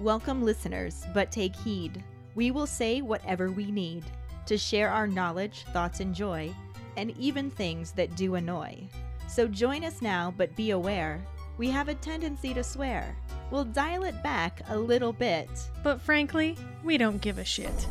Welcome, 0.00 0.44
listeners, 0.44 1.04
but 1.12 1.32
take 1.32 1.56
heed. 1.56 2.04
We 2.36 2.52
will 2.52 2.68
say 2.68 3.02
whatever 3.02 3.50
we 3.50 3.72
need 3.72 4.04
to 4.46 4.56
share 4.56 4.90
our 4.90 5.08
knowledge, 5.08 5.64
thoughts, 5.72 5.98
and 5.98 6.14
joy, 6.14 6.54
and 6.96 7.10
even 7.18 7.50
things 7.50 7.90
that 7.92 8.14
do 8.14 8.36
annoy. 8.36 8.78
So 9.26 9.48
join 9.48 9.82
us 9.82 10.00
now, 10.00 10.32
but 10.36 10.54
be 10.54 10.70
aware 10.70 11.20
we 11.56 11.68
have 11.70 11.88
a 11.88 11.96
tendency 11.96 12.54
to 12.54 12.62
swear. 12.62 13.16
We'll 13.50 13.64
dial 13.64 14.04
it 14.04 14.22
back 14.22 14.62
a 14.68 14.78
little 14.78 15.12
bit. 15.12 15.48
But 15.82 16.00
frankly, 16.00 16.56
we 16.84 16.96
don't 16.96 17.20
give 17.20 17.38
a 17.38 17.44
shit. 17.44 17.88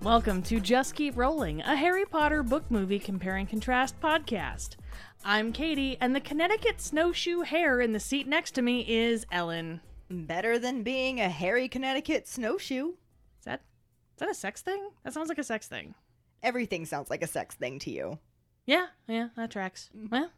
Welcome 0.00 0.42
to 0.44 0.60
Just 0.60 0.94
Keep 0.94 1.18
Rolling, 1.18 1.60
a 1.60 1.76
Harry 1.76 2.06
Potter 2.06 2.42
book 2.42 2.64
movie 2.70 2.98
compare 2.98 3.36
and 3.36 3.46
contrast 3.46 4.00
podcast. 4.00 4.76
I'm 5.26 5.52
Katie, 5.52 5.98
and 6.00 6.16
the 6.16 6.20
Connecticut 6.20 6.80
snowshoe 6.80 7.42
hare 7.42 7.82
in 7.82 7.92
the 7.92 8.00
seat 8.00 8.26
next 8.26 8.52
to 8.52 8.62
me 8.62 8.80
is 8.88 9.26
Ellen. 9.30 9.82
Better 10.08 10.58
than 10.58 10.82
being 10.82 11.20
a 11.20 11.28
hairy 11.28 11.68
Connecticut 11.68 12.28
snowshoe. 12.28 12.90
Is 13.38 13.44
that 13.44 13.62
is 14.14 14.20
that 14.20 14.30
a 14.30 14.34
sex 14.34 14.62
thing? 14.62 14.90
That 15.04 15.12
sounds 15.12 15.28
like 15.28 15.38
a 15.38 15.44
sex 15.44 15.66
thing. 15.66 15.94
Everything 16.42 16.86
sounds 16.86 17.10
like 17.10 17.22
a 17.22 17.26
sex 17.26 17.54
thing 17.54 17.78
to 17.80 17.90
you. 17.90 18.18
Yeah, 18.66 18.86
yeah, 19.08 19.28
that 19.36 19.50
tracks. 19.50 19.90
Mm-hmm. 19.96 20.08
Well, 20.10 20.30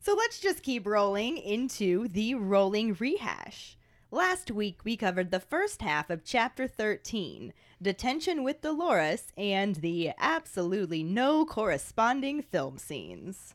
So 0.00 0.14
let's 0.14 0.40
just 0.40 0.62
keep 0.62 0.86
rolling 0.86 1.36
into 1.38 2.08
the 2.08 2.34
rolling 2.36 2.94
rehash. 2.94 3.76
Last 4.10 4.50
week 4.50 4.84
we 4.84 4.96
covered 4.96 5.30
the 5.30 5.40
first 5.40 5.82
half 5.82 6.08
of 6.10 6.24
chapter 6.24 6.66
13, 6.66 7.52
Detention 7.82 8.42
with 8.42 8.62
Dolores, 8.62 9.32
and 9.36 9.76
the 9.76 10.12
absolutely 10.18 11.02
no 11.02 11.44
corresponding 11.44 12.40
film 12.40 12.78
scenes. 12.78 13.54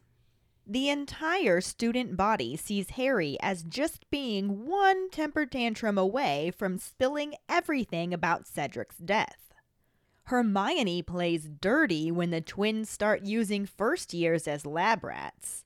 The 0.65 0.89
entire 0.89 1.59
student 1.59 2.15
body 2.15 2.55
sees 2.55 2.91
Harry 2.91 3.37
as 3.41 3.63
just 3.63 4.09
being 4.09 4.65
one 4.65 5.09
temper 5.09 5.45
tantrum 5.45 5.97
away 5.97 6.51
from 6.57 6.77
spilling 6.77 7.35
everything 7.49 8.13
about 8.13 8.47
Cedric's 8.47 8.97
death. 8.97 9.53
Hermione 10.27 11.01
plays 11.01 11.49
dirty 11.49 12.11
when 12.11 12.29
the 12.29 12.39
twins 12.39 12.89
start 12.89 13.23
using 13.23 13.65
first 13.65 14.13
years 14.13 14.47
as 14.47 14.65
lab 14.65 15.03
rats. 15.03 15.65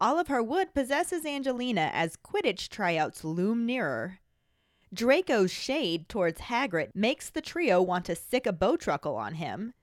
Oliver 0.00 0.42
Wood 0.42 0.72
possesses 0.72 1.26
Angelina 1.26 1.90
as 1.92 2.16
Quidditch 2.16 2.70
tryouts 2.70 3.24
loom 3.24 3.66
nearer. 3.66 4.20
Draco's 4.92 5.50
shade 5.50 6.08
towards 6.08 6.40
Hagrid 6.40 6.94
makes 6.94 7.28
the 7.28 7.42
trio 7.42 7.82
want 7.82 8.06
to 8.06 8.16
sick 8.16 8.46
a 8.46 8.52
bowtruckle 8.54 9.16
on 9.16 9.34
him. 9.34 9.74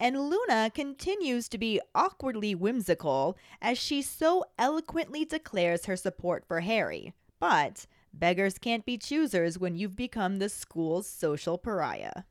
And 0.00 0.28
Luna 0.28 0.70
continues 0.74 1.48
to 1.48 1.58
be 1.58 1.80
awkwardly 1.94 2.54
whimsical 2.54 3.36
as 3.62 3.78
she 3.78 4.02
so 4.02 4.44
eloquently 4.58 5.24
declares 5.24 5.86
her 5.86 5.96
support 5.96 6.44
for 6.46 6.60
Harry. 6.60 7.14
But 7.40 7.86
beggars 8.12 8.58
can't 8.58 8.84
be 8.84 8.98
choosers 8.98 9.58
when 9.58 9.76
you've 9.76 9.96
become 9.96 10.36
the 10.36 10.48
school's 10.48 11.06
social 11.08 11.58
pariah. 11.58 12.24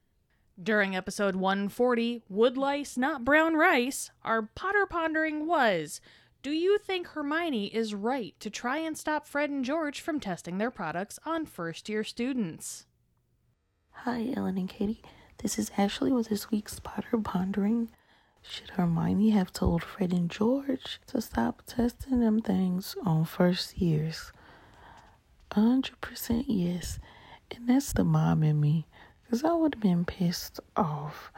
during 0.61 0.95
episode 0.95 1.35
140, 1.35 2.21
Woodlice 2.31 2.97
Not 2.97 3.23
Brown 3.25 3.55
Rice, 3.55 4.11
our 4.23 4.43
Potter 4.43 4.85
pondering 4.85 5.47
was 5.47 5.99
Do 6.43 6.51
you 6.51 6.77
think 6.77 7.07
Hermione 7.07 7.67
is 7.67 7.95
right 7.95 8.35
to 8.39 8.49
try 8.49 8.77
and 8.77 8.97
stop 8.97 9.25
Fred 9.25 9.49
and 9.49 9.65
George 9.65 9.99
from 10.01 10.19
testing 10.19 10.57
their 10.57 10.71
products 10.71 11.17
on 11.25 11.45
first 11.45 11.89
year 11.89 12.03
students? 12.03 12.85
Hi, 13.91 14.31
Ellen 14.35 14.57
and 14.57 14.69
Katie. 14.69 15.01
This 15.43 15.59
is 15.59 15.71
actually 15.77 16.13
what 16.13 16.29
this 16.29 16.49
week's 16.51 16.79
Potter 16.79 17.17
Pondering. 17.17 17.89
Should 18.41 18.69
Hermione 18.69 19.31
have 19.31 19.51
told 19.51 19.83
Fred 19.83 20.13
and 20.13 20.31
George 20.31 21.01
to 21.07 21.19
stop 21.19 21.63
testing 21.67 22.21
them 22.21 22.41
things 22.41 22.95
on 23.05 23.25
first 23.25 23.77
years? 23.77 24.31
100% 25.51 26.45
yes. 26.47 26.97
And 27.51 27.67
that's 27.67 27.91
the 27.91 28.05
mom 28.05 28.41
in 28.41 28.61
me. 28.61 28.87
Because 29.21 29.43
I 29.43 29.51
would 29.51 29.75
have 29.75 29.83
been 29.83 30.05
pissed 30.05 30.61
off. 30.77 31.29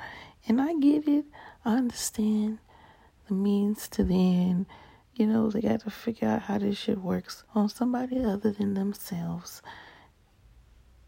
And 0.48 0.62
I 0.62 0.76
get 0.76 1.08
it. 1.08 1.26
I 1.66 1.78
understand 1.78 2.60
the 3.28 3.34
means 3.34 3.88
to 3.88 4.04
the 4.04 4.14
end. 4.14 4.68
You 5.16 5.26
know, 5.26 5.50
they 5.50 5.62
got 5.62 5.80
to 5.80 5.90
figure 5.90 6.28
out 6.28 6.44
how 6.44 6.60
this 6.60 6.78
shit 6.78 7.00
works 7.00 7.44
on 7.56 7.70
somebody 7.70 8.24
other 8.24 8.52
than 8.52 8.76
themselves. 8.76 9.64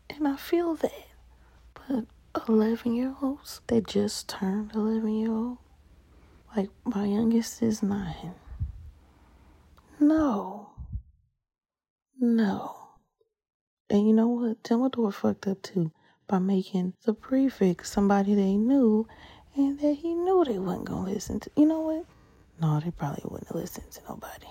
And 0.10 0.28
I 0.28 0.36
feel 0.36 0.74
that. 0.74 1.08
But 1.76 2.06
11 2.48 2.94
year 2.94 3.16
olds 3.22 3.62
that 3.68 3.88
just 3.88 4.30
turned 4.30 4.72
11 4.74 5.10
year 5.14 5.32
old, 5.32 5.58
like 6.56 6.70
my 6.86 7.06
youngest 7.06 7.62
is 7.62 7.84
nine. 7.84 8.34
No. 10.00 10.70
No. 12.20 12.76
And 13.90 14.08
you 14.08 14.14
know 14.14 14.28
what? 14.28 14.64
Dumbledore 14.64 15.14
fucked 15.14 15.48
up 15.48 15.62
too 15.62 15.92
by 16.28 16.40
making 16.40 16.94
the 17.06 17.14
prefects 17.14 17.90
somebody 17.90 18.36
they 18.36 18.58
knew 18.58 19.08
and 19.56 19.80
that 19.80 19.94
he 19.94 20.14
knew 20.14 20.44
they 20.44 20.60
wasn't 20.60 20.86
gonna 20.86 21.12
listen 21.12 21.40
to. 21.40 21.52
You 21.56 21.66
know 21.66 21.82
what? 21.82 22.06
No, 22.60 22.80
they 22.80 22.92
probably 22.92 23.24
wouldn't 23.26 23.56
listen 23.56 23.84
to 23.92 24.02
nobody. 24.10 24.48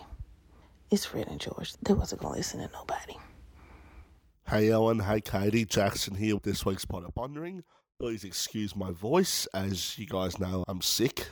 It's 0.91 1.05
Fred 1.05 1.29
and 1.29 1.41
George. 1.41 1.75
They 1.83 1.93
wasn't 1.93 2.23
gonna 2.23 2.37
listen 2.37 2.61
to 2.61 2.71
nobody. 2.73 3.17
Hey 4.49 4.71
Ellen, 4.71 5.01
hey 5.01 5.21
Katie, 5.21 5.65
Jackson 5.65 6.15
here 6.15 6.37
with 6.37 6.45
this 6.45 6.65
week's 6.65 6.85
Potter 6.85 7.09
Pondering. 7.13 7.65
Please 7.99 8.23
excuse 8.23 8.77
my 8.77 8.93
voice, 8.93 9.49
as 9.53 9.99
you 9.99 10.07
guys 10.07 10.39
know 10.39 10.63
I'm 10.69 10.83
sick. 10.83 11.27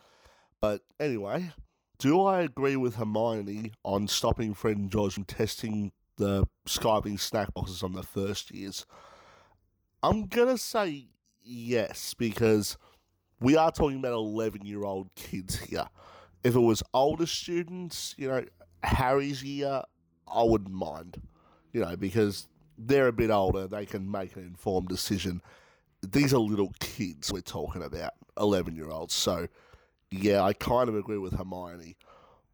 but 0.60 0.82
anyway, 1.00 1.50
do 1.98 2.22
I 2.22 2.42
agree 2.42 2.76
with 2.76 2.94
Hermione 2.94 3.72
on 3.84 4.06
stopping 4.06 4.54
Fred 4.54 4.76
and 4.76 4.92
George 4.92 5.14
from 5.14 5.24
testing 5.24 5.90
the 6.18 6.46
skiving 6.68 7.18
snack 7.18 7.52
boxes 7.52 7.82
on 7.82 7.94
the 7.94 8.04
first 8.04 8.52
years? 8.52 8.86
I'm 10.00 10.26
gonna 10.28 10.56
say 10.56 11.08
yes, 11.42 12.14
because 12.14 12.78
we 13.40 13.56
are 13.56 13.72
talking 13.72 13.98
about 13.98 14.12
11 14.12 14.64
year 14.64 14.84
old 14.84 15.12
kids 15.16 15.58
here. 15.58 15.88
If 16.44 16.54
it 16.54 16.60
was 16.60 16.84
older 16.94 17.26
students, 17.26 18.14
you 18.16 18.28
know, 18.28 18.44
Harry's 18.84 19.42
year, 19.42 19.82
I 20.32 20.44
wouldn't 20.44 20.70
mind 20.70 21.20
you 21.76 21.82
know, 21.82 21.94
because 21.94 22.48
they're 22.78 23.08
a 23.08 23.12
bit 23.12 23.30
older, 23.30 23.66
they 23.66 23.84
can 23.84 24.10
make 24.10 24.34
an 24.34 24.42
informed 24.42 24.88
decision. 24.88 25.42
These 26.00 26.32
are 26.32 26.38
little 26.38 26.72
kids 26.80 27.30
we're 27.30 27.42
talking 27.42 27.82
about, 27.82 28.14
11 28.40 28.74
year 28.74 28.88
olds. 28.88 29.12
So, 29.12 29.48
yeah, 30.10 30.42
I 30.42 30.54
kind 30.54 30.88
of 30.88 30.96
agree 30.96 31.18
with 31.18 31.34
Hermione. 31.34 31.98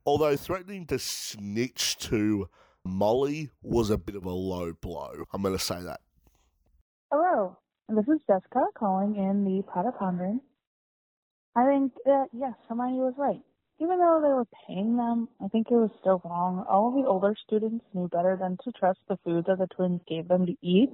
Although 0.04 0.34
threatening 0.34 0.86
to 0.86 0.98
snitch 0.98 1.96
to 1.98 2.48
Molly 2.84 3.50
was 3.62 3.90
a 3.90 3.96
bit 3.96 4.16
of 4.16 4.24
a 4.24 4.32
low 4.32 4.72
blow. 4.72 5.12
I'm 5.32 5.40
going 5.40 5.56
to 5.56 5.64
say 5.64 5.80
that. 5.80 6.00
Hello, 7.12 7.56
this 7.88 8.08
is 8.08 8.20
Jessica 8.26 8.64
calling 8.76 9.14
in 9.14 9.44
the 9.44 9.62
Potter 9.72 9.92
Pondering. 9.96 10.40
I 11.54 11.64
think 11.64 11.92
that, 12.06 12.26
yes, 12.32 12.54
Hermione 12.68 12.98
was 12.98 13.14
right. 13.16 13.42
Even 13.82 13.98
though 13.98 14.20
they 14.22 14.28
were 14.28 14.46
paying 14.68 14.96
them, 14.96 15.28
I 15.44 15.48
think 15.48 15.66
it 15.68 15.74
was 15.74 15.90
still 15.98 16.22
wrong. 16.24 16.64
All 16.68 16.92
the 16.92 17.08
older 17.08 17.34
students 17.44 17.84
knew 17.92 18.06
better 18.06 18.36
than 18.40 18.56
to 18.62 18.70
trust 18.70 19.00
the 19.08 19.18
food 19.24 19.46
that 19.48 19.58
the 19.58 19.66
twins 19.66 20.00
gave 20.06 20.28
them 20.28 20.46
to 20.46 20.54
eat. 20.62 20.90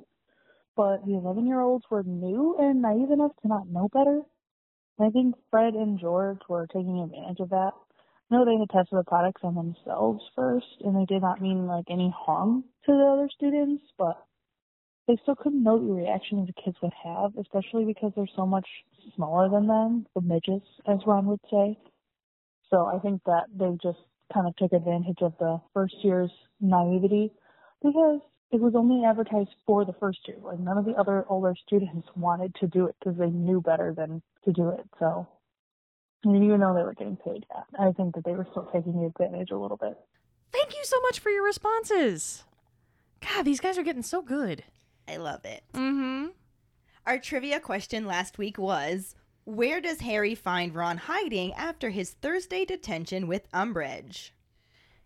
But 0.75 1.05
the 1.05 1.17
11 1.17 1.47
year 1.47 1.61
olds 1.61 1.85
were 1.91 2.03
new 2.03 2.57
and 2.59 2.81
naive 2.81 3.11
enough 3.11 3.33
to 3.43 3.49
not 3.49 3.69
know 3.69 3.91
better. 3.93 4.23
I 4.99 5.11
think 5.11 5.35
Fred 5.51 5.75
and 5.75 6.01
George 6.01 6.39
were 6.49 6.67
taking 6.67 7.01
advantage 7.01 7.41
of 7.41 7.51
that. 7.51 7.73
Know 8.31 8.47
they 8.47 8.57
had 8.57 8.71
tested 8.71 8.99
the 8.99 9.05
products 9.05 9.43
on 9.45 9.55
themselves 9.55 10.25
first, 10.35 10.81
and 10.81 10.97
they 10.97 11.05
did 11.05 11.21
not 11.21 11.43
mean 11.43 11.67
like 11.67 11.91
any 11.91 12.11
harm 12.17 12.65
to 12.87 12.93
the 12.93 13.05
other 13.05 13.29
students, 13.29 13.83
but 13.99 14.25
they 15.07 15.19
still 15.23 15.37
couldn't 15.37 15.63
know 15.63 15.79
the 15.79 15.93
reaction 15.93 16.47
the 16.47 16.63
kids 16.63 16.79
would 16.83 16.95
have, 17.05 17.37
especially 17.37 17.85
because 17.85 18.13
they're 18.17 18.27
so 18.35 18.47
much 18.47 18.67
smaller 19.15 19.51
than 19.51 19.67
them, 19.67 20.07
the 20.15 20.23
midgets, 20.23 20.67
as 20.87 21.01
Ron 21.07 21.27
would 21.27 21.41
say. 21.51 21.77
So 22.71 22.87
I 22.87 22.99
think 22.99 23.23
that 23.25 23.45
they 23.57 23.77
just 23.83 23.99
kind 24.33 24.47
of 24.47 24.57
took 24.57 24.73
advantage 24.73 25.19
of 25.23 25.33
the 25.39 25.61
first 25.73 25.95
year's 26.03 26.31
naivety 26.61 27.33
because 27.83 28.21
it 28.51 28.61
was 28.61 28.75
only 28.75 29.05
advertised 29.05 29.55
for 29.67 29.85
the 29.85 29.95
first 30.01 30.21
year. 30.27 30.37
Like 30.43 30.59
none 30.59 30.79
of 30.79 30.85
the 30.85 30.93
other 30.93 31.25
older 31.29 31.55
students 31.67 32.09
wanted 32.17 32.55
to 32.57 32.67
do 32.67 32.87
it 32.87 32.97
because 32.99 33.19
they 33.19 33.31
knew 33.31 33.61
better 33.61 33.95
than 33.97 34.23
to 34.45 34.53
do 34.53 34.71
it. 34.71 34.85
So 34.99 35.27
even 36.25 36.61
though 36.61 36.75
they 36.75 36.83
were 36.83 36.95
getting 36.95 37.17
paid, 37.17 37.47
yeah, 37.55 37.63
I 37.79 37.93
think 37.93 38.15
that 38.15 38.25
they 38.25 38.33
were 38.33 38.47
still 38.51 38.69
taking 38.73 39.05
advantage 39.05 39.51
a 39.51 39.59
little 39.59 39.77
bit. 39.77 39.97
Thank 40.53 40.75
you 40.75 40.85
so 40.85 41.01
much 41.03 41.19
for 41.19 41.31
your 41.31 41.45
responses. 41.45 42.45
God, 43.21 43.45
these 43.45 43.61
guys 43.61 43.79
are 43.79 43.83
getting 43.83 44.03
so 44.03 44.23
good. 44.23 44.65
I 45.07 45.17
love 45.17 45.45
it. 45.45 45.63
Mm 45.75 45.93
hmm. 45.93 46.27
Our 47.07 47.19
trivia 47.19 47.61
question 47.61 48.07
last 48.07 48.37
week 48.37 48.59
was 48.59 49.15
Where 49.49 49.81
does 49.81 50.03
Harry 50.03 50.35
find 50.35 50.75
Ron 50.75 50.99
hiding 50.99 51.55
after 51.55 51.89
his 51.89 52.11
Thursday 52.11 52.67
detention 52.67 53.27
with 53.27 53.51
Umbridge? 53.53 54.33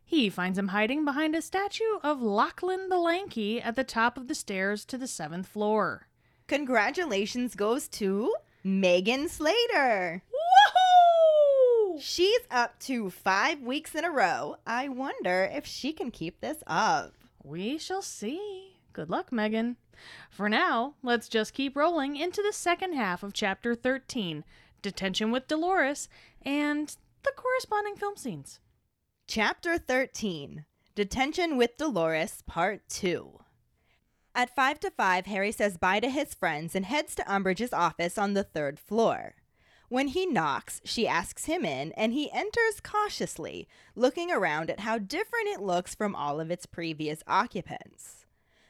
He 0.04 0.28
finds 0.28 0.58
him 0.58 0.66
hiding 0.66 1.04
behind 1.04 1.36
a 1.36 1.40
statue 1.40 2.00
of 2.02 2.20
Lachlan 2.20 2.88
the 2.88 2.98
Lanky 2.98 3.62
at 3.62 3.76
the 3.76 3.84
top 3.84 4.18
of 4.18 4.26
the 4.26 4.34
stairs 4.34 4.84
to 4.86 4.98
the 4.98 5.06
seventh 5.06 5.46
floor. 5.46 6.08
Congratulations 6.48 7.54
goes 7.54 7.86
to 7.90 8.34
Megan 8.64 9.28
Slater. 9.28 10.24
Woohoo! 11.86 12.00
She's 12.02 12.40
up 12.50 12.80
to 12.80 13.10
five 13.10 13.60
weeks 13.60 13.94
in 13.94 14.04
a 14.04 14.10
row. 14.10 14.56
I 14.66 14.88
wonder 14.88 15.48
if 15.52 15.66
she 15.66 15.92
can 15.92 16.10
keep 16.10 16.40
this 16.40 16.64
up. 16.66 17.14
We 17.44 17.78
shall 17.78 18.02
see. 18.02 18.74
Good 18.92 19.08
luck, 19.08 19.30
Megan. 19.30 19.76
For 20.30 20.48
now, 20.48 20.94
let's 21.02 21.28
just 21.28 21.54
keep 21.54 21.76
rolling 21.76 22.16
into 22.16 22.42
the 22.42 22.52
second 22.52 22.94
half 22.94 23.22
of 23.22 23.32
Chapter 23.32 23.74
13 23.74 24.44
Detention 24.80 25.30
with 25.30 25.46
Dolores 25.46 26.08
and 26.42 26.96
the 27.22 27.32
corresponding 27.36 27.96
film 27.96 28.16
scenes. 28.16 28.60
Chapter 29.26 29.78
13 29.78 30.64
Detention 30.94 31.56
with 31.56 31.76
Dolores, 31.76 32.42
Part 32.46 32.88
2. 32.88 33.38
At 34.34 34.54
5 34.54 34.80
to 34.80 34.90
5, 34.90 35.26
Harry 35.26 35.52
says 35.52 35.76
bye 35.76 36.00
to 36.00 36.08
his 36.08 36.34
friends 36.34 36.74
and 36.74 36.84
heads 36.84 37.14
to 37.14 37.22
Umbridge's 37.22 37.72
office 37.72 38.18
on 38.18 38.34
the 38.34 38.44
third 38.44 38.78
floor. 38.78 39.34
When 39.88 40.08
he 40.08 40.24
knocks, 40.24 40.80
she 40.84 41.06
asks 41.06 41.44
him 41.44 41.66
in, 41.66 41.92
and 41.92 42.14
he 42.14 42.32
enters 42.32 42.80
cautiously, 42.82 43.68
looking 43.94 44.30
around 44.30 44.70
at 44.70 44.80
how 44.80 44.96
different 44.96 45.48
it 45.48 45.60
looks 45.60 45.94
from 45.94 46.14
all 46.14 46.40
of 46.40 46.50
its 46.50 46.64
previous 46.64 47.22
occupants. 47.26 48.21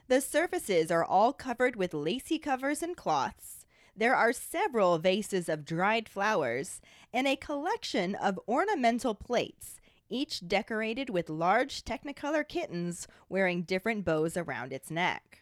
The 0.08 0.20
surfaces 0.20 0.90
are 0.90 1.04
all 1.04 1.32
covered 1.32 1.76
with 1.76 1.94
lacy 1.94 2.38
covers 2.38 2.82
and 2.82 2.96
cloths. 2.96 3.66
There 3.96 4.14
are 4.14 4.32
several 4.32 4.98
vases 4.98 5.48
of 5.48 5.64
dried 5.64 6.08
flowers 6.08 6.80
and 7.12 7.26
a 7.26 7.36
collection 7.36 8.14
of 8.14 8.40
ornamental 8.48 9.14
plates, 9.14 9.80
each 10.08 10.46
decorated 10.46 11.10
with 11.10 11.30
large 11.30 11.84
Technicolor 11.84 12.46
kittens 12.46 13.06
wearing 13.28 13.62
different 13.62 14.04
bows 14.04 14.36
around 14.36 14.72
its 14.72 14.90
neck. 14.90 15.40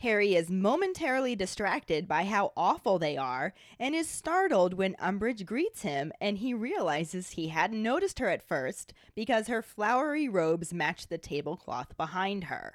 Harry 0.00 0.34
is 0.34 0.50
momentarily 0.50 1.34
distracted 1.34 2.06
by 2.06 2.24
how 2.24 2.52
awful 2.56 2.98
they 2.98 3.16
are 3.16 3.54
and 3.78 3.94
is 3.94 4.08
startled 4.08 4.74
when 4.74 4.94
Umbridge 4.96 5.46
greets 5.46 5.82
him 5.82 6.12
and 6.20 6.38
he 6.38 6.52
realizes 6.52 7.30
he 7.30 7.48
hadn't 7.48 7.82
noticed 7.82 8.18
her 8.18 8.28
at 8.28 8.46
first 8.46 8.92
because 9.14 9.48
her 9.48 9.62
flowery 9.62 10.28
robes 10.28 10.74
match 10.74 11.06
the 11.06 11.18
tablecloth 11.18 11.96
behind 11.96 12.44
her. 12.44 12.74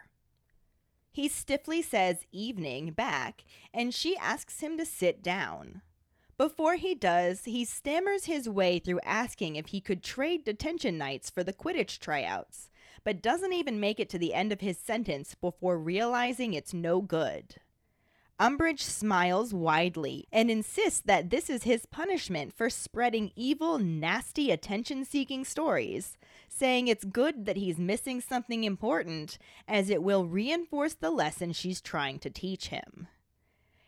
He 1.11 1.27
stiffly 1.27 1.81
says 1.81 2.25
evening 2.31 2.91
back 2.91 3.43
and 3.73 3.93
she 3.93 4.17
asks 4.17 4.61
him 4.61 4.77
to 4.77 4.85
sit 4.85 5.21
down. 5.21 5.81
Before 6.37 6.75
he 6.75 6.95
does, 6.95 7.43
he 7.45 7.65
stammers 7.65 8.25
his 8.25 8.49
way 8.49 8.79
through 8.79 9.01
asking 9.03 9.55
if 9.55 9.67
he 9.67 9.81
could 9.81 10.03
trade 10.03 10.43
detention 10.43 10.97
nights 10.97 11.29
for 11.29 11.43
the 11.43 11.53
Quidditch 11.53 11.99
tryouts 11.99 12.71
but 13.03 13.21
doesn't 13.21 13.53
even 13.53 13.79
make 13.79 13.99
it 13.99 14.09
to 14.09 14.19
the 14.19 14.33
end 14.33 14.51
of 14.51 14.61
his 14.61 14.77
sentence 14.77 15.35
before 15.35 15.77
realizing 15.77 16.53
it's 16.53 16.73
no 16.73 17.01
good. 17.01 17.55
Umbridge 18.39 18.81
smiles 18.81 19.53
widely 19.53 20.27
and 20.31 20.49
insists 20.49 21.01
that 21.01 21.29
this 21.29 21.49
is 21.49 21.63
his 21.63 21.85
punishment 21.85 22.51
for 22.53 22.71
spreading 22.71 23.31
evil, 23.35 23.77
nasty, 23.77 24.49
attention 24.49 25.05
seeking 25.05 25.45
stories, 25.45 26.17
saying 26.61 26.87
it's 26.87 27.03
good 27.05 27.47
that 27.47 27.57
he's 27.57 27.79
missing 27.79 28.21
something 28.21 28.63
important, 28.63 29.39
as 29.67 29.89
it 29.89 30.03
will 30.03 30.27
reinforce 30.27 30.93
the 30.93 31.09
lesson 31.09 31.51
she's 31.51 31.81
trying 31.81 32.19
to 32.19 32.29
teach 32.29 32.67
him. 32.67 33.07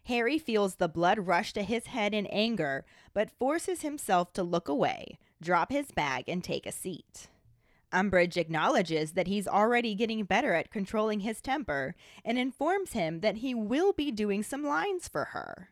Harry 0.06 0.40
feels 0.40 0.76
the 0.76 0.88
blood 0.88 1.20
rush 1.20 1.54
to 1.54 1.62
his 1.62 1.86
head 1.86 2.16
in 2.16 2.26
anger, 2.26 2.84
but 3.14 3.30
forces 3.38 3.84
himself 3.84 4.34
to 4.34 4.42
look 4.42 4.68
away, 4.68 5.20
drop 5.40 5.72
his 5.72 5.92
bag, 5.92 6.24
and 6.28 6.44
take 6.44 6.66
a 6.66 6.72
seat. 6.72 7.28
Umbridge 7.94 8.38
acknowledges 8.38 9.12
that 9.12 9.28
he's 9.28 9.48
already 9.48 9.94
getting 9.94 10.24
better 10.24 10.56
at 10.56 10.72
controlling 10.72 11.20
his 11.20 11.42
temper 11.42 11.94
and 12.26 12.40
informs 12.40 12.94
him 12.94 13.20
that 13.20 13.38
he 13.38 13.54
will 13.54 13.94
be 13.94 14.10
doing 14.10 14.42
some 14.42 14.64
lines 14.64 15.08
for 15.08 15.26
her. 15.26 15.70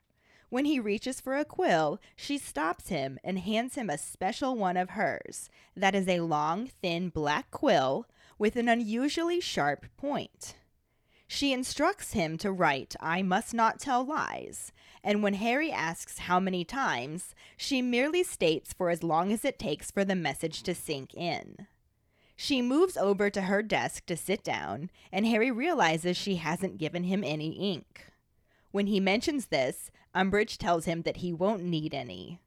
When 0.52 0.66
he 0.66 0.82
reaches 0.82 1.22
for 1.22 1.38
a 1.38 1.46
quill, 1.46 2.02
she 2.14 2.38
stops 2.38 2.90
him 2.90 3.18
and 3.24 3.40
hands 3.40 3.76
him 3.76 3.90
a 3.90 3.98
special 3.98 4.54
one 4.58 4.76
of 4.76 4.90
hers. 4.92 5.50
That 5.78 5.96
is 5.96 6.10
a 6.10 6.20
long, 6.20 6.68
thin 6.82 7.08
black 7.08 7.50
quill 7.52 8.06
with 8.38 8.58
an 8.58 8.68
unusually 8.68 9.40
sharp 9.40 9.86
point. 9.96 10.56
She 11.26 11.54
instructs 11.54 12.12
him 12.12 12.38
to 12.40 12.52
write, 12.52 12.98
I 13.00 13.22
must 13.22 13.54
not 13.54 13.80
tell 13.80 14.04
lies, 14.04 14.74
and 15.02 15.24
when 15.24 15.36
Harry 15.36 15.72
asks 15.72 16.18
how 16.18 16.42
many 16.42 16.66
times, 16.66 17.34
she 17.56 17.82
merely 17.82 18.22
states 18.22 18.74
for 18.74 18.90
as 18.90 19.04
long 19.04 19.32
as 19.32 19.46
it 19.46 19.58
takes 19.58 19.90
for 19.90 20.04
the 20.04 20.16
message 20.16 20.64
to 20.64 20.76
sink 20.76 21.14
in. 21.14 21.66
She 22.36 22.62
moves 22.62 22.98
over 22.98 23.30
to 23.30 23.44
her 23.44 23.64
desk 23.64 24.06
to 24.08 24.18
sit 24.18 24.44
down, 24.44 24.90
and 25.14 25.26
Harry 25.26 25.50
realizes 25.50 26.18
she 26.18 26.36
hasn't 26.36 26.78
given 26.78 27.06
him 27.06 27.24
any 27.24 27.52
ink. 27.52 28.08
When 28.72 28.88
he 28.88 29.00
mentions 29.00 29.48
this, 29.48 29.92
Umbridge 30.14 30.58
tells 30.58 30.86
him 30.86 31.04
that 31.04 31.18
he 31.18 31.32
won't 31.32 31.64
need 31.64 31.94
any. 31.94 32.40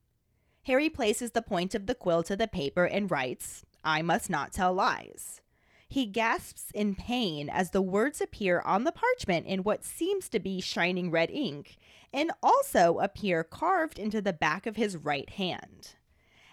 Harry 0.64 0.88
places 0.88 1.32
the 1.32 1.42
point 1.42 1.74
of 1.74 1.86
the 1.86 1.94
quill 1.94 2.22
to 2.22 2.36
the 2.36 2.48
paper 2.48 2.84
and 2.84 3.10
writes, 3.10 3.64
I 3.84 4.02
must 4.02 4.30
not 4.30 4.52
tell 4.52 4.72
lies. 4.72 5.40
He 5.88 6.06
gasps 6.06 6.70
in 6.74 6.94
pain 6.94 7.48
as 7.48 7.70
the 7.70 7.82
words 7.82 8.20
appear 8.20 8.60
on 8.62 8.84
the 8.84 8.92
parchment 8.92 9.46
in 9.46 9.62
what 9.62 9.84
seems 9.84 10.28
to 10.30 10.40
be 10.40 10.60
shining 10.60 11.10
red 11.10 11.30
ink, 11.30 11.76
and 12.12 12.32
also 12.42 12.98
appear 12.98 13.44
carved 13.44 13.98
into 13.98 14.20
the 14.20 14.32
back 14.32 14.66
of 14.66 14.76
his 14.76 14.96
right 14.96 15.28
hand. 15.30 15.94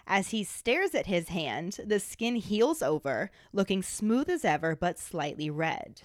As 0.06 0.30
he 0.30 0.44
stares 0.44 0.94
at 0.94 1.06
his 1.06 1.28
hand, 1.28 1.80
the 1.84 2.00
skin 2.00 2.36
heals 2.36 2.82
over, 2.82 3.30
looking 3.52 3.82
smooth 3.82 4.28
as 4.28 4.44
ever 4.44 4.76
but 4.76 4.98
slightly 4.98 5.48
red. 5.48 6.02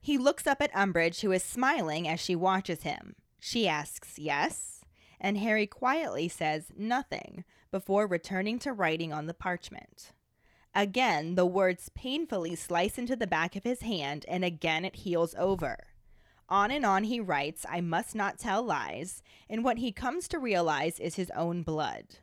He 0.00 0.16
looks 0.16 0.46
up 0.46 0.62
at 0.62 0.72
Umbridge, 0.72 1.20
who 1.20 1.32
is 1.32 1.42
smiling 1.42 2.08
as 2.08 2.20
she 2.20 2.34
watches 2.34 2.82
him. 2.82 3.14
She 3.40 3.66
asks, 3.66 4.18
Yes? 4.18 4.84
And 5.18 5.38
Harry 5.38 5.66
quietly 5.66 6.28
says 6.28 6.72
nothing 6.76 7.44
before 7.70 8.06
returning 8.06 8.58
to 8.60 8.72
writing 8.72 9.12
on 9.12 9.26
the 9.26 9.34
parchment. 9.34 10.12
Again, 10.74 11.34
the 11.34 11.46
words 11.46 11.90
painfully 11.94 12.54
slice 12.54 12.96
into 12.96 13.16
the 13.16 13.26
back 13.26 13.56
of 13.56 13.64
his 13.64 13.80
hand, 13.80 14.24
and 14.28 14.44
again 14.44 14.84
it 14.84 14.96
heals 14.96 15.34
over. 15.36 15.78
On 16.48 16.70
and 16.70 16.84
on 16.84 17.04
he 17.04 17.20
writes, 17.20 17.66
I 17.68 17.80
must 17.80 18.14
not 18.14 18.38
tell 18.38 18.62
lies, 18.62 19.22
and 19.48 19.64
what 19.64 19.78
he 19.78 19.92
comes 19.92 20.28
to 20.28 20.38
realize 20.38 20.98
is 20.98 21.16
his 21.16 21.30
own 21.34 21.62
blood. 21.62 22.16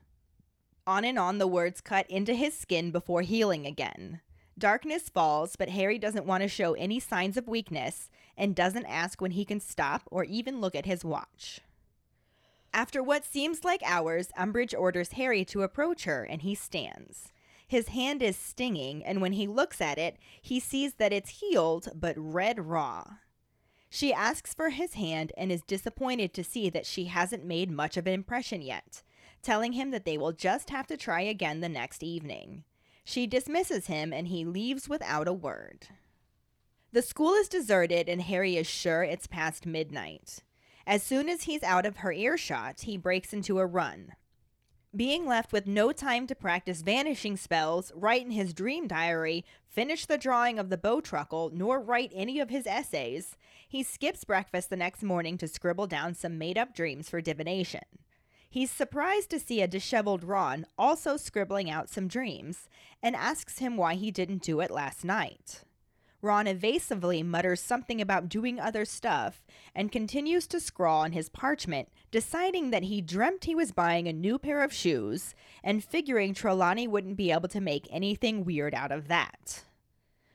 On 0.86 1.04
and 1.04 1.20
on 1.20 1.38
the 1.38 1.48
words 1.48 1.82
cut 1.82 2.10
into 2.10 2.34
his 2.34 2.58
skin 2.58 2.92
before 2.92 3.22
healing 3.22 3.66
again. 3.66 4.22
Darkness 4.58 5.10
falls, 5.10 5.56
but 5.56 5.70
Harry 5.70 6.00
doesn't 6.00 6.26
want 6.26 6.42
to 6.42 6.48
show 6.48 6.74
any 6.74 7.00
signs 7.00 7.38
of 7.38 7.48
weakness 7.48 8.10
and 8.36 8.56
doesn't 8.56 8.86
ask 8.86 9.22
when 9.22 9.32
he 9.32 9.46
can 9.46 9.60
stop 9.60 10.04
or 10.10 10.24
even 10.24 10.60
look 10.60 10.76
at 10.76 10.86
his 10.86 11.06
watch. 11.06 11.62
After 12.74 13.02
what 13.02 13.26
seems 13.26 13.64
like 13.64 13.82
hours, 13.86 14.30
Umbridge 14.38 14.78
orders 14.78 15.14
Harry 15.14 15.46
to 15.46 15.62
approach 15.62 16.06
her, 16.06 16.24
and 16.24 16.42
he 16.42 16.56
stands. 16.56 17.32
His 17.68 17.90
hand 17.90 18.22
is 18.22 18.38
stinging, 18.38 19.04
and 19.04 19.22
when 19.22 19.34
he 19.34 19.48
looks 19.48 19.82
at 19.82 19.98
it, 19.98 20.18
he 20.42 20.60
sees 20.60 20.96
that 20.96 21.14
it's 21.14 21.42
healed 21.42 21.90
but 21.94 22.16
red 22.18 22.66
raw. 22.66 23.06
She 23.90 24.14
asks 24.14 24.54
for 24.54 24.70
his 24.70 24.96
hand 24.96 25.32
and 25.38 25.52
is 25.52 25.62
disappointed 25.62 26.34
to 26.34 26.44
see 26.44 26.70
that 26.70 26.86
she 26.86 27.06
hasn't 27.06 27.46
made 27.46 27.72
much 27.72 27.96
of 27.98 28.08
an 28.08 28.14
impression 28.14 28.62
yet 28.62 29.02
telling 29.42 29.74
him 29.74 29.92
that 29.92 30.06
they 30.06 30.18
will 30.18 30.34
just 30.34 30.70
have 30.70 30.88
to 30.88 30.98
try 30.98 31.22
again 31.22 31.62
the 31.62 31.70
next 31.70 32.04
evening. 32.04 32.64
She 33.10 33.26
dismisses 33.26 33.88
him 33.88 34.12
and 34.12 34.28
he 34.28 34.44
leaves 34.44 34.90
without 34.90 35.30
a 35.30 35.34
word. 35.34 35.88
The 36.92 37.02
school 37.02 37.36
is 37.36 37.48
deserted 37.48 38.10
and 38.10 38.22
Harry 38.24 38.58
is 38.58 38.68
sure 38.68 39.02
it's 39.02 39.28
past 39.28 39.66
midnight. 39.66 40.40
As 40.86 41.04
soon 41.04 41.30
as 41.30 41.44
he's 41.44 41.64
out 41.64 41.86
of 41.86 41.98
her 41.98 42.12
earshot, 42.12 42.82
he 42.82 42.98
breaks 42.98 43.32
into 43.32 43.60
a 43.60 43.66
run. 43.66 44.12
Being 44.94 45.26
left 45.26 45.54
with 45.54 45.68
no 45.68 45.94
time 45.94 46.28
to 46.28 46.36
practice 46.36 46.82
vanishing 46.82 47.38
spells, 47.38 47.94
write 47.96 48.26
in 48.26 48.32
his 48.32 48.54
dream 48.54 48.90
diary, 48.90 49.46
finish 49.70 50.06
the 50.06 50.18
drawing 50.18 50.60
of 50.60 50.70
the 50.70 50.78
bowtruckle, 50.78 51.54
nor 51.54 51.80
write 51.80 52.12
any 52.14 52.42
of 52.42 52.50
his 52.50 52.68
essays, 52.68 53.38
he 53.70 53.84
skips 53.84 54.26
breakfast 54.26 54.70
the 54.70 54.76
next 54.76 55.02
morning 55.02 55.38
to 55.38 55.48
scribble 55.48 55.88
down 55.88 56.14
some 56.14 56.38
made 56.38 56.58
up 56.58 56.76
dreams 56.76 57.10
for 57.10 57.22
divination. 57.22 57.86
He's 58.50 58.72
surprised 58.72 59.30
to 59.32 59.40
see 59.40 59.62
a 59.62 59.68
disheveled 59.68 60.24
Ron 60.24 60.66
also 60.78 61.18
scribbling 61.18 61.70
out 61.70 61.90
some 61.90 62.08
dreams 62.08 62.70
and 63.04 63.16
asks 63.16 63.60
him 63.60 63.78
why 63.78 63.96
he 63.96 64.10
didn't 64.10 64.42
do 64.42 64.62
it 64.62 64.72
last 64.72 65.04
night. 65.04 65.64
Ron 66.22 66.48
evasively 66.48 67.22
mutters 67.22 67.62
something 67.62 68.02
about 68.02 68.30
doing 68.30 68.60
other 68.60 68.86
stuff 68.86 69.46
and 69.76 69.92
continues 69.92 70.48
to 70.48 70.60
scrawl 70.60 71.02
on 71.02 71.12
his 71.12 71.30
parchment, 71.30 71.90
deciding 72.10 72.72
that 72.72 72.84
he 72.84 73.02
dreamt 73.02 73.46
he 73.46 73.54
was 73.54 73.72
buying 73.72 74.08
a 74.08 74.14
new 74.14 74.40
pair 74.40 74.64
of 74.64 74.74
shoes 74.74 75.36
and 75.64 75.84
figuring 75.84 76.34
Trelawney 76.34 76.88
wouldn't 76.88 77.18
be 77.18 77.32
able 77.32 77.50
to 77.50 77.62
make 77.62 77.88
anything 77.92 78.44
weird 78.44 78.74
out 78.74 78.92
of 78.92 79.08
that. 79.10 79.64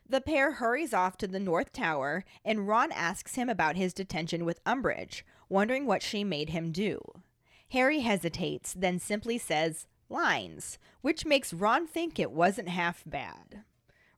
The 0.09 0.21
pair 0.21 0.53
hurries 0.53 0.95
off 0.95 1.17
to 1.19 1.27
the 1.27 1.41
North 1.41 1.73
Tower, 1.73 2.25
and 2.45 2.69
Ron 2.69 2.93
asks 2.93 3.35
him 3.35 3.49
about 3.49 3.77
his 3.77 3.95
detention 3.95 4.45
with 4.45 4.63
Umbridge, 4.65 5.23
wondering 5.49 5.87
what 5.87 6.03
she 6.03 6.23
made 6.23 6.51
him 6.51 6.71
do. 6.71 7.01
Harry 7.73 8.01
hesitates, 8.01 8.75
then 8.75 8.99
simply 8.99 9.39
says, 9.39 9.87
lines, 10.11 10.79
which 11.01 11.25
makes 11.25 11.55
Ron 11.55 11.87
think 11.87 12.19
it 12.19 12.31
wasn't 12.31 12.69
half 12.69 13.03
bad. 13.07 13.63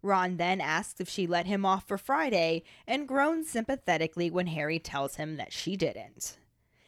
Ron 0.02 0.38
then 0.38 0.60
asks 0.60 1.00
if 1.00 1.08
she 1.08 1.28
let 1.28 1.46
him 1.46 1.64
off 1.64 1.86
for 1.86 1.96
Friday 1.96 2.64
and 2.84 3.06
groans 3.06 3.48
sympathetically 3.48 4.28
when 4.28 4.48
Harry 4.48 4.80
tells 4.80 5.16
him 5.16 5.36
that 5.36 5.52
she 5.52 5.76
didn't. 5.76 6.36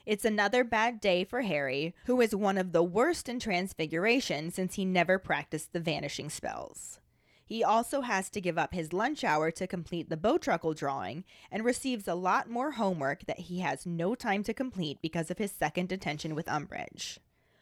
It's 0.05 0.25
another 0.25 0.65
bad 0.65 1.01
day 1.01 1.23
for 1.23 1.43
Harry, 1.43 1.95
who 2.07 2.21
is 2.21 2.35
one 2.35 2.59
of 2.59 2.73
the 2.73 2.83
worst 2.83 3.29
in 3.29 3.39
Transfiguration 3.39 4.51
since 4.51 4.75
he 4.75 4.85
never 4.85 5.21
practiced 5.21 5.73
the 5.73 5.79
vanishing 5.79 6.29
spells. 6.29 6.99
He 7.47 7.63
also 7.63 8.01
has 8.01 8.29
to 8.31 8.41
give 8.41 8.59
up 8.59 8.75
his 8.75 8.93
lunch 8.93 9.23
hour 9.23 9.53
to 9.53 9.69
complete 9.69 10.11
the 10.11 10.17
Bowtruckle 10.17 10.75
drawing 10.77 11.23
and 11.49 11.65
receives 11.65 12.09
a 12.09 12.17
lot 12.17 12.51
more 12.51 12.73
homework 12.73 13.25
that 13.27 13.39
he 13.39 13.61
has 13.61 13.87
no 13.87 14.17
time 14.17 14.43
to 14.43 14.53
complete 14.53 14.99
because 15.01 15.31
of 15.31 15.39
his 15.39 15.53
second 15.53 15.89
detention 15.89 16.35
with 16.35 16.47
Umbridge. 16.47 17.19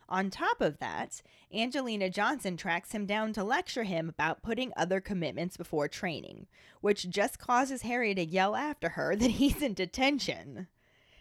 On 0.09 0.31
top 0.31 0.63
of 0.63 0.79
that, 0.79 1.21
Angelina 1.53 2.09
Johnson 2.09 2.57
tracks 2.57 2.93
him 2.93 3.05
down 3.05 3.35
to 3.35 3.45
lecture 3.45 3.85
him 3.85 4.09
about 4.09 4.43
putting 4.43 4.73
other 4.75 5.03
commitments 5.03 5.59
before 5.59 5.87
training, 5.87 6.47
which 6.81 7.11
just 7.11 7.39
causes 7.39 7.83
Harry 7.83 8.15
to 8.15 8.25
yell 8.25 8.57
after 8.57 8.91
her 8.91 9.15
that 9.17 9.33
he's 9.33 9.61
in 9.61 9.75
detention. 9.75 10.69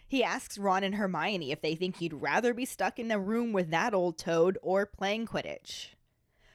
He 0.06 0.24
asks 0.24 0.56
Ron 0.56 0.84
and 0.84 0.94
Hermione 0.94 1.52
if 1.52 1.60
they 1.60 1.74
think 1.74 1.96
he'd 1.96 2.14
rather 2.14 2.54
be 2.54 2.64
stuck 2.64 2.98
in 2.98 3.10
a 3.10 3.18
room 3.18 3.52
with 3.52 3.70
that 3.70 3.92
old 3.92 4.16
toad 4.16 4.58
or 4.62 4.86
playing 4.86 5.26
Quidditch. 5.26 5.93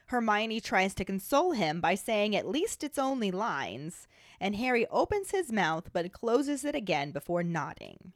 Hermione 0.09 0.59
tries 0.59 0.95
to 0.95 1.05
console 1.05 1.51
him 1.51 1.79
by 1.81 1.93
saying 1.93 2.35
at 2.35 2.47
least 2.47 2.83
it's 2.83 2.97
only 2.97 3.29
lines, 3.29 4.07
and 4.39 4.55
Harry 4.55 4.87
opens 4.87 5.29
his 5.29 5.51
mouth 5.51 5.91
but 5.93 6.11
closes 6.11 6.65
it 6.65 6.73
again 6.73 7.11
before 7.11 7.43
nodding. 7.43 8.13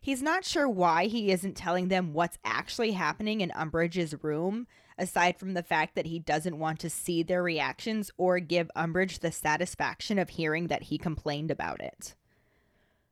He's 0.00 0.22
not 0.22 0.46
sure 0.46 0.66
why 0.66 1.08
he 1.08 1.30
isn't 1.30 1.54
telling 1.54 1.88
them 1.88 2.14
what's 2.14 2.38
actually 2.42 2.92
happening 2.92 3.42
in 3.42 3.50
Umbridge's 3.50 4.14
room, 4.24 4.66
aside 4.96 5.36
from 5.36 5.52
the 5.52 5.62
fact 5.62 5.94
that 5.94 6.06
he 6.06 6.18
doesn't 6.18 6.58
want 6.58 6.80
to 6.80 6.88
see 6.88 7.22
their 7.22 7.42
reactions 7.42 8.10
or 8.16 8.40
give 8.40 8.70
Umbridge 8.74 9.18
the 9.18 9.30
satisfaction 9.30 10.18
of 10.18 10.30
hearing 10.30 10.68
that 10.68 10.84
he 10.84 10.96
complained 10.96 11.50
about 11.50 11.82
it. 11.82 12.14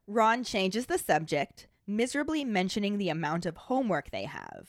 Ron 0.07 0.45
changes 0.45 0.87
the 0.87 0.97
subject, 0.97 1.67
miserably 1.87 2.43
mentioning 2.43 2.97
the 2.97 3.11
amount 3.11 3.45
of 3.45 3.57
homework 3.59 4.11
they 4.11 4.25
have. 4.25 4.69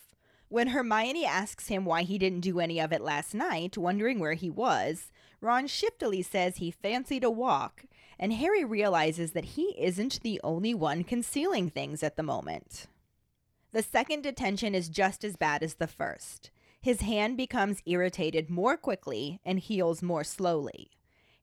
When 0.56 0.68
Hermione 0.68 1.26
asks 1.26 1.68
him 1.68 1.84
why 1.84 2.04
he 2.04 2.18
didn't 2.18 2.40
do 2.40 2.62
any 2.62 2.80
of 2.80 2.94
it 2.94 3.02
last 3.02 3.34
night, 3.34 3.78
wondering 3.78 4.20
where 4.20 4.36
he 4.36 4.50
was, 4.50 5.12
Ron 5.42 5.68
shiftily 5.68 6.22
says 6.22 6.56
he 6.56 6.72
fancied 6.72 7.26
a 7.26 7.30
walk 7.30 7.84
and 8.18 8.32
Harry 8.32 8.64
realizes 8.64 9.34
that 9.34 9.58
he 9.58 9.76
isn't 9.78 10.22
the 10.22 10.40
only 10.46 10.74
one 10.74 11.04
concealing 11.04 11.70
things 11.70 12.04
at 12.04 12.16
the 12.16 12.24
moment. 12.24 12.88
The 13.74 13.84
second 13.84 14.22
detention 14.22 14.74
is 14.74 14.88
just 14.88 15.26
as 15.26 15.36
bad 15.36 15.62
as 15.62 15.74
the 15.74 15.88
first. 15.88 16.52
His 16.82 17.02
hand 17.02 17.36
becomes 17.36 17.84
irritated 17.86 18.50
more 18.50 18.78
quickly 18.78 19.42
and 19.44 19.60
heals 19.60 20.02
more 20.02 20.24
slowly. 20.24 20.90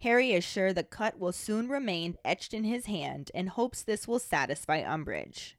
Harry 0.00 0.32
is 0.32 0.42
sure 0.42 0.72
the 0.72 0.84
cut 0.84 1.18
will 1.18 1.32
soon 1.32 1.68
remain 1.68 2.16
etched 2.24 2.54
in 2.54 2.64
his 2.64 2.86
hand 2.86 3.30
and 3.34 3.50
hopes 3.50 3.82
this 3.82 4.08
will 4.08 4.18
satisfy 4.18 4.82
Umbridge. 4.82 5.56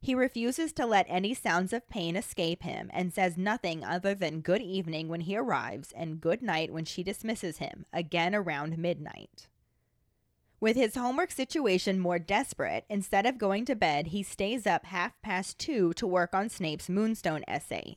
He 0.00 0.14
refuses 0.14 0.72
to 0.74 0.86
let 0.86 1.06
any 1.08 1.34
sounds 1.34 1.72
of 1.72 1.88
pain 1.88 2.16
escape 2.16 2.62
him 2.62 2.90
and 2.92 3.12
says 3.12 3.36
nothing 3.36 3.84
other 3.84 4.14
than 4.14 4.40
good 4.40 4.62
evening 4.62 5.08
when 5.08 5.22
he 5.22 5.36
arrives 5.36 5.92
and 5.96 6.20
good 6.20 6.42
night 6.42 6.72
when 6.72 6.84
she 6.84 7.02
dismisses 7.02 7.58
him, 7.58 7.86
again 7.92 8.34
around 8.34 8.78
midnight. 8.78 9.48
With 10.60 10.76
his 10.76 10.94
homework 10.94 11.32
situation 11.32 11.98
more 11.98 12.18
desperate, 12.18 12.84
instead 12.88 13.26
of 13.26 13.36
going 13.36 13.64
to 13.66 13.74
bed, 13.74 14.08
he 14.08 14.22
stays 14.22 14.66
up 14.66 14.86
half 14.86 15.20
past 15.22 15.58
two 15.58 15.92
to 15.94 16.06
work 16.06 16.34
on 16.34 16.48
Snape's 16.48 16.88
Moonstone 16.88 17.42
essay. 17.46 17.96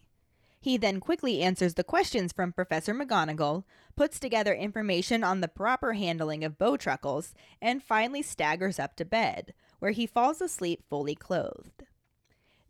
He 0.60 0.75
then 0.75 1.00
quickly 1.00 1.41
answers 1.41 1.75
the 1.75 1.86
questions 1.86 2.34
from 2.34 2.51
Professor 2.51 2.94
McGonagall, 2.94 3.63
puts 3.96 4.20
together 4.20 4.53
information 4.53 5.24
on 5.24 5.39
the 5.39 5.48
proper 5.48 5.94
handling 5.94 6.44
of 6.44 6.58
bowtruckles, 6.58 7.34
and 7.62 7.82
finally 7.82 8.22
staggers 8.22 8.77
up 8.77 8.96
to 8.98 9.06
bed, 9.06 9.53
where 9.79 9.91
he 9.91 10.06
falls 10.06 10.41
asleep 10.41 10.84
fully 10.89 11.15
clothed. 11.15 11.84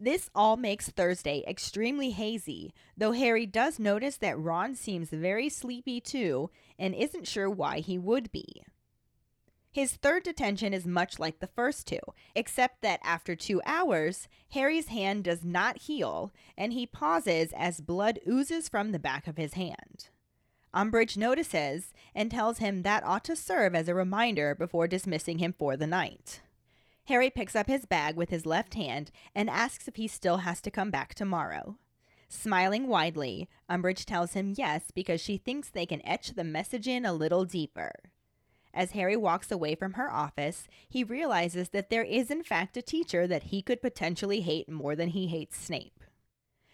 This 0.02 0.30
all 0.34 0.56
makes 0.56 0.90
Thursday 0.90 1.44
extremely 1.46 2.12
hazy, 2.12 2.74
though 2.96 3.12
Harry 3.12 3.46
does 3.46 3.80
notice 3.80 4.16
that 4.18 4.40
Ron 4.40 4.74
seems 4.74 5.10
very 5.10 5.50
sleepy 5.50 6.00
too 6.00 6.50
and 6.78 6.96
isn't 6.96 7.28
sure 7.28 7.50
why 7.50 7.80
he 7.80 7.98
would 7.98 8.32
be. 8.32 8.64
His 9.72 9.98
third 9.98 10.24
detention 10.24 10.74
is 10.74 10.88
much 10.88 11.20
like 11.20 11.40
the 11.40 11.48
first 11.48 11.86
two, 11.86 12.00
except 12.34 12.82
that 12.82 13.02
after 13.04 13.36
two 13.36 13.62
hours, 13.66 14.30
Harry's 14.52 14.88
hand 14.88 15.26
does 15.26 15.44
not 15.44 15.82
heal, 15.82 16.32
and 16.58 16.74
he 16.74 16.86
pauses 16.88 17.54
as 17.56 17.82
blood 17.82 18.20
oozes 18.28 18.70
from 18.70 18.92
the 18.92 19.00
back 19.00 19.28
of 19.28 19.38
his 19.38 19.54
hand. 19.54 20.10
Umbridge 20.74 21.18
notices 21.18 21.94
and 22.16 22.32
tells 22.32 22.60
him 22.60 22.84
that 22.84 23.04
ought 23.04 23.24
to 23.26 23.36
serve 23.36 23.76
as 23.76 23.88
a 23.88 23.96
reminder 23.96 24.56
before 24.56 24.88
dismissing 24.88 25.40
him 25.40 25.54
for 25.54 25.76
the 25.76 25.88
night. 25.88 26.42
Harry 27.10 27.32
picks 27.32 27.56
up 27.56 27.66
his 27.66 27.88
bag 27.88 28.16
with 28.16 28.30
his 28.30 28.46
left 28.46 28.76
hand 28.76 29.10
and 29.34 29.50
asks 29.50 29.88
if 29.88 29.96
he 29.96 30.08
still 30.08 30.38
has 30.38 30.62
to 30.62 30.70
come 30.70 30.92
back 30.92 31.16
tomorrow. 31.16 31.76
Smiling 32.28 32.88
widely, 32.88 33.50
Umbridge 33.68 34.06
tells 34.06 34.34
him 34.34 34.54
yes 34.56 34.92
because 34.94 35.20
she 35.20 35.36
thinks 35.36 35.70
they 35.70 35.88
can 35.88 36.06
etch 36.06 36.36
the 36.36 36.44
message 36.44 36.88
in 36.88 37.08
a 37.08 37.14
little 37.14 37.46
deeper. 37.46 37.92
As 38.76 38.92
Harry 38.92 39.16
walks 39.16 39.52
away 39.52 39.74
from 39.74 39.94
her 39.94 40.14
office, 40.14 40.68
he 40.88 41.04
realizes 41.04 41.70
that 41.70 41.90
there 41.90 42.04
is, 42.04 42.30
in 42.30 42.44
fact, 42.44 42.78
a 42.78 42.82
teacher 42.84 43.26
that 43.26 43.46
he 43.46 43.64
could 43.64 43.82
potentially 43.82 44.42
hate 44.42 44.70
more 44.70 44.96
than 44.96 45.10
he 45.10 45.26
hates 45.26 45.58
Snape. 45.58 46.04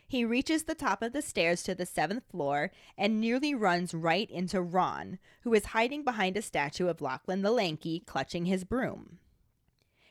He 0.05 0.25
reaches 0.25 0.63
the 0.63 0.75
top 0.75 1.01
of 1.01 1.13
the 1.13 1.21
stairs 1.21 1.63
to 1.63 1.73
the 1.73 1.85
seventh 1.85 2.25
floor 2.29 2.71
and 2.97 3.21
nearly 3.21 3.55
runs 3.55 3.93
right 3.93 4.29
into 4.29 4.61
Ron, 4.61 5.17
who 5.43 5.53
is 5.53 5.67
hiding 5.67 6.03
behind 6.03 6.35
a 6.35 6.41
statue 6.41 6.89
of 6.89 6.99
Lachlan 6.99 7.41
the 7.41 7.51
Lanky, 7.51 8.01
clutching 8.01 8.47
his 8.47 8.65
broom. 8.65 9.19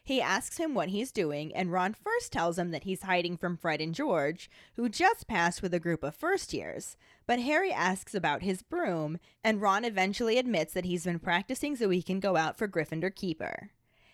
He 0.07 0.21
asks 0.21 0.59
him 0.59 0.75
what 0.75 0.91
he's 0.91 1.11
doing, 1.11 1.55
and 1.57 1.73
Ron 1.73 1.95
first 1.95 2.31
tells 2.31 2.59
him 2.59 2.73
that 2.73 2.85
he's 2.85 3.05
hiding 3.05 3.39
from 3.39 3.57
Fred 3.57 3.81
and 3.81 3.95
George, 3.95 4.51
who 4.77 4.91
just 4.91 5.27
passed 5.27 5.63
with 5.63 5.73
a 5.73 5.81
group 5.81 6.03
of 6.05 6.15
first 6.15 6.53
years. 6.53 6.99
But 7.27 7.41
Harry 7.41 7.73
asks 7.73 8.15
about 8.15 8.43
his 8.43 8.63
broom, 8.63 9.19
and 9.43 9.63
Ron 9.63 9.83
eventually 9.83 10.37
admits 10.37 10.75
that 10.75 10.85
he's 10.85 11.05
been 11.05 11.21
practicing 11.21 11.75
so 11.75 11.89
he 11.89 12.03
can 12.03 12.21
go 12.21 12.37
out 12.37 12.59
for 12.59 12.69
Gryffindor 12.69 13.17
Keeper. 13.17 13.71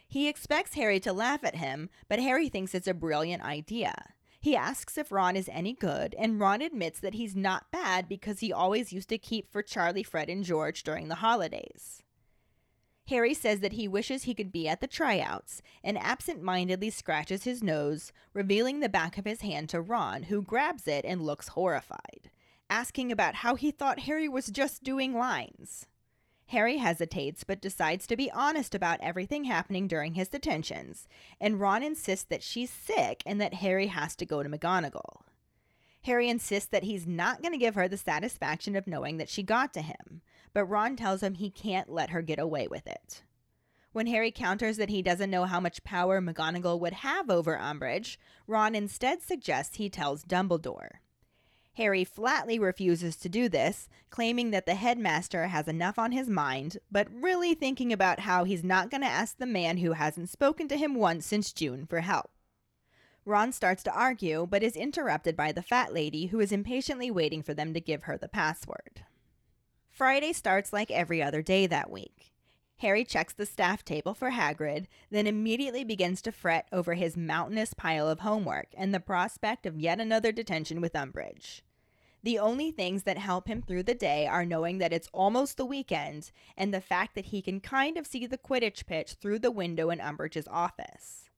He 0.07 0.29
expects 0.29 0.75
Harry 0.75 1.01
to 1.01 1.13
laugh 1.13 1.43
at 1.43 1.57
him, 1.57 1.91
but 2.09 2.21
Harry 2.21 2.49
thinks 2.49 2.73
it's 2.73 2.87
a 2.87 2.95
brilliant 2.95 3.43
idea. 3.43 4.15
He 4.41 4.55
asks 4.55 4.97
if 4.97 5.11
Ron 5.11 5.35
is 5.35 5.51
any 5.53 5.73
good, 5.73 6.15
and 6.17 6.39
Ron 6.39 6.63
admits 6.63 7.01
that 7.01 7.15
he's 7.15 7.35
not 7.35 7.73
bad 7.73 8.09
because 8.09 8.39
he 8.39 8.53
always 8.53 8.93
used 8.93 9.09
to 9.09 9.19
keep 9.19 9.51
for 9.51 9.61
Charlie, 9.61 10.05
Fred, 10.05 10.31
and 10.31 10.45
George 10.45 10.85
during 10.85 11.09
the 11.09 11.17
holidays. 11.17 12.05
Harry 13.11 13.35
says 13.35 13.59
that 13.59 13.73
he 13.73 13.89
wishes 13.89 14.23
he 14.23 14.35
could 14.35 14.53
be 14.53 14.69
at 14.69 14.81
the 14.81 14.87
tryouts 14.87 15.63
and 15.83 15.99
absent 15.99 16.41
mindedly 16.41 16.91
scratches 16.91 17.43
his 17.43 17.61
nose, 17.61 18.13
revealing 18.33 18.79
the 18.79 18.89
back 18.89 19.19
of 19.19 19.25
his 19.25 19.41
hand 19.41 19.69
to 19.69 19.81
Ron, 19.81 20.23
who 20.25 20.41
grabs 20.41 20.87
it 20.87 21.05
and 21.05 21.21
looks 21.21 21.49
horrified, 21.49 22.31
asking 22.71 23.11
about 23.11 23.35
how 23.35 23.57
he 23.57 23.73
thought 23.73 24.01
Harry 24.01 24.29
was 24.29 24.47
just 24.47 24.85
doing 24.85 25.13
lines. 25.13 25.89
Harry 26.47 26.77
hesitates 26.77 27.43
but 27.43 27.61
decides 27.61 28.07
to 28.07 28.17
be 28.17 28.31
honest 28.31 28.77
about 28.77 29.01
everything 29.01 29.43
happening 29.43 29.89
during 29.89 30.15
his 30.15 30.29
detentions, 30.29 31.09
and 31.41 31.59
Ron 31.59 31.83
insists 31.83 32.27
that 32.27 32.45
she's 32.45 32.71
sick 32.71 33.25
and 33.27 33.41
that 33.41 33.55
Harry 33.55 33.89
has 33.89 34.15
to 34.15 34.25
go 34.25 34.45
to 34.45 34.49
McGonagall. 34.49 35.23
Harry 36.05 36.29
insists 36.29 36.69
that 36.69 36.85
he's 36.85 37.07
not 37.07 37.43
going 37.43 37.53
to 37.53 37.59
give 37.59 37.75
her 37.75 37.87
the 37.87 37.97
satisfaction 37.97 38.75
of 38.75 38.87
knowing 38.87 39.19
that 39.19 39.29
she 39.29 39.43
got 39.43 39.75
to 39.75 39.83
him, 39.83 40.23
but 40.53 40.65
Ron 40.65 40.97
tells 40.97 41.23
him 41.23 41.35
he 41.35 41.51
can't 41.51 41.91
let 41.91 42.11
her 42.11 42.23
get 42.23 42.39
away 42.39 42.67
with 42.67 42.87
it. 42.87 43.23
When 43.93 44.07
Harry 44.07 44.31
counters 44.31 44.77
that 44.77 44.89
he 44.89 45.03
doesn't 45.03 45.31
know 45.31 45.45
how 45.45 45.59
much 45.59 45.83
power 45.83 46.21
McGonagall 46.21 46.79
would 46.81 46.93
have 46.93 47.29
over 47.29 47.57
Umbridge, 47.57 48.19
Ron 48.47 48.75
instead 48.75 49.21
suggests 49.21 49.77
he 49.77 49.91
tells 49.91 50.25
Dumbledore. 50.25 51.01
Harry 51.75 52.05
flatly 52.05 52.59
refuses 52.59 53.17
to 53.17 53.29
do 53.29 53.49
this, 53.49 53.89
claiming 54.11 54.51
that 54.51 54.67
the 54.67 54.75
headmaster 54.75 55.49
has 55.49 55.67
enough 55.67 55.99
on 55.99 56.13
his 56.13 56.29
mind, 56.29 56.79
but 56.91 57.09
really 57.13 57.55
thinking 57.55 57.93
about 57.93 58.21
how 58.21 58.45
he's 58.45 58.65
not 58.65 58.91
going 58.91 59.01
to 59.01 59.07
ask 59.07 59.39
the 59.39 59.47
man 59.47 59.79
who 59.79 59.93
hasn't 59.93 60.29
spoken 60.29 60.69
to 60.69 60.77
him 60.77 60.95
once 60.95 61.27
since 61.27 61.53
June 61.53 61.87
for 61.87 62.01
help. 62.01 62.31
Ron 63.25 63.53
starts 63.53 63.83
to 63.85 63.95
argue, 63.95 64.47
but 64.49 64.63
is 64.63 64.77
interrupted 64.77 65.37
by 65.37 65.53
the 65.53 65.63
fat 65.63 65.93
lady 65.93 66.27
who 66.27 66.41
is 66.41 66.53
impatiently 66.53 67.11
waiting 67.11 67.43
for 67.43 67.55
them 67.55 67.75
to 67.75 67.81
give 67.81 68.05
her 68.05 68.17
the 68.17 68.29
password. 68.29 69.05
Friday 69.91 70.33
starts 70.33 70.73
like 70.73 70.91
every 70.91 71.23
other 71.23 71.43
day 71.43 71.67
that 71.67 71.91
week. 71.91 72.33
Harry 72.79 73.05
checks 73.05 73.35
the 73.35 73.45
staff 73.45 73.85
table 73.85 74.15
for 74.15 74.31
Hagrid, 74.31 74.87
then 75.11 75.27
immediately 75.27 75.85
begins 75.85 76.23
to 76.23 76.33
fret 76.33 76.67
over 76.73 76.95
his 76.95 77.15
mountainous 77.17 77.75
pile 77.75 78.09
of 78.09 78.21
homework 78.21 78.69
and 78.75 78.95
the 78.95 79.01
prospect 79.01 79.67
of 79.67 79.79
yet 79.79 80.01
another 80.01 80.33
detention 80.33 80.81
with 80.81 80.95
Umbridge. 80.95 81.61
The 82.23 82.39
only 82.39 82.71
things 82.71 83.03
that 83.03 83.19
help 83.19 83.49
him 83.49 83.63
through 83.63 83.83
the 83.83 83.95
day 83.95 84.27
are 84.27 84.47
knowing 84.47 84.79
that 84.79 84.93
it's 84.93 85.09
almost 85.13 85.57
the 85.57 85.65
weekend 85.65 86.31
and 86.57 86.73
the 86.73 86.81
fact 86.81 87.15
that 87.15 87.27
he 87.27 87.43
can 87.43 87.61
kind 87.61 87.99
of 87.99 88.07
see 88.07 88.27
the 88.27 88.39
Quidditch 88.39 88.87
pitch 88.87 89.13
through 89.13 89.39
the 89.41 89.51
window 89.51 89.91
in 89.91 89.99
Umbridge's 89.99 90.49
office. 90.49 91.30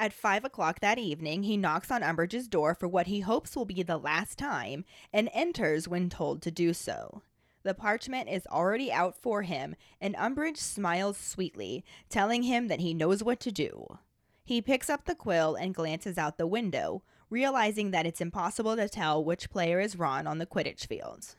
At 0.00 0.12
five 0.12 0.44
o'clock 0.44 0.78
that 0.78 0.98
evening, 0.98 1.42
he 1.42 1.56
knocks 1.56 1.90
on 1.90 2.02
Umbridge's 2.02 2.46
door 2.46 2.74
for 2.74 2.86
what 2.86 3.08
he 3.08 3.20
hopes 3.20 3.56
will 3.56 3.64
be 3.64 3.82
the 3.82 3.98
last 3.98 4.38
time 4.38 4.84
and 5.12 5.28
enters 5.32 5.88
when 5.88 6.08
told 6.08 6.40
to 6.42 6.52
do 6.52 6.72
so. 6.72 7.22
The 7.64 7.74
parchment 7.74 8.28
is 8.28 8.46
already 8.46 8.92
out 8.92 9.16
for 9.16 9.42
him, 9.42 9.74
and 10.00 10.14
Umbridge 10.14 10.58
smiles 10.58 11.18
sweetly, 11.18 11.84
telling 12.08 12.44
him 12.44 12.68
that 12.68 12.78
he 12.78 12.94
knows 12.94 13.24
what 13.24 13.40
to 13.40 13.50
do. 13.50 13.98
He 14.44 14.62
picks 14.62 14.88
up 14.88 15.04
the 15.04 15.16
quill 15.16 15.56
and 15.56 15.74
glances 15.74 16.16
out 16.16 16.38
the 16.38 16.46
window, 16.46 17.02
realizing 17.28 17.90
that 17.90 18.06
it's 18.06 18.20
impossible 18.20 18.76
to 18.76 18.88
tell 18.88 19.22
which 19.22 19.50
player 19.50 19.80
is 19.80 19.98
Ron 19.98 20.28
on 20.28 20.38
the 20.38 20.46
Quidditch 20.46 20.86
field. 20.86 21.34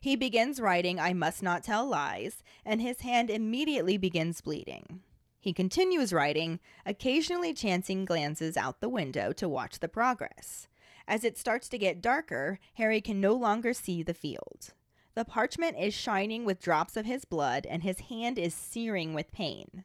He 0.00 0.16
begins 0.16 0.60
writing, 0.60 0.98
I 0.98 1.12
must 1.12 1.44
not 1.44 1.62
tell 1.62 1.86
lies, 1.86 2.42
and 2.66 2.82
his 2.82 3.02
hand 3.02 3.30
immediately 3.30 3.96
begins 3.96 4.40
bleeding. 4.40 5.00
He 5.42 5.52
continues 5.52 6.12
writing, 6.12 6.60
occasionally 6.86 7.52
chancing 7.52 8.04
glances 8.04 8.56
out 8.56 8.80
the 8.80 8.88
window 8.88 9.32
to 9.32 9.48
watch 9.48 9.80
the 9.80 9.88
progress. 9.88 10.68
As 11.08 11.24
it 11.24 11.36
starts 11.36 11.68
to 11.70 11.78
get 11.78 12.00
darker, 12.00 12.60
Harry 12.74 13.00
can 13.00 13.20
no 13.20 13.34
longer 13.34 13.74
see 13.74 14.04
the 14.04 14.14
field. 14.14 14.72
The 15.16 15.24
parchment 15.24 15.76
is 15.76 15.94
shining 15.94 16.44
with 16.44 16.62
drops 16.62 16.96
of 16.96 17.06
his 17.06 17.24
blood, 17.24 17.66
and 17.66 17.82
his 17.82 17.98
hand 18.02 18.38
is 18.38 18.54
searing 18.54 19.14
with 19.14 19.32
pain. 19.32 19.82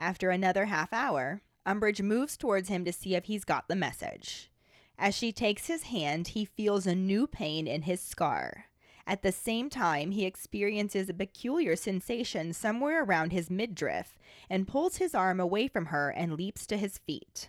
After 0.00 0.30
another 0.30 0.64
half 0.64 0.92
hour, 0.92 1.42
Umbridge 1.64 2.02
moves 2.02 2.36
towards 2.36 2.68
him 2.68 2.84
to 2.84 2.92
see 2.92 3.14
if 3.14 3.26
he's 3.26 3.44
got 3.44 3.68
the 3.68 3.76
message. 3.76 4.50
As 4.98 5.14
she 5.14 5.30
takes 5.30 5.68
his 5.68 5.84
hand, 5.84 6.28
he 6.28 6.44
feels 6.44 6.88
a 6.88 6.96
new 6.96 7.28
pain 7.28 7.68
in 7.68 7.82
his 7.82 8.00
scar. 8.00 8.64
At 9.08 9.22
the 9.22 9.32
same 9.32 9.70
time, 9.70 10.10
he 10.10 10.26
experiences 10.26 11.08
a 11.08 11.14
peculiar 11.14 11.76
sensation 11.76 12.52
somewhere 12.52 13.02
around 13.02 13.32
his 13.32 13.48
midriff 13.48 14.18
and 14.50 14.68
pulls 14.68 14.98
his 14.98 15.14
arm 15.14 15.40
away 15.40 15.66
from 15.66 15.86
her 15.86 16.10
and 16.10 16.34
leaps 16.34 16.66
to 16.66 16.76
his 16.76 16.98
feet. 16.98 17.48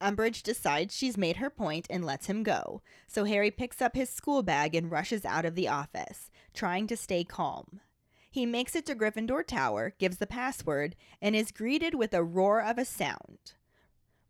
Umbridge 0.00 0.42
decides 0.42 0.94
she's 0.94 1.16
made 1.16 1.36
her 1.36 1.50
point 1.50 1.86
and 1.88 2.04
lets 2.04 2.26
him 2.26 2.42
go, 2.42 2.82
so 3.06 3.24
Harry 3.24 3.52
picks 3.52 3.80
up 3.80 3.94
his 3.94 4.10
school 4.10 4.42
bag 4.42 4.74
and 4.74 4.90
rushes 4.90 5.24
out 5.24 5.44
of 5.44 5.54
the 5.54 5.68
office, 5.68 6.32
trying 6.52 6.88
to 6.88 6.96
stay 6.96 7.22
calm. 7.22 7.80
He 8.28 8.44
makes 8.44 8.74
it 8.74 8.84
to 8.86 8.96
Gryffindor 8.96 9.46
Tower, 9.46 9.94
gives 9.98 10.18
the 10.18 10.26
password, 10.26 10.96
and 11.22 11.36
is 11.36 11.52
greeted 11.52 11.94
with 11.94 12.12
a 12.12 12.24
roar 12.24 12.60
of 12.60 12.76
a 12.76 12.84
sound. 12.84 13.54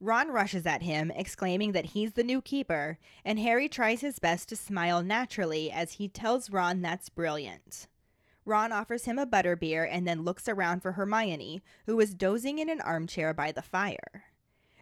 Ron 0.01 0.29
rushes 0.29 0.67
at 0.67 0.83
him, 0.83 1.11
exclaiming 1.15 1.73
that 1.73 1.87
he's 1.87 2.13
the 2.13 2.25
new 2.25 2.43
keeper, 2.43 2.99
and 3.25 3.39
Harry 3.39 3.69
tries 3.69 4.03
his 4.03 4.19
best 4.19 4.49
to 4.51 4.57
smile 4.57 5.03
naturally 5.03 5.71
as 5.71 5.93
he 5.93 6.09
tells 6.09 6.51
Ron 6.51 6.83
that's 6.83 7.09
brilliant. 7.09 7.87
Ron 8.45 8.73
offers 8.73 9.07
him 9.07 9.19
a 9.19 9.27
butterbeer 9.27 9.89
and 9.91 10.07
then 10.07 10.23
looks 10.23 10.49
around 10.49 10.81
for 10.81 10.93
Hermione, 10.93 11.63
who 11.87 11.99
is 11.99 12.15
dozing 12.15 12.59
in 12.59 12.69
an 12.69 12.81
armchair 12.81 13.33
by 13.35 13.53
the 13.53 13.63
fire. 13.63 14.25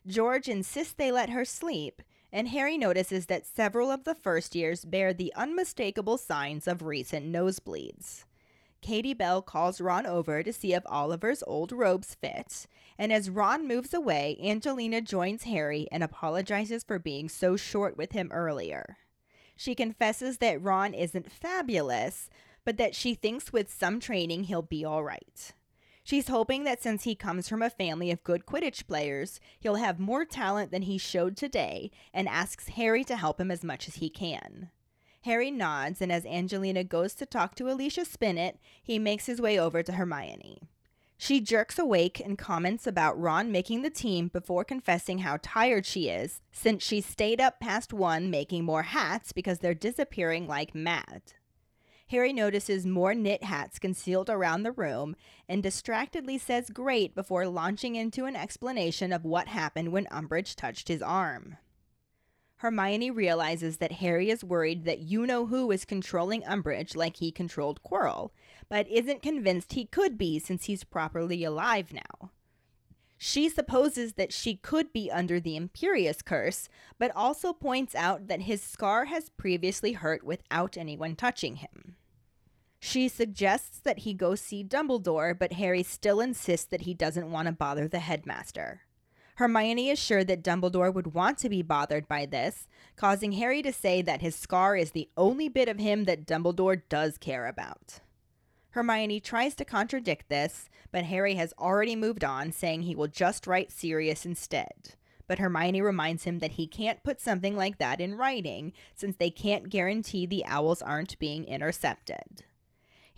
George 0.06 0.48
insists 0.48 0.92
they 0.92 1.10
let 1.10 1.30
her 1.30 1.44
sleep, 1.44 2.02
and 2.32 2.48
Harry 2.48 2.76
notices 2.76 3.26
that 3.26 3.46
several 3.46 3.90
of 3.90 4.04
the 4.04 4.14
first 4.14 4.54
years 4.54 4.84
bear 4.84 5.14
the 5.14 5.32
unmistakable 5.34 6.18
signs 6.18 6.66
of 6.66 6.82
recent 6.82 7.24
nosebleeds. 7.24 8.24
Katie 8.84 9.14
Bell 9.14 9.40
calls 9.40 9.80
Ron 9.80 10.04
over 10.04 10.42
to 10.42 10.52
see 10.52 10.74
if 10.74 10.82
Oliver's 10.84 11.42
old 11.46 11.72
robes 11.72 12.14
fit, 12.14 12.66
and 12.98 13.14
as 13.14 13.30
Ron 13.30 13.66
moves 13.66 13.94
away, 13.94 14.36
Angelina 14.44 15.00
joins 15.00 15.44
Harry 15.44 15.88
and 15.90 16.04
apologizes 16.04 16.84
for 16.84 16.98
being 16.98 17.30
so 17.30 17.56
short 17.56 17.96
with 17.96 18.12
him 18.12 18.28
earlier. 18.30 18.98
She 19.56 19.74
confesses 19.74 20.36
that 20.36 20.60
Ron 20.60 20.92
isn't 20.92 21.32
fabulous, 21.32 22.28
but 22.62 22.76
that 22.76 22.94
she 22.94 23.14
thinks 23.14 23.54
with 23.54 23.72
some 23.72 24.00
training 24.00 24.44
he'll 24.44 24.60
be 24.60 24.84
all 24.84 25.02
right. 25.02 25.52
She's 26.02 26.28
hoping 26.28 26.64
that 26.64 26.82
since 26.82 27.04
he 27.04 27.14
comes 27.14 27.48
from 27.48 27.62
a 27.62 27.70
family 27.70 28.10
of 28.10 28.22
good 28.22 28.44
Quidditch 28.44 28.86
players, 28.86 29.40
he'll 29.58 29.76
have 29.76 29.98
more 29.98 30.26
talent 30.26 30.70
than 30.70 30.82
he 30.82 30.98
showed 30.98 31.38
today 31.38 31.90
and 32.12 32.28
asks 32.28 32.68
Harry 32.68 33.02
to 33.04 33.16
help 33.16 33.40
him 33.40 33.50
as 33.50 33.64
much 33.64 33.88
as 33.88 33.94
he 33.94 34.10
can. 34.10 34.68
Harry 35.24 35.50
nods, 35.50 36.02
and 36.02 36.12
as 36.12 36.26
Angelina 36.26 36.84
goes 36.84 37.14
to 37.14 37.24
talk 37.24 37.54
to 37.54 37.70
Alicia 37.70 38.02
Spinnet, 38.02 38.58
he 38.82 38.98
makes 38.98 39.24
his 39.24 39.40
way 39.40 39.58
over 39.58 39.82
to 39.82 39.92
Hermione. 39.92 40.58
She 41.16 41.40
jerks 41.40 41.78
awake 41.78 42.20
and 42.20 42.36
comments 42.36 42.86
about 42.86 43.18
Ron 43.18 43.50
making 43.50 43.80
the 43.80 43.88
team 43.88 44.28
before 44.28 44.64
confessing 44.64 45.20
how 45.20 45.38
tired 45.40 45.86
she 45.86 46.10
is, 46.10 46.42
since 46.52 46.84
she 46.84 47.00
stayed 47.00 47.40
up 47.40 47.58
past 47.58 47.90
one 47.94 48.30
making 48.30 48.66
more 48.66 48.82
hats 48.82 49.32
because 49.32 49.60
they're 49.60 49.72
disappearing 49.72 50.46
like 50.46 50.74
mad. 50.74 51.22
Harry 52.08 52.34
notices 52.34 52.84
more 52.84 53.14
knit 53.14 53.44
hats 53.44 53.78
concealed 53.78 54.28
around 54.28 54.62
the 54.62 54.72
room 54.72 55.16
and 55.48 55.62
distractedly 55.62 56.36
says 56.36 56.68
great 56.68 57.14
before 57.14 57.46
launching 57.46 57.94
into 57.94 58.26
an 58.26 58.36
explanation 58.36 59.10
of 59.10 59.24
what 59.24 59.48
happened 59.48 59.90
when 59.90 60.04
Umbridge 60.06 60.54
touched 60.54 60.88
his 60.88 61.00
arm. 61.00 61.56
Hermione 62.64 63.10
realizes 63.10 63.76
that 63.76 63.92
Harry 63.92 64.30
is 64.30 64.42
worried 64.42 64.86
that 64.86 65.00
you 65.00 65.26
know 65.26 65.44
who 65.44 65.70
is 65.70 65.84
controlling 65.84 66.40
Umbridge 66.44 66.96
like 66.96 67.18
he 67.18 67.30
controlled 67.30 67.82
Quirrell, 67.82 68.30
but 68.70 68.88
isn't 68.88 69.20
convinced 69.20 69.74
he 69.74 69.84
could 69.84 70.16
be 70.16 70.38
since 70.38 70.64
he's 70.64 70.82
properly 70.82 71.44
alive 71.44 71.92
now. 71.92 72.30
She 73.18 73.50
supposes 73.50 74.14
that 74.14 74.32
she 74.32 74.56
could 74.56 74.94
be 74.94 75.10
under 75.10 75.38
the 75.40 75.60
Imperius 75.60 76.24
curse, 76.24 76.70
but 76.98 77.14
also 77.14 77.52
points 77.52 77.94
out 77.94 78.28
that 78.28 78.40
his 78.40 78.62
scar 78.62 79.04
has 79.04 79.28
previously 79.28 79.92
hurt 79.92 80.24
without 80.24 80.78
anyone 80.78 81.16
touching 81.16 81.56
him. 81.56 81.96
She 82.80 83.08
suggests 83.08 83.78
that 83.80 83.98
he 84.00 84.14
go 84.14 84.36
see 84.36 84.64
Dumbledore, 84.64 85.38
but 85.38 85.52
Harry 85.52 85.82
still 85.82 86.18
insists 86.18 86.66
that 86.68 86.82
he 86.82 86.94
doesn't 86.94 87.30
want 87.30 87.44
to 87.44 87.52
bother 87.52 87.88
the 87.88 87.98
headmaster. 87.98 88.83
Hermione 89.36 89.90
is 89.90 89.98
sure 89.98 90.22
that 90.22 90.44
Dumbledore 90.44 90.94
would 90.94 91.14
want 91.14 91.38
to 91.38 91.48
be 91.48 91.60
bothered 91.60 92.06
by 92.06 92.24
this, 92.24 92.68
causing 92.94 93.32
Harry 93.32 93.62
to 93.62 93.72
say 93.72 94.00
that 94.00 94.20
his 94.20 94.36
scar 94.36 94.76
is 94.76 94.92
the 94.92 95.08
only 95.16 95.48
bit 95.48 95.68
of 95.68 95.80
him 95.80 96.04
that 96.04 96.24
Dumbledore 96.24 96.82
does 96.88 97.18
care 97.18 97.46
about. 97.46 98.00
Hermione 98.70 99.18
tries 99.20 99.54
to 99.56 99.64
contradict 99.64 100.28
this, 100.28 100.68
but 100.92 101.04
Harry 101.04 101.34
has 101.34 101.52
already 101.58 101.96
moved 101.96 102.22
on, 102.22 102.52
saying 102.52 102.82
he 102.82 102.94
will 102.94 103.08
just 103.08 103.46
write 103.46 103.72
Sirius 103.72 104.24
instead. 104.24 104.94
But 105.26 105.38
Hermione 105.38 105.80
reminds 105.80 106.24
him 106.24 106.38
that 106.38 106.52
he 106.52 106.66
can't 106.68 107.02
put 107.02 107.20
something 107.20 107.56
like 107.56 107.78
that 107.78 108.00
in 108.00 108.16
writing, 108.16 108.72
since 108.94 109.16
they 109.16 109.30
can't 109.30 109.68
guarantee 109.68 110.26
the 110.26 110.44
owls 110.44 110.82
aren't 110.82 111.18
being 111.18 111.44
intercepted. 111.44 112.44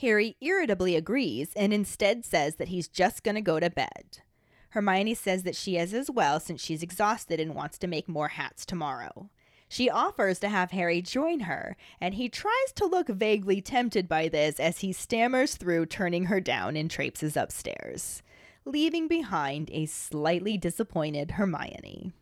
Harry 0.00 0.37
irritably 0.40 0.94
agrees 0.94 1.50
and 1.57 1.72
instead 1.72 2.24
says 2.24 2.57
that 2.57 2.68
he's 2.68 2.88
just 2.88 3.22
going 3.22 3.35
to 3.35 3.40
go 3.40 3.59
to 3.59 3.70
bed. 3.70 4.20
Hermione 4.76 5.14
says 5.14 5.42
that 5.44 5.56
she 5.56 5.78
is 5.78 5.94
as 5.94 6.10
well 6.10 6.38
since 6.38 6.62
she's 6.62 6.82
exhausted 6.82 7.40
and 7.40 7.54
wants 7.54 7.78
to 7.78 7.86
make 7.86 8.10
more 8.10 8.28
hats 8.28 8.66
tomorrow. 8.66 9.30
She 9.70 9.88
offers 9.88 10.38
to 10.40 10.50
have 10.50 10.70
Harry 10.72 11.00
join 11.00 11.40
her, 11.40 11.78
and 11.98 12.12
he 12.12 12.28
tries 12.28 12.72
to 12.74 12.84
look 12.84 13.08
vaguely 13.08 13.62
tempted 13.62 14.06
by 14.06 14.28
this 14.28 14.60
as 14.60 14.80
he 14.80 14.92
stammers 14.92 15.54
through 15.56 15.86
turning 15.86 16.26
her 16.26 16.40
down 16.40 16.76
and 16.76 16.90
traipses 16.90 17.38
upstairs, 17.38 18.22
leaving 18.66 19.08
behind 19.08 19.70
a 19.72 19.86
slightly 19.86 20.58
disappointed 20.58 21.30
Hermione. 21.30 22.12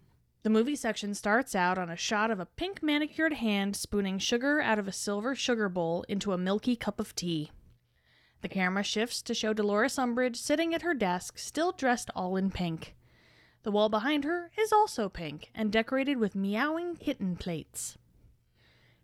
The 0.45 0.51
movie 0.51 0.77
section 0.77 1.13
starts 1.15 1.57
out 1.57 1.77
on 1.77 1.91
a 1.91 1.97
shot 1.97 2.31
of 2.31 2.39
a 2.39 2.47
pink 2.47 2.85
manicured 2.85 3.33
hand 3.33 3.75
spooning 3.75 4.21
sugar 4.21 4.61
out 4.61 4.79
of 4.79 4.87
a 4.87 4.93
silver 4.93 5.35
sugar 5.35 5.69
bowl 5.69 6.05
into 6.09 6.33
a 6.33 6.39
milky 6.39 6.77
cup 6.77 7.01
of 7.01 7.17
tea. 7.17 7.51
The 8.45 8.49
camera 8.51 8.83
shifts 8.83 9.23
to 9.23 9.33
show 9.33 9.55
Dolores 9.55 9.97
Umbridge 9.97 10.37
sitting 10.37 10.75
at 10.75 10.83
her 10.83 10.93
desk, 10.93 11.39
still 11.39 11.73
dressed 11.73 12.11
all 12.15 12.37
in 12.37 12.51
pink. 12.51 12.95
The 13.63 13.71
wall 13.71 13.89
behind 13.89 14.25
her 14.25 14.51
is 14.59 14.71
also 14.71 15.09
pink 15.09 15.51
and 15.55 15.73
decorated 15.73 16.19
with 16.19 16.35
meowing 16.35 16.97
kitten 16.97 17.37
plates. 17.37 17.97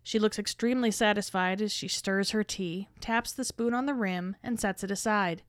She 0.03 0.19
looks 0.19 0.37
extremely 0.37 0.91
satisfied 0.91 1.59
as 1.59 1.71
she 1.71 1.87
stirs 1.87 2.29
her 2.29 2.43
tea, 2.43 2.89
taps 2.99 3.31
the 3.31 3.43
spoon 3.43 3.73
on 3.73 3.87
the 3.87 3.95
rim, 3.95 4.35
and 4.43 4.59
sets 4.59 4.83
it 4.83 4.91
aside. 4.91 5.41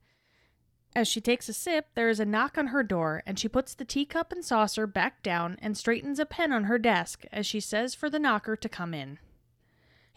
As 0.95 1.07
she 1.07 1.21
takes 1.21 1.47
a 1.47 1.53
sip, 1.53 1.89
there 1.93 2.09
is 2.09 2.19
a 2.19 2.25
knock 2.25 2.57
on 2.57 2.69
her 2.69 2.81
door, 2.81 3.21
and 3.27 3.37
she 3.37 3.47
puts 3.47 3.75
the 3.75 3.85
teacup 3.85 4.31
and 4.31 4.43
saucer 4.43 4.87
back 4.87 5.21
down 5.21 5.55
and 5.61 5.77
straightens 5.77 6.17
a 6.17 6.25
pen 6.25 6.51
on 6.51 6.63
her 6.63 6.79
desk 6.79 7.25
as 7.31 7.45
she 7.45 7.59
says 7.59 7.93
for 7.93 8.09
the 8.09 8.17
knocker 8.17 8.55
to 8.55 8.67
come 8.67 8.95
in. 8.95 9.19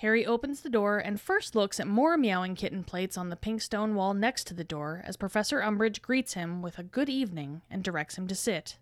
Harry 0.01 0.27
opens 0.27 0.61
the 0.61 0.69
door 0.69 0.99
and 0.99 1.21
first 1.21 1.55
looks 1.55 1.81
at 1.81 1.87
more 1.87 2.19
meowing 2.19 2.55
kitten 2.55 2.85
plates 2.85 3.17
on 3.17 3.31
the 3.31 3.37
pink 3.37 3.63
stone 3.63 3.95
wall 3.95 4.13
next 4.13 4.47
to 4.47 4.53
the 4.53 4.65
door 4.65 5.03
as 5.05 5.17
Professor 5.17 5.61
Umbridge 5.61 6.03
greets 6.03 6.35
him 6.35 6.61
with 6.61 6.79
a 6.79 6.83
good 6.83 7.09
evening 7.09 7.63
and 7.71 7.83
directs 7.83 8.19
him 8.19 8.27
to 8.27 8.35
sit. 8.35 8.77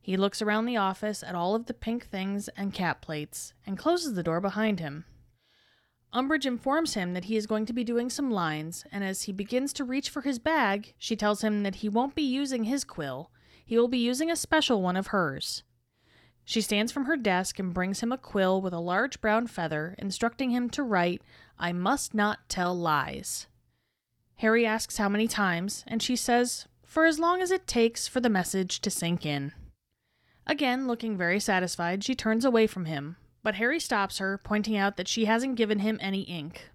He 0.00 0.16
looks 0.16 0.40
around 0.40 0.66
the 0.66 0.76
office 0.76 1.24
at 1.24 1.34
all 1.34 1.56
of 1.56 1.66
the 1.66 1.74
pink 1.74 2.06
things 2.06 2.48
and 2.50 2.72
cat 2.72 3.02
plates 3.02 3.52
and 3.66 3.76
closes 3.76 4.14
the 4.14 4.22
door 4.22 4.40
behind 4.40 4.78
him. 4.78 5.04
Umbridge 6.14 6.46
informs 6.46 6.94
him 6.94 7.12
that 7.14 7.24
he 7.24 7.36
is 7.36 7.46
going 7.46 7.66
to 7.66 7.74
be 7.74 7.84
doing 7.84 8.08
some 8.08 8.30
lines, 8.30 8.84
and 8.90 9.04
as 9.04 9.22
he 9.22 9.32
begins 9.32 9.74
to 9.74 9.84
reach 9.84 10.08
for 10.08 10.22
his 10.22 10.38
bag, 10.38 10.94
she 10.96 11.16
tells 11.16 11.42
him 11.42 11.64
that 11.64 11.76
he 11.76 11.88
won't 11.88 12.14
be 12.14 12.22
using 12.22 12.64
his 12.64 12.84
quill, 12.84 13.30
he 13.66 13.76
will 13.76 13.88
be 13.88 13.98
using 13.98 14.30
a 14.30 14.36
special 14.36 14.80
one 14.80 14.96
of 14.96 15.08
hers. 15.08 15.64
She 16.48 16.62
stands 16.62 16.90
from 16.90 17.04
her 17.04 17.18
desk 17.18 17.58
and 17.58 17.74
brings 17.74 18.00
him 18.00 18.10
a 18.10 18.16
quill 18.16 18.62
with 18.62 18.72
a 18.72 18.80
large 18.80 19.20
brown 19.20 19.48
feather, 19.48 19.94
instructing 19.98 20.48
him 20.48 20.70
to 20.70 20.82
write, 20.82 21.20
I 21.58 21.72
must 21.72 22.14
not 22.14 22.48
tell 22.48 22.74
lies. 22.74 23.48
Harry 24.36 24.64
asks 24.64 24.96
how 24.96 25.10
many 25.10 25.28
times, 25.28 25.84
and 25.86 26.02
she 26.02 26.16
says, 26.16 26.66
for 26.86 27.04
as 27.04 27.18
long 27.18 27.42
as 27.42 27.50
it 27.50 27.66
takes 27.66 28.08
for 28.08 28.20
the 28.20 28.30
message 28.30 28.80
to 28.80 28.88
sink 28.88 29.26
in. 29.26 29.52
Again, 30.46 30.86
looking 30.86 31.18
very 31.18 31.38
satisfied, 31.38 32.02
she 32.02 32.14
turns 32.14 32.46
away 32.46 32.66
from 32.66 32.86
him, 32.86 33.16
but 33.42 33.56
Harry 33.56 33.78
stops 33.78 34.16
her, 34.16 34.40
pointing 34.42 34.74
out 34.74 34.96
that 34.96 35.06
she 35.06 35.26
hasn't 35.26 35.56
given 35.56 35.80
him 35.80 35.98
any 36.00 36.22
ink. 36.22 36.70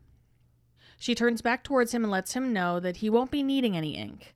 She 0.99 1.15
turns 1.15 1.41
back 1.41 1.63
towards 1.63 1.95
him 1.95 2.03
and 2.03 2.11
lets 2.11 2.33
him 2.33 2.53
know 2.53 2.79
that 2.79 2.97
he 2.97 3.09
won't 3.09 3.31
be 3.31 3.41
needing 3.41 3.75
any 3.75 3.95
ink. 3.95 4.35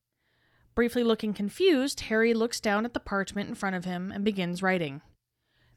Briefly 0.73 1.04
looking 1.04 1.36
confused, 1.36 2.00
Harry 2.00 2.34
looks 2.34 2.60
down 2.60 2.86
at 2.86 2.95
the 2.95 3.00
parchment 3.00 3.50
in 3.50 3.54
front 3.54 3.76
of 3.76 3.86
him 3.86 4.12
and 4.12 4.26
begins 4.26 4.63
writing. 4.63 5.02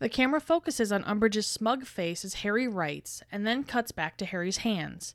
The 0.00 0.08
camera 0.08 0.40
focuses 0.40 0.90
on 0.90 1.04
Umbridge's 1.04 1.46
smug 1.46 1.84
face 1.84 2.24
as 2.24 2.34
Harry 2.34 2.66
writes, 2.66 3.22
and 3.30 3.46
then 3.46 3.64
cuts 3.64 3.92
back 3.92 4.16
to 4.16 4.24
Harry's 4.24 4.58
hands. 4.58 5.14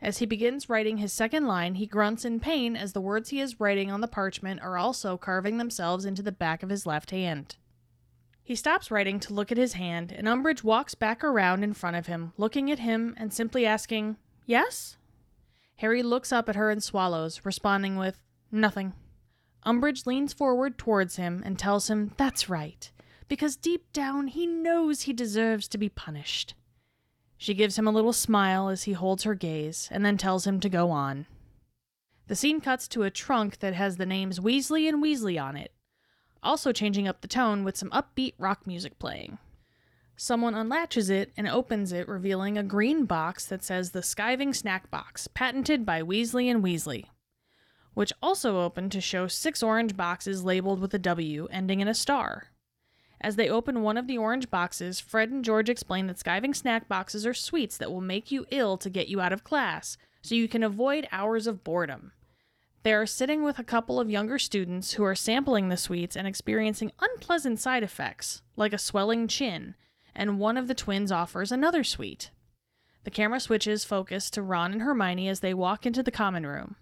As 0.00 0.18
he 0.18 0.24
begins 0.26 0.68
writing 0.68 0.98
his 0.98 1.12
second 1.12 1.46
line, 1.46 1.74
he 1.74 1.86
grunts 1.86 2.24
in 2.24 2.38
pain 2.38 2.76
as 2.76 2.92
the 2.92 3.00
words 3.00 3.30
he 3.30 3.40
is 3.40 3.60
writing 3.60 3.90
on 3.90 4.00
the 4.00 4.08
parchment 4.08 4.62
are 4.62 4.78
also 4.78 5.18
carving 5.18 5.58
themselves 5.58 6.04
into 6.04 6.22
the 6.22 6.32
back 6.32 6.62
of 6.62 6.70
his 6.70 6.86
left 6.86 7.10
hand. 7.10 7.56
He 8.42 8.54
stops 8.54 8.90
writing 8.90 9.18
to 9.20 9.34
look 9.34 9.50
at 9.50 9.58
his 9.58 9.74
hand, 9.74 10.12
and 10.12 10.28
Umbridge 10.28 10.62
walks 10.62 10.94
back 10.94 11.24
around 11.24 11.64
in 11.64 11.74
front 11.74 11.96
of 11.96 12.06
him, 12.06 12.32
looking 12.36 12.70
at 12.70 12.78
him 12.78 13.14
and 13.16 13.34
simply 13.34 13.66
asking, 13.66 14.16
Yes? 14.46 14.96
Harry 15.76 16.04
looks 16.04 16.32
up 16.32 16.48
at 16.48 16.56
her 16.56 16.70
and 16.70 16.82
swallows, 16.82 17.44
responding 17.44 17.96
with, 17.96 18.22
Nothing. 18.52 18.92
Umbridge 19.66 20.06
leans 20.06 20.32
forward 20.32 20.78
towards 20.78 21.16
him 21.16 21.42
and 21.44 21.58
tells 21.58 21.90
him 21.90 22.12
that's 22.16 22.48
right, 22.48 22.90
because 23.30 23.54
deep 23.54 23.92
down 23.92 24.26
he 24.26 24.44
knows 24.44 25.02
he 25.02 25.12
deserves 25.12 25.68
to 25.68 25.78
be 25.78 25.88
punished. 25.88 26.54
She 27.38 27.54
gives 27.54 27.78
him 27.78 27.86
a 27.86 27.92
little 27.92 28.12
smile 28.12 28.68
as 28.68 28.82
he 28.82 28.92
holds 28.92 29.22
her 29.22 29.36
gaze 29.36 29.88
and 29.92 30.04
then 30.04 30.18
tells 30.18 30.48
him 30.48 30.58
to 30.58 30.68
go 30.68 30.90
on. 30.90 31.26
The 32.26 32.34
scene 32.34 32.60
cuts 32.60 32.88
to 32.88 33.04
a 33.04 33.10
trunk 33.10 33.60
that 33.60 33.72
has 33.72 33.96
the 33.96 34.04
names 34.04 34.40
Weasley 34.40 34.88
and 34.88 35.00
Weasley 35.02 35.40
on 35.40 35.56
it, 35.56 35.72
also 36.42 36.72
changing 36.72 37.06
up 37.06 37.20
the 37.20 37.28
tone 37.28 37.62
with 37.62 37.76
some 37.76 37.90
upbeat 37.90 38.34
rock 38.36 38.66
music 38.66 38.98
playing. 38.98 39.38
Someone 40.16 40.54
unlatches 40.54 41.08
it 41.08 41.32
and 41.36 41.46
opens 41.46 41.92
it, 41.92 42.08
revealing 42.08 42.58
a 42.58 42.64
green 42.64 43.04
box 43.04 43.46
that 43.46 43.62
says 43.62 43.92
the 43.92 44.00
Skiving 44.00 44.54
Snack 44.54 44.90
Box, 44.90 45.28
patented 45.28 45.86
by 45.86 46.02
Weasley 46.02 46.50
and 46.50 46.64
Weasley, 46.64 47.04
which 47.94 48.12
also 48.20 48.60
opened 48.60 48.90
to 48.90 49.00
show 49.00 49.28
six 49.28 49.62
orange 49.62 49.96
boxes 49.96 50.44
labeled 50.44 50.80
with 50.80 50.92
a 50.94 50.98
W 50.98 51.46
ending 51.52 51.78
in 51.78 51.86
a 51.86 51.94
star. 51.94 52.49
As 53.20 53.36
they 53.36 53.50
open 53.50 53.82
one 53.82 53.98
of 53.98 54.06
the 54.06 54.16
orange 54.16 54.50
boxes, 54.50 54.98
Fred 54.98 55.30
and 55.30 55.44
George 55.44 55.68
explain 55.68 56.06
that 56.06 56.16
skiving 56.16 56.56
snack 56.56 56.88
boxes 56.88 57.26
are 57.26 57.34
sweets 57.34 57.76
that 57.76 57.92
will 57.92 58.00
make 58.00 58.30
you 58.30 58.46
ill 58.50 58.78
to 58.78 58.88
get 58.88 59.08
you 59.08 59.20
out 59.20 59.32
of 59.32 59.44
class, 59.44 59.98
so 60.22 60.34
you 60.34 60.48
can 60.48 60.62
avoid 60.62 61.06
hours 61.12 61.46
of 61.46 61.62
boredom. 61.62 62.12
They 62.82 62.94
are 62.94 63.04
sitting 63.04 63.42
with 63.42 63.58
a 63.58 63.64
couple 63.64 64.00
of 64.00 64.08
younger 64.10 64.38
students 64.38 64.92
who 64.92 65.04
are 65.04 65.14
sampling 65.14 65.68
the 65.68 65.76
sweets 65.76 66.16
and 66.16 66.26
experiencing 66.26 66.92
unpleasant 66.98 67.60
side 67.60 67.82
effects, 67.82 68.40
like 68.56 68.72
a 68.72 68.78
swelling 68.78 69.28
chin, 69.28 69.74
and 70.14 70.38
one 70.38 70.56
of 70.56 70.66
the 70.66 70.74
twins 70.74 71.12
offers 71.12 71.52
another 71.52 71.84
sweet. 71.84 72.30
The 73.04 73.10
camera 73.10 73.40
switches 73.40 73.84
focus 73.84 74.30
to 74.30 74.42
Ron 74.42 74.72
and 74.72 74.82
Hermione 74.82 75.28
as 75.28 75.40
they 75.40 75.52
walk 75.52 75.84
into 75.84 76.02
the 76.02 76.10
common 76.10 76.46
room. 76.46 76.76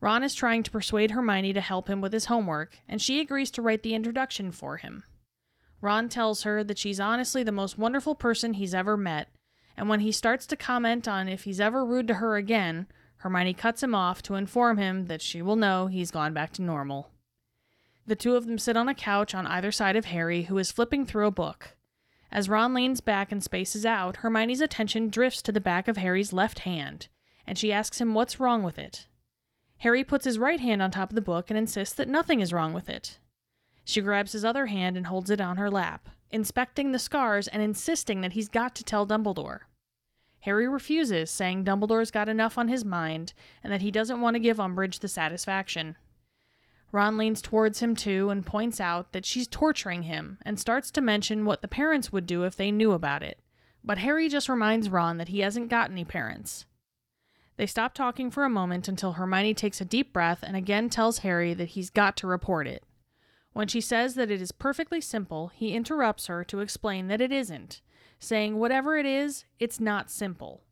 Ron 0.00 0.24
is 0.24 0.34
trying 0.34 0.64
to 0.64 0.70
persuade 0.72 1.12
Hermione 1.12 1.52
to 1.52 1.60
help 1.60 1.88
him 1.88 2.00
with 2.00 2.12
his 2.12 2.26
homework, 2.26 2.78
and 2.88 3.00
she 3.00 3.20
agrees 3.20 3.50
to 3.52 3.62
write 3.62 3.84
the 3.84 3.94
introduction 3.94 4.50
for 4.50 4.78
him. 4.78 5.04
Ron 5.80 6.08
tells 6.08 6.42
her 6.42 6.64
that 6.64 6.78
she's 6.78 6.98
honestly 7.00 7.42
the 7.42 7.52
most 7.52 7.78
wonderful 7.78 8.14
person 8.14 8.54
he's 8.54 8.74
ever 8.74 8.96
met, 8.96 9.28
and 9.76 9.88
when 9.88 10.00
he 10.00 10.10
starts 10.10 10.46
to 10.46 10.56
comment 10.56 11.06
on 11.06 11.28
if 11.28 11.44
he's 11.44 11.60
ever 11.60 11.84
rude 11.84 12.08
to 12.08 12.14
her 12.14 12.36
again, 12.36 12.86
Hermione 13.18 13.54
cuts 13.54 13.82
him 13.82 13.94
off 13.94 14.22
to 14.22 14.34
inform 14.34 14.78
him 14.78 15.06
that 15.06 15.22
she 15.22 15.42
will 15.42 15.56
know 15.56 15.86
he's 15.86 16.10
gone 16.10 16.32
back 16.32 16.52
to 16.54 16.62
normal. 16.62 17.10
The 18.06 18.16
two 18.16 18.36
of 18.36 18.46
them 18.46 18.58
sit 18.58 18.76
on 18.76 18.88
a 18.88 18.94
couch 18.94 19.34
on 19.34 19.46
either 19.46 19.70
side 19.70 19.94
of 19.94 20.06
Harry, 20.06 20.44
who 20.44 20.58
is 20.58 20.72
flipping 20.72 21.04
through 21.04 21.26
a 21.26 21.32
book. 21.32 21.76
As 22.30 22.48
Ron 22.48 22.74
leans 22.74 23.00
back 23.00 23.30
and 23.30 23.42
spaces 23.42 23.86
out, 23.86 24.18
Hermione's 24.18 24.60
attention 24.60 25.10
drifts 25.10 25.42
to 25.42 25.52
the 25.52 25.60
back 25.60 25.88
of 25.88 25.96
Harry's 25.96 26.32
left 26.32 26.60
hand, 26.60 27.08
and 27.46 27.58
she 27.58 27.72
asks 27.72 28.00
him 28.00 28.14
what's 28.14 28.40
wrong 28.40 28.62
with 28.62 28.78
it. 28.78 29.06
Harry 29.78 30.02
puts 30.04 30.24
his 30.24 30.38
right 30.38 30.60
hand 30.60 30.82
on 30.82 30.90
top 30.90 31.10
of 31.10 31.14
the 31.14 31.20
book 31.20 31.50
and 31.50 31.58
insists 31.58 31.94
that 31.94 32.08
nothing 32.08 32.40
is 32.40 32.52
wrong 32.52 32.72
with 32.72 32.88
it. 32.88 33.18
She 33.88 34.02
grabs 34.02 34.32
his 34.32 34.44
other 34.44 34.66
hand 34.66 34.98
and 34.98 35.06
holds 35.06 35.30
it 35.30 35.40
on 35.40 35.56
her 35.56 35.70
lap, 35.70 36.10
inspecting 36.30 36.92
the 36.92 36.98
scars 36.98 37.48
and 37.48 37.62
insisting 37.62 38.20
that 38.20 38.34
he's 38.34 38.50
got 38.50 38.74
to 38.74 38.84
tell 38.84 39.06
Dumbledore. 39.06 39.60
Harry 40.40 40.68
refuses, 40.68 41.30
saying 41.30 41.64
Dumbledore's 41.64 42.10
got 42.10 42.28
enough 42.28 42.58
on 42.58 42.68
his 42.68 42.84
mind 42.84 43.32
and 43.64 43.72
that 43.72 43.80
he 43.80 43.90
doesn't 43.90 44.20
want 44.20 44.34
to 44.34 44.40
give 44.40 44.58
Umbridge 44.58 44.98
the 44.98 45.08
satisfaction. 45.08 45.96
Ron 46.92 47.16
leans 47.16 47.40
towards 47.40 47.80
him 47.80 47.96
too 47.96 48.28
and 48.28 48.44
points 48.44 48.78
out 48.78 49.12
that 49.12 49.24
she's 49.24 49.48
torturing 49.48 50.02
him 50.02 50.36
and 50.42 50.60
starts 50.60 50.90
to 50.90 51.00
mention 51.00 51.46
what 51.46 51.62
the 51.62 51.66
parents 51.66 52.12
would 52.12 52.26
do 52.26 52.44
if 52.44 52.56
they 52.56 52.70
knew 52.70 52.92
about 52.92 53.22
it. 53.22 53.40
But 53.82 53.96
Harry 53.96 54.28
just 54.28 54.50
reminds 54.50 54.90
Ron 54.90 55.16
that 55.16 55.28
he 55.28 55.40
hasn't 55.40 55.70
got 55.70 55.90
any 55.90 56.04
parents. 56.04 56.66
They 57.56 57.64
stop 57.64 57.94
talking 57.94 58.30
for 58.30 58.44
a 58.44 58.50
moment 58.50 58.86
until 58.86 59.12
Hermione 59.12 59.54
takes 59.54 59.80
a 59.80 59.86
deep 59.86 60.12
breath 60.12 60.40
and 60.42 60.56
again 60.56 60.90
tells 60.90 61.20
Harry 61.20 61.54
that 61.54 61.70
he's 61.70 61.88
got 61.88 62.18
to 62.18 62.26
report 62.26 62.66
it. 62.66 62.84
When 63.58 63.66
she 63.66 63.80
says 63.80 64.14
that 64.14 64.30
it 64.30 64.40
is 64.40 64.52
perfectly 64.52 65.00
simple, 65.00 65.48
he 65.52 65.74
interrupts 65.74 66.28
her 66.28 66.44
to 66.44 66.60
explain 66.60 67.08
that 67.08 67.20
it 67.20 67.32
isn't, 67.32 67.80
saying 68.20 68.56
whatever 68.56 68.96
it 68.96 69.04
is, 69.04 69.46
it's 69.58 69.80
not 69.80 70.12
simple. 70.12 70.62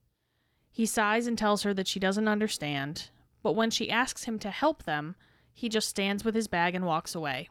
He 0.70 0.86
sighs 0.86 1.26
and 1.26 1.36
tells 1.36 1.64
her 1.64 1.74
that 1.74 1.88
she 1.88 1.98
doesn't 1.98 2.28
understand, 2.28 3.10
but 3.42 3.56
when 3.56 3.70
she 3.72 3.90
asks 3.90 4.22
him 4.22 4.38
to 4.38 4.50
help 4.52 4.84
them, 4.84 5.16
he 5.52 5.68
just 5.68 5.88
stands 5.88 6.24
with 6.24 6.36
his 6.36 6.46
bag 6.46 6.76
and 6.76 6.86
walks 6.86 7.16
away. 7.16 7.48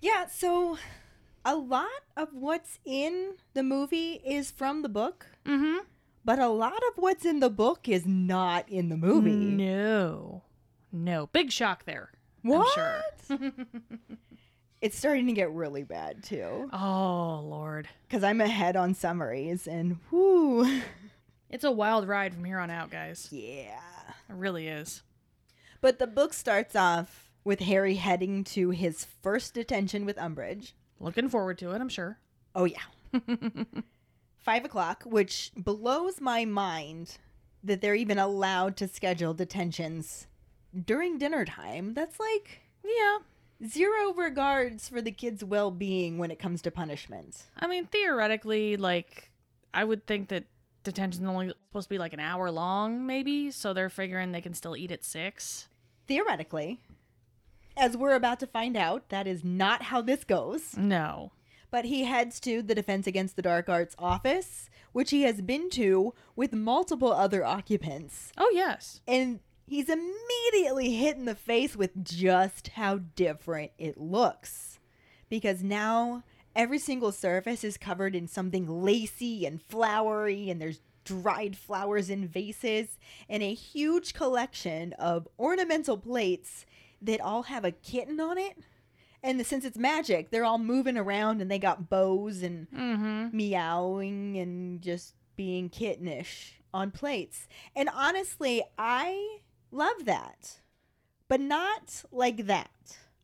Yeah, 0.00 0.28
so 0.28 0.78
a 1.44 1.56
lot 1.56 2.00
of 2.16 2.28
what's 2.32 2.78
in 2.86 3.34
the 3.52 3.62
movie 3.62 4.22
is 4.24 4.50
from 4.50 4.80
the 4.80 4.88
book, 4.88 5.26
Mm-hmm. 5.44 5.80
but 6.24 6.38
a 6.38 6.48
lot 6.48 6.72
of 6.88 6.94
what's 6.96 7.26
in 7.26 7.40
the 7.40 7.50
book 7.50 7.86
is 7.86 8.06
not 8.06 8.66
in 8.70 8.88
the 8.88 8.96
movie. 8.96 9.30
No. 9.34 10.44
No. 10.90 11.26
Big 11.34 11.52
shock 11.52 11.84
there. 11.84 12.12
What? 12.40 12.78
I'm 12.78 13.38
sure. 13.38 13.50
It's 14.84 14.98
starting 14.98 15.28
to 15.28 15.32
get 15.32 15.50
really 15.50 15.82
bad 15.82 16.22
too. 16.22 16.68
Oh, 16.70 17.42
Lord. 17.42 17.88
Because 18.06 18.22
I'm 18.22 18.42
ahead 18.42 18.76
on 18.76 18.92
summaries 18.92 19.66
and 19.66 19.96
whoo. 20.10 20.82
It's 21.48 21.64
a 21.64 21.70
wild 21.70 22.06
ride 22.06 22.34
from 22.34 22.44
here 22.44 22.58
on 22.58 22.68
out, 22.68 22.90
guys. 22.90 23.28
Yeah. 23.30 23.80
It 24.28 24.34
really 24.34 24.68
is. 24.68 25.02
But 25.80 25.98
the 25.98 26.06
book 26.06 26.34
starts 26.34 26.76
off 26.76 27.30
with 27.44 27.60
Harry 27.60 27.94
heading 27.94 28.44
to 28.44 28.70
his 28.70 29.06
first 29.22 29.54
detention 29.54 30.04
with 30.04 30.18
Umbridge. 30.18 30.72
Looking 31.00 31.30
forward 31.30 31.56
to 31.60 31.70
it, 31.70 31.80
I'm 31.80 31.88
sure. 31.88 32.18
Oh, 32.54 32.64
yeah. 32.64 32.84
Five 34.42 34.66
o'clock, 34.66 35.04
which 35.06 35.50
blows 35.56 36.20
my 36.20 36.44
mind 36.44 37.16
that 37.62 37.80
they're 37.80 37.94
even 37.94 38.18
allowed 38.18 38.76
to 38.76 38.86
schedule 38.86 39.32
detentions 39.32 40.26
during 40.78 41.16
dinner 41.16 41.46
time. 41.46 41.94
That's 41.94 42.20
like 42.20 42.60
Yeah. 42.84 43.20
Zero 43.66 44.12
regards 44.14 44.88
for 44.88 45.02
the 45.02 45.12
kids' 45.12 45.44
well 45.44 45.70
being 45.70 46.18
when 46.18 46.30
it 46.30 46.38
comes 46.38 46.62
to 46.62 46.70
punishment. 46.70 47.44
I 47.58 47.66
mean, 47.66 47.86
theoretically, 47.86 48.76
like, 48.76 49.30
I 49.72 49.84
would 49.84 50.06
think 50.06 50.28
that 50.28 50.44
detention's 50.84 51.28
only 51.28 51.52
supposed 51.68 51.86
to 51.86 51.94
be 51.94 51.98
like 51.98 52.12
an 52.12 52.20
hour 52.20 52.50
long, 52.50 53.06
maybe. 53.06 53.50
So 53.50 53.72
they're 53.72 53.88
figuring 53.88 54.32
they 54.32 54.40
can 54.40 54.54
still 54.54 54.76
eat 54.76 54.92
at 54.92 55.04
six. 55.04 55.68
Theoretically, 56.06 56.80
as 57.76 57.96
we're 57.96 58.14
about 58.14 58.40
to 58.40 58.46
find 58.46 58.76
out, 58.76 59.08
that 59.08 59.26
is 59.26 59.42
not 59.42 59.84
how 59.84 60.00
this 60.00 60.24
goes. 60.24 60.76
No. 60.76 61.32
But 61.70 61.86
he 61.86 62.04
heads 62.04 62.38
to 62.40 62.62
the 62.62 62.74
Defense 62.74 63.06
Against 63.06 63.34
the 63.34 63.42
Dark 63.42 63.68
Arts 63.68 63.96
office, 63.98 64.70
which 64.92 65.10
he 65.10 65.22
has 65.22 65.40
been 65.40 65.70
to 65.70 66.14
with 66.36 66.52
multiple 66.52 67.12
other 67.12 67.44
occupants. 67.44 68.30
Oh, 68.38 68.50
yes. 68.54 69.00
And 69.08 69.40
he's 69.66 69.88
immediately 69.88 70.90
hit 70.94 71.16
in 71.16 71.24
the 71.24 71.34
face 71.34 71.74
with 71.76 72.04
just 72.04 72.68
how 72.68 72.98
different 73.16 73.72
it 73.78 73.98
looks. 73.98 74.78
Because 75.28 75.62
now 75.62 76.22
every 76.54 76.78
single 76.78 77.12
surface 77.12 77.64
is 77.64 77.76
covered 77.76 78.14
in 78.14 78.28
something 78.28 78.66
lacy 78.82 79.44
and 79.46 79.60
flowery, 79.62 80.48
and 80.50 80.60
there's 80.60 80.80
dried 81.04 81.56
flowers 81.56 82.08
in 82.08 82.26
vases, 82.28 82.98
and 83.28 83.42
a 83.42 83.52
huge 83.54 84.14
collection 84.14 84.92
of 84.94 85.28
ornamental 85.38 85.98
plates 85.98 86.64
that 87.02 87.20
all 87.20 87.44
have 87.44 87.64
a 87.64 87.70
kitten 87.72 88.20
on 88.20 88.38
it. 88.38 88.56
And 89.22 89.44
since 89.46 89.64
it's 89.64 89.78
magic, 89.78 90.30
they're 90.30 90.44
all 90.44 90.58
moving 90.58 90.96
around 90.98 91.40
and 91.40 91.50
they 91.50 91.58
got 91.58 91.88
bows 91.90 92.42
and 92.42 92.66
Mm-hmm. 92.70 93.36
meowing 93.36 94.36
and 94.38 94.80
just 94.82 95.14
being 95.36 95.68
kittenish 95.70 96.52
on 96.72 96.90
plates. 96.90 97.48
And 97.74 97.88
honestly, 97.92 98.62
I 98.78 99.38
love 99.74 100.04
that. 100.04 100.60
But 101.28 101.40
not 101.40 102.04
like 102.12 102.46
that. 102.46 102.70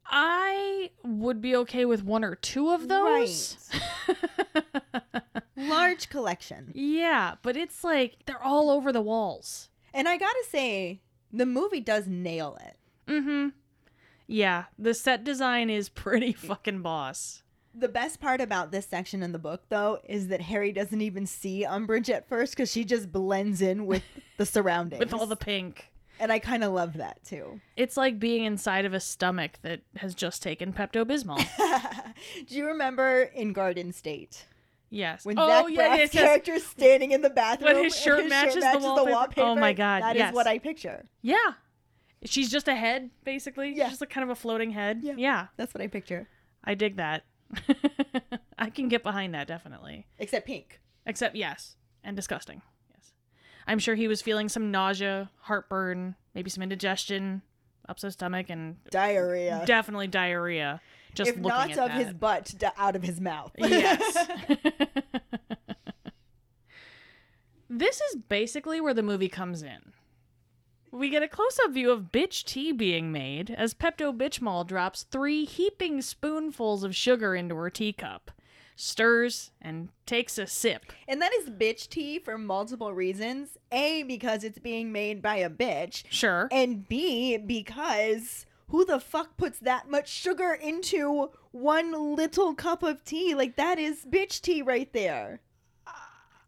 I 0.07 0.91
would 1.05 1.41
be 1.41 1.55
okay 1.57 1.85
with 1.85 2.05
one 2.05 2.25
or 2.25 2.35
two 2.35 2.71
of 2.71 2.89
those. 2.89 3.57
Large 5.57 6.09
collection. 6.09 6.73
yeah, 6.75 7.35
but 7.43 7.57
it's 7.57 7.85
like 7.85 8.17
they're 8.27 8.43
all 8.43 8.71
over 8.71 8.93
the 8.93 9.01
walls. 9.03 9.69
And 9.93 10.09
I 10.09 10.17
gotta 10.17 10.45
say, 10.49 11.01
the 11.33 11.47
movie 11.47 11.81
does 11.81 12.07
nail 12.09 12.59
it. 12.65 12.77
Mm-hmm. 13.11 13.49
Yeah, 14.27 14.65
the 14.79 14.95
set 14.95 15.23
design 15.23 15.71
is 15.71 15.89
pretty 15.89 16.33
fucking 16.33 16.83
boss. 16.83 17.43
The 17.73 17.89
best 17.89 18.21
part 18.21 18.41
about 18.41 18.73
this 18.73 18.87
section 18.87 19.23
in 19.23 19.31
the 19.33 19.39
book, 19.39 19.63
though, 19.69 20.01
is 20.09 20.27
that 20.29 20.41
Harry 20.41 20.73
doesn't 20.73 21.01
even 21.01 21.27
see 21.27 21.65
Umbridge 21.65 22.11
at 22.11 22.29
first 22.29 22.57
because 22.57 22.71
she 22.71 22.85
just 22.85 23.13
blends 23.13 23.63
in 23.63 23.87
with 23.87 24.03
the 24.39 24.47
surroundings. 24.47 24.99
With 24.99 25.15
all 25.15 25.27
the 25.27 25.37
pink. 25.37 25.90
And 26.21 26.31
I 26.31 26.39
kind 26.39 26.63
of 26.63 26.73
love 26.73 26.95
that 26.95 27.25
too. 27.25 27.61
It's 27.77 27.97
like 27.97 28.21
being 28.21 28.45
inside 28.45 28.85
of 28.85 28.95
a 28.95 29.01
stomach 29.01 29.53
that 29.63 29.81
has 29.97 30.15
just 30.15 30.43
taken 30.43 30.73
Pepto 30.73 31.05
Bismol. 31.05 31.45
Do 32.47 32.55
you 32.55 32.67
remember 32.67 33.23
in 33.23 33.53
Garden 33.53 33.93
State? 33.93 34.47
Yes. 34.91 35.25
When 35.25 35.39
oh, 35.39 35.49
Zach 35.49 35.67
yeah, 35.71 35.77
Braff's 35.77 36.15
yes. 36.15 36.25
character's 36.25 36.65
standing 36.67 37.13
in 37.13 37.23
the 37.23 37.31
bathroom 37.31 37.75
when 37.75 37.85
his 37.85 37.95
and 37.95 38.03
shirt 38.03 38.29
matches 38.29 38.63
the 38.63 38.79
wallpaper. 38.81 39.41
Oh 39.41 39.55
my 39.55 39.73
God, 39.73 40.03
That 40.03 40.17
is 40.17 40.21
yes. 40.21 40.35
what 40.35 40.47
I 40.47 40.59
picture. 40.59 41.07
Yeah. 41.23 41.37
She's 42.25 42.51
just 42.51 42.69
a 42.69 42.75
head, 42.75 43.11
basically. 43.25 43.73
Yeah. 43.75 43.89
Just 43.89 44.01
like 44.01 44.11
kind 44.11 44.25
of 44.25 44.31
a 44.31 44.35
floating 44.35 44.71
head. 44.71 45.01
Yeah. 45.03 45.15
yeah. 45.17 45.47
That's 45.57 45.73
what 45.73 45.83
I 45.83 45.87
picture. 45.87 46.29
I 46.63 46.75
dig 46.75 46.97
that. 46.97 47.25
I 48.59 48.71
can 48.71 48.89
get 48.89 49.03
behind 49.03 49.35
that, 49.35 49.49
definitely. 49.49 50.07
Except 50.19 50.47
pink. 50.47 50.81
Except, 51.07 51.35
yes, 51.35 51.77
and 52.05 52.15
disgusting. 52.15 52.63
I'm 53.67 53.79
sure 53.79 53.95
he 53.95 54.09
was 54.09 54.23
feeling 54.23 54.49
some 54.49 54.71
nausea, 54.71 55.31
heartburn, 55.43 56.17
maybe 56.35 56.51
some 56.51 56.63
indigestion, 56.63 57.43
upset 57.89 58.13
stomach, 58.13 58.51
and 58.51 58.77
Diarrhea. 58.91 59.63
definitely 59.67 60.07
diarrhea. 60.07 60.81
Just 61.15 61.31
if 61.31 61.37
looking 61.37 61.49
not 61.49 61.71
at 61.71 61.79
of 61.79 61.89
that. 61.89 62.05
his 62.05 62.15
butt, 62.15 62.55
out 62.77 62.97
of 62.97 63.03
his 63.03 63.21
mouth. 63.21 63.53
yes. 63.59 64.29
this 67.69 68.01
is 68.01 68.17
basically 68.29 68.81
where 68.81 68.95
the 68.95 69.03
movie 69.03 69.29
comes 69.29 69.63
in. 69.63 69.93
We 70.93 71.09
get 71.09 71.23
a 71.23 71.29
close 71.29 71.59
up 71.65 71.73
view 71.73 71.91
of 71.93 72.11
bitch 72.11 72.45
tea 72.45 72.73
being 72.73 73.13
made 73.13 73.51
as 73.51 73.75
Pepto 73.75 74.17
Bitchmall 74.17 74.67
drops 74.67 75.05
three 75.05 75.45
heaping 75.45 76.03
spoonfuls 76.03 76.83
of 76.83 76.97
sugar 76.97 77.35
into 77.35 77.55
her 77.57 77.71
teacup, 77.71 78.33
stirs, 78.81 79.51
and 79.61 79.89
takes 80.07 80.39
a 80.39 80.47
sip. 80.47 80.93
And 81.07 81.21
that 81.23 81.33
is 81.35 81.51
bitch 81.51 81.89
tea 81.89 82.19
for 82.19 82.39
multiple 82.39 82.93
reasons. 82.93 83.57
A, 83.73 84.03
because 84.05 84.45
it's 84.45 84.59
being 84.59 84.93
made 84.93 85.23
by 85.23 85.37
a 85.37 85.51
bitch. 85.51 86.05
Sure. 86.11 86.49
And 86.51 86.89
B, 86.89 87.37
because 87.37 88.47
who 88.69 88.85
the 88.85 89.01
fuck 89.01 89.37
puts 89.37 89.59
that 89.61 89.91
much 89.91 90.09
sugar 90.09 90.53
into 90.53 91.31
one 91.51 92.15
little 92.17 92.55
cup 92.55 92.83
of 92.83 93.05
tea? 93.05 93.35
Like, 93.35 93.57
that 93.57 93.79
is 93.79 94.05
bitch 94.05 94.41
tea 94.41 94.63
right 94.63 94.93
there. 94.93 95.41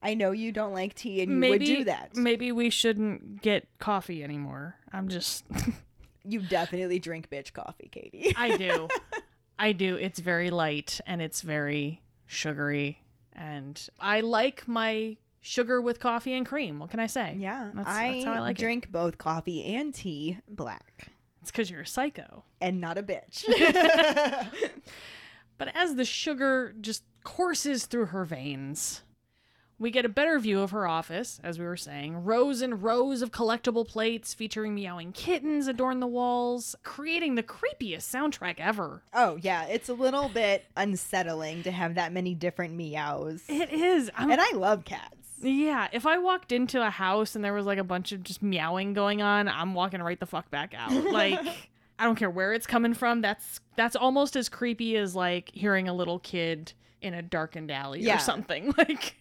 I 0.04 0.14
know 0.14 0.32
you 0.32 0.50
don't 0.50 0.72
like 0.72 0.94
tea 0.94 1.22
and 1.22 1.30
you 1.30 1.36
maybe 1.36 1.52
would 1.52 1.76
do 1.76 1.84
that. 1.84 2.16
Maybe 2.16 2.50
we 2.50 2.70
shouldn't 2.70 3.40
get 3.40 3.68
coffee 3.78 4.24
anymore. 4.24 4.74
I'm 4.92 5.06
just 5.08 5.44
You 6.24 6.40
definitely 6.40 6.98
drink 6.98 7.30
bitch 7.30 7.52
coffee, 7.52 7.88
Katie. 7.90 8.34
I 8.36 8.56
do. 8.56 8.88
I 9.58 9.72
do. 9.72 9.96
It's 9.96 10.18
very 10.18 10.50
light 10.50 11.00
and 11.06 11.20
it's 11.20 11.42
very 11.42 12.00
sugary. 12.26 13.02
And 13.34 13.80
I 13.98 14.20
like 14.20 14.66
my 14.68 15.16
sugar 15.40 15.80
with 15.80 15.98
coffee 16.00 16.34
and 16.34 16.46
cream. 16.46 16.78
What 16.78 16.90
can 16.90 17.00
I 17.00 17.06
say? 17.06 17.36
yeah, 17.38 17.70
That's, 17.74 17.88
I, 17.88 18.12
that's 18.12 18.24
how 18.26 18.32
I 18.34 18.38
like 18.40 18.58
it. 18.58 18.62
drink 18.62 18.90
both 18.92 19.18
coffee 19.18 19.64
and 19.74 19.92
tea 19.94 20.38
black 20.48 21.08
It's 21.40 21.50
because 21.50 21.70
you're 21.70 21.80
a 21.80 21.86
psycho. 21.86 22.44
and 22.60 22.80
not 22.80 22.98
a 22.98 23.02
bitch. 23.02 23.44
But 25.58 25.76
as 25.76 25.94
the 25.94 26.04
sugar 26.04 26.74
just 26.80 27.04
courses 27.22 27.86
through 27.86 28.06
her 28.06 28.24
veins, 28.24 29.02
we 29.82 29.90
get 29.90 30.04
a 30.04 30.08
better 30.08 30.38
view 30.38 30.60
of 30.60 30.70
her 30.70 30.86
office, 30.86 31.40
as 31.42 31.58
we 31.58 31.64
were 31.64 31.76
saying. 31.76 32.24
Rows 32.24 32.62
and 32.62 32.82
rows 32.82 33.20
of 33.20 33.32
collectible 33.32 33.86
plates 33.86 34.32
featuring 34.32 34.74
meowing 34.74 35.12
kittens 35.12 35.66
adorn 35.66 36.00
the 36.00 36.06
walls, 36.06 36.76
creating 36.84 37.34
the 37.34 37.42
creepiest 37.42 38.02
soundtrack 38.02 38.54
ever. 38.58 39.02
oh, 39.12 39.36
yeah, 39.42 39.66
it's 39.66 39.88
a 39.88 39.94
little 39.94 40.28
bit 40.28 40.64
unsettling 40.76 41.64
to 41.64 41.72
have 41.72 41.96
that 41.96 42.12
many 42.12 42.34
different 42.34 42.74
meows. 42.74 43.42
It 43.48 43.72
is. 43.72 44.10
I'm 44.16 44.30
And 44.30 44.40
I 44.40 44.52
love 44.52 44.84
cats. 44.84 45.16
Yeah, 45.40 45.88
if 45.92 46.06
I 46.06 46.18
walked 46.18 46.52
into 46.52 46.80
a 46.80 46.90
house 46.90 47.34
and 47.34 47.44
there 47.44 47.52
was 47.52 47.66
like 47.66 47.78
a 47.78 47.84
bunch 47.84 48.12
of 48.12 48.22
just 48.22 48.42
meowing 48.42 48.92
going 48.92 49.20
on, 49.20 49.48
I'm 49.48 49.74
walking 49.74 50.00
right 50.00 50.18
the 50.18 50.26
fuck 50.26 50.50
back 50.50 50.74
out. 50.76 50.92
Like 51.12 51.40
I 51.98 52.04
don't 52.04 52.16
care 52.16 52.30
where 52.30 52.52
it's 52.52 52.66
coming 52.66 52.94
from. 52.94 53.20
That's 53.20 53.60
that's 53.76 53.96
almost 53.96 54.36
as 54.36 54.48
creepy 54.48 54.96
as 54.96 55.14
like 55.16 55.50
hearing 55.52 55.88
a 55.88 55.94
little 55.94 56.20
kid 56.20 56.72
in 57.02 57.14
a 57.14 57.22
darkened 57.22 57.70
alley 57.70 58.00
Yeah. 58.00 58.16
or 58.16 58.18
something. 58.18 58.72
Like 58.78 59.16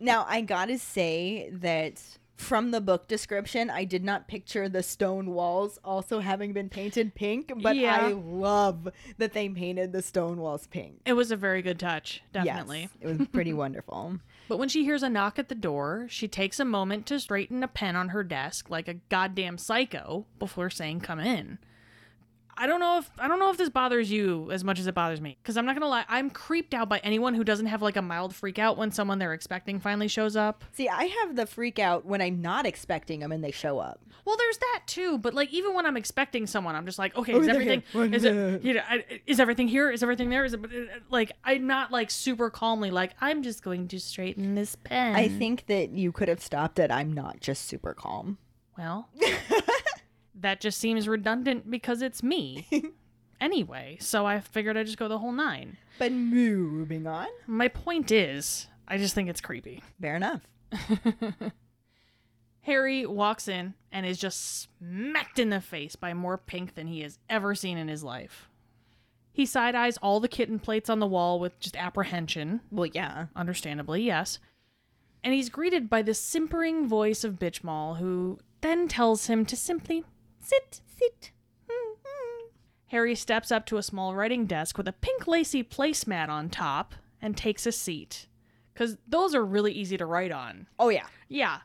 Now, 0.00 0.26
I 0.28 0.40
gotta 0.40 0.78
say 0.78 1.48
that 1.52 2.00
from 2.36 2.72
the 2.72 2.80
book 2.80 3.06
description, 3.06 3.70
I 3.70 3.84
did 3.84 4.02
not 4.04 4.26
picture 4.26 4.68
the 4.68 4.82
stone 4.82 5.30
walls 5.30 5.78
also 5.84 6.18
having 6.18 6.52
been 6.52 6.68
painted 6.68 7.14
pink, 7.14 7.52
but 7.62 7.76
Yeah. 7.76 7.96
I 7.96 8.08
love 8.12 8.88
that 9.18 9.32
they 9.32 9.48
painted 9.48 9.92
the 9.92 10.02
stone 10.02 10.38
walls 10.38 10.66
pink. 10.66 11.00
it 11.06 11.12
was 11.12 11.30
a 11.30 11.36
very 11.36 11.62
good 11.62 11.78
touch, 11.78 12.22
definitely. 12.32 12.80
Yes, 12.80 12.90
it 13.00 13.18
was 13.18 13.28
pretty 13.28 13.52
wonderful. 13.64 14.18
But 14.48 14.58
when 14.58 14.68
she 14.68 14.84
hears 14.84 15.02
a 15.04 15.08
knock 15.08 15.38
at 15.38 15.48
the 15.48 15.54
door, 15.54 16.06
she 16.10 16.26
takes 16.28 16.58
a 16.60 16.64
moment 16.64 17.06
to 17.06 17.20
straighten 17.20 17.62
a 17.62 17.68
pen 17.68 17.94
on 17.96 18.08
her 18.10 18.24
desk 18.24 18.68
like 18.68 18.88
a 18.88 18.94
goddamn 19.08 19.56
psycho 19.56 20.26
before 20.38 20.68
saying 20.70 21.00
come 21.00 21.20
in. 21.20 21.58
I 22.56 22.66
don't 22.66 22.80
know 22.80 22.98
if 22.98 23.10
I 23.18 23.28
don't 23.28 23.38
know 23.38 23.50
if 23.50 23.56
this 23.56 23.68
bothers 23.68 24.10
you 24.10 24.50
as 24.52 24.62
much 24.64 24.78
as 24.78 24.86
it 24.86 24.94
bothers 24.94 25.20
me 25.20 25.36
because 25.42 25.56
I'm 25.56 25.66
not 25.66 25.74
gonna 25.74 25.88
lie 25.88 26.04
I'm 26.08 26.30
creeped 26.30 26.72
out 26.74 26.88
by 26.88 26.98
anyone 26.98 27.34
who 27.34 27.44
doesn't 27.44 27.66
have 27.66 27.82
like 27.82 27.96
a 27.96 28.02
mild 28.02 28.34
freak 28.34 28.58
out 28.58 28.76
when 28.76 28.90
someone 28.90 29.18
they're 29.18 29.32
expecting 29.32 29.80
finally 29.80 30.08
shows 30.08 30.36
up. 30.36 30.64
See, 30.72 30.88
I 30.88 31.04
have 31.04 31.36
the 31.36 31.46
freak 31.46 31.78
out 31.78 32.04
when 32.06 32.20
I'm 32.22 32.40
not 32.40 32.66
expecting 32.66 33.20
them 33.20 33.32
and 33.32 33.42
they 33.42 33.50
show 33.50 33.78
up. 33.78 34.00
Well, 34.24 34.36
there's 34.36 34.58
that 34.58 34.82
too, 34.86 35.18
but 35.18 35.34
like 35.34 35.52
even 35.52 35.74
when 35.74 35.84
I'm 35.86 35.96
expecting 35.96 36.46
someone, 36.46 36.74
I'm 36.74 36.86
just 36.86 36.98
like, 36.98 37.16
okay, 37.16 37.34
Oh, 37.34 37.40
is 37.40 37.48
everything 37.48 37.82
here. 37.92 38.04
is 38.14 38.24
it 38.24 38.62
you 38.62 38.74
know 38.74 38.82
I, 38.88 39.04
is 39.26 39.40
everything 39.40 39.68
here? 39.68 39.90
Is 39.90 40.02
everything 40.02 40.30
there? 40.30 40.44
Is 40.44 40.54
it 40.54 40.60
uh, 40.64 40.66
uh, 40.66 40.98
like 41.10 41.32
I'm 41.44 41.66
not 41.66 41.90
like 41.90 42.10
super 42.10 42.50
calmly 42.50 42.90
like 42.90 43.12
I'm 43.20 43.42
just 43.42 43.62
going 43.62 43.88
to 43.88 44.00
straighten 44.00 44.54
this 44.54 44.76
pen. 44.76 45.14
I 45.16 45.28
think 45.28 45.66
that 45.66 45.90
you 45.90 46.12
could 46.12 46.28
have 46.28 46.40
stopped 46.40 46.78
it. 46.78 46.90
I'm 46.90 47.12
not 47.12 47.40
just 47.40 47.66
super 47.66 47.94
calm. 47.94 48.38
Well, 48.78 49.08
that 50.40 50.60
just 50.60 50.78
seems 50.78 51.08
redundant 51.08 51.70
because 51.70 52.02
it's 52.02 52.22
me. 52.22 52.66
anyway, 53.40 53.96
so 54.00 54.26
I 54.26 54.40
figured 54.40 54.76
I'd 54.76 54.86
just 54.86 54.98
go 54.98 55.08
the 55.08 55.18
whole 55.18 55.32
nine. 55.32 55.76
But 55.98 56.12
moving 56.12 57.06
on. 57.06 57.28
My 57.46 57.68
point 57.68 58.10
is, 58.10 58.66
I 58.88 58.98
just 58.98 59.14
think 59.14 59.28
it's 59.28 59.40
creepy. 59.40 59.82
Fair 60.00 60.16
enough. 60.16 60.42
Harry 62.62 63.04
walks 63.04 63.46
in 63.46 63.74
and 63.92 64.06
is 64.06 64.18
just 64.18 64.68
smacked 64.78 65.38
in 65.38 65.50
the 65.50 65.60
face 65.60 65.96
by 65.96 66.14
more 66.14 66.38
pink 66.38 66.74
than 66.74 66.86
he 66.86 67.00
has 67.02 67.18
ever 67.28 67.54
seen 67.54 67.76
in 67.76 67.88
his 67.88 68.02
life. 68.02 68.48
He 69.32 69.44
side 69.44 69.74
eyes 69.74 69.98
all 69.98 70.20
the 70.20 70.28
kitten 70.28 70.58
plates 70.58 70.88
on 70.88 70.98
the 71.00 71.06
wall 71.06 71.38
with 71.40 71.58
just 71.60 71.76
apprehension, 71.76 72.60
Well, 72.70 72.86
yeah. 72.86 73.26
understandably, 73.36 74.02
yes. 74.02 74.38
And 75.22 75.34
he's 75.34 75.48
greeted 75.48 75.90
by 75.90 76.02
the 76.02 76.14
simpering 76.14 76.86
voice 76.86 77.24
of 77.24 77.38
Bitchmall, 77.38 77.98
who 77.98 78.38
then 78.60 78.88
tells 78.88 79.26
him 79.26 79.44
to 79.46 79.56
simply 79.56 80.04
sit, 80.44 80.80
sit. 80.86 81.32
Mm-hmm. 81.68 82.46
Harry 82.86 83.14
steps 83.14 83.50
up 83.50 83.66
to 83.66 83.76
a 83.76 83.82
small 83.82 84.14
writing 84.14 84.46
desk 84.46 84.76
with 84.76 84.88
a 84.88 84.92
pink 84.92 85.26
lacy 85.26 85.64
placemat 85.64 86.28
on 86.28 86.48
top 86.48 86.94
and 87.20 87.36
takes 87.36 87.66
a 87.66 87.72
seat. 87.72 88.26
Because 88.72 88.96
those 89.06 89.34
are 89.34 89.44
really 89.44 89.72
easy 89.72 89.96
to 89.96 90.06
write 90.06 90.32
on. 90.32 90.66
Oh, 90.78 90.88
yeah. 90.88 91.06
Yeah. 91.28 91.58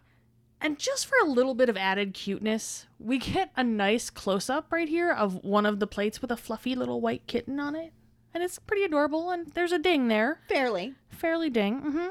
And 0.61 0.77
just 0.77 1.07
for 1.07 1.17
a 1.21 1.27
little 1.27 1.53
bit 1.55 1.69
of 1.69 1.77
added 1.77 2.13
cuteness, 2.13 2.85
we 2.99 3.17
get 3.17 3.51
a 3.55 3.63
nice 3.63 4.09
close 4.09 4.49
up 4.49 4.71
right 4.71 4.89
here 4.89 5.11
of 5.11 5.43
one 5.43 5.65
of 5.65 5.79
the 5.79 5.87
plates 5.87 6.21
with 6.21 6.31
a 6.31 6.37
fluffy 6.37 6.75
little 6.75 7.01
white 7.01 7.25
kitten 7.27 7.59
on 7.59 7.75
it. 7.75 7.93
And 8.33 8.43
it's 8.43 8.59
pretty 8.59 8.83
adorable, 8.83 9.31
and 9.31 9.47
there's 9.53 9.71
a 9.71 9.79
ding 9.79 10.07
there. 10.07 10.41
Fairly. 10.47 10.93
Fairly 11.09 11.49
ding. 11.49 11.81
Mm-hmm. 11.81 12.07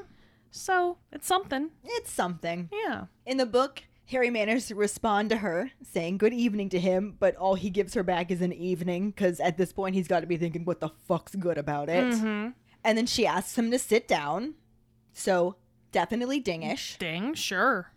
So, 0.51 0.99
it's 1.13 1.27
something. 1.27 1.71
It's 1.85 2.11
something. 2.11 2.71
Yeah. 2.73 3.05
In 3.25 3.37
the 3.37 3.47
book, 3.47 3.85
Harry 4.11 4.31
manages 4.31 4.67
to 4.67 4.75
respond 4.75 5.29
to 5.29 5.37
her, 5.37 5.71
saying 5.83 6.17
good 6.17 6.33
evening 6.33 6.71
to 6.71 6.81
him, 6.81 7.15
but 7.19 7.37
all 7.37 7.55
he 7.55 7.69
gives 7.69 7.93
her 7.93 8.03
back 8.03 8.31
is 8.31 8.41
an 8.41 8.55
evening, 8.55 9.11
because 9.11 9.39
at 9.39 9.59
this 9.59 9.71
point 9.73 9.95
he's 9.95 10.09
got 10.09 10.21
to 10.21 10.27
be 10.27 10.39
thinking, 10.39 10.65
what 10.65 10.81
the 10.81 10.89
fuck's 11.07 11.35
good 11.35 11.59
about 11.59 11.91
it? 11.91 12.05
Mm-hmm. 12.15 12.51
And 12.85 12.99
then 12.99 13.07
she 13.07 13.27
asks 13.27 13.59
him 13.59 13.71
to 13.71 13.79
sit 13.79 14.09
down. 14.09 14.55
So, 15.13 15.57
definitely 15.93 16.43
dingish, 16.43 16.97
Ding, 16.99 17.35
sure. 17.35 17.93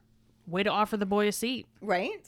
Way 0.45 0.63
to 0.63 0.69
offer 0.69 0.97
the 0.97 1.05
boy 1.05 1.27
a 1.27 1.31
seat. 1.31 1.67
right? 1.81 2.27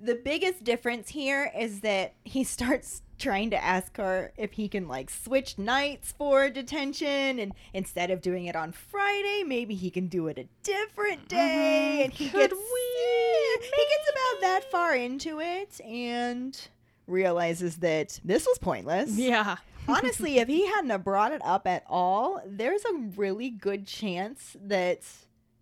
The 0.00 0.20
biggest 0.24 0.64
difference 0.64 1.10
here 1.10 1.50
is 1.56 1.80
that 1.80 2.14
he 2.24 2.44
starts 2.54 3.02
trying 3.18 3.50
to 3.50 3.62
ask 3.62 3.96
her 3.96 4.32
if 4.36 4.52
he 4.54 4.68
can 4.68 4.88
like 4.88 5.08
switch 5.08 5.56
nights 5.56 6.12
for 6.16 6.50
detention 6.50 7.38
and 7.38 7.52
instead 7.72 8.10
of 8.10 8.20
doing 8.20 8.46
it 8.46 8.56
on 8.56 8.72
Friday, 8.72 9.44
maybe 9.46 9.74
he 9.74 9.90
can 9.90 10.08
do 10.08 10.26
it 10.26 10.36
a 10.38 10.46
different 10.62 11.28
day 11.28 12.02
and 12.04 12.12
he 12.12 12.26
Mm-hmm. 12.26 12.36
Could 12.38 12.50
gets 12.50 12.60
we? 12.60 13.58
he 13.60 13.86
gets 13.88 14.10
about 14.10 14.40
that 14.40 14.70
far 14.70 14.94
into 14.96 15.40
it 15.40 15.80
and 15.84 16.58
realizes 17.06 17.76
that 17.76 18.18
this 18.24 18.46
was 18.46 18.58
pointless. 18.58 19.16
Yeah. 19.16 19.56
Honestly, 19.88 20.38
if 20.38 20.48
he 20.48 20.66
hadn't 20.66 21.04
brought 21.04 21.32
it 21.32 21.42
up 21.44 21.66
at 21.66 21.84
all, 21.86 22.40
there's 22.46 22.84
a 22.86 22.94
really 23.16 23.50
good 23.50 23.86
chance 23.86 24.56
that 24.60 25.00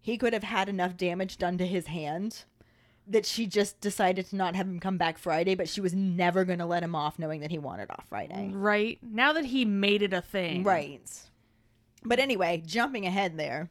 he 0.01 0.16
could 0.16 0.33
have 0.33 0.45
had 0.45 0.68
enough 0.68 0.97
damage 0.97 1.37
done 1.38 1.59
to 1.59 1.66
his 1.66 1.88
hand 1.88 2.45
that 3.07 3.27
she 3.27 3.47
just 3.47 3.81
decided 3.81 4.27
to 4.27 4.37
not 4.37 4.55
have 4.55 4.67
him 4.67 4.81
come 4.81 4.97
back 4.97 5.19
Friday, 5.19 5.55
but 5.55 5.69
she 5.69 5.81
was 5.81 5.95
never 5.95 6.45
going 6.45 6.61
to 6.61 6.67
let 6.67 6.83
him 6.83 6.95
off 6.95 7.19
knowing 7.19 7.41
that 7.41 7.51
he 7.51 7.59
wanted 7.59 7.91
off 7.91 8.07
Friday. 8.09 8.51
Right. 8.53 8.99
Now 9.03 9.33
that 9.33 9.47
he 9.47 9.65
made 9.65 10.03
it 10.03 10.12
a 10.12 10.21
thing. 10.21 10.62
Right. 10.62 11.03
But 12.05 12.19
anyway, 12.19 12.62
jumping 12.65 13.07
ahead 13.07 13.37
there. 13.37 13.71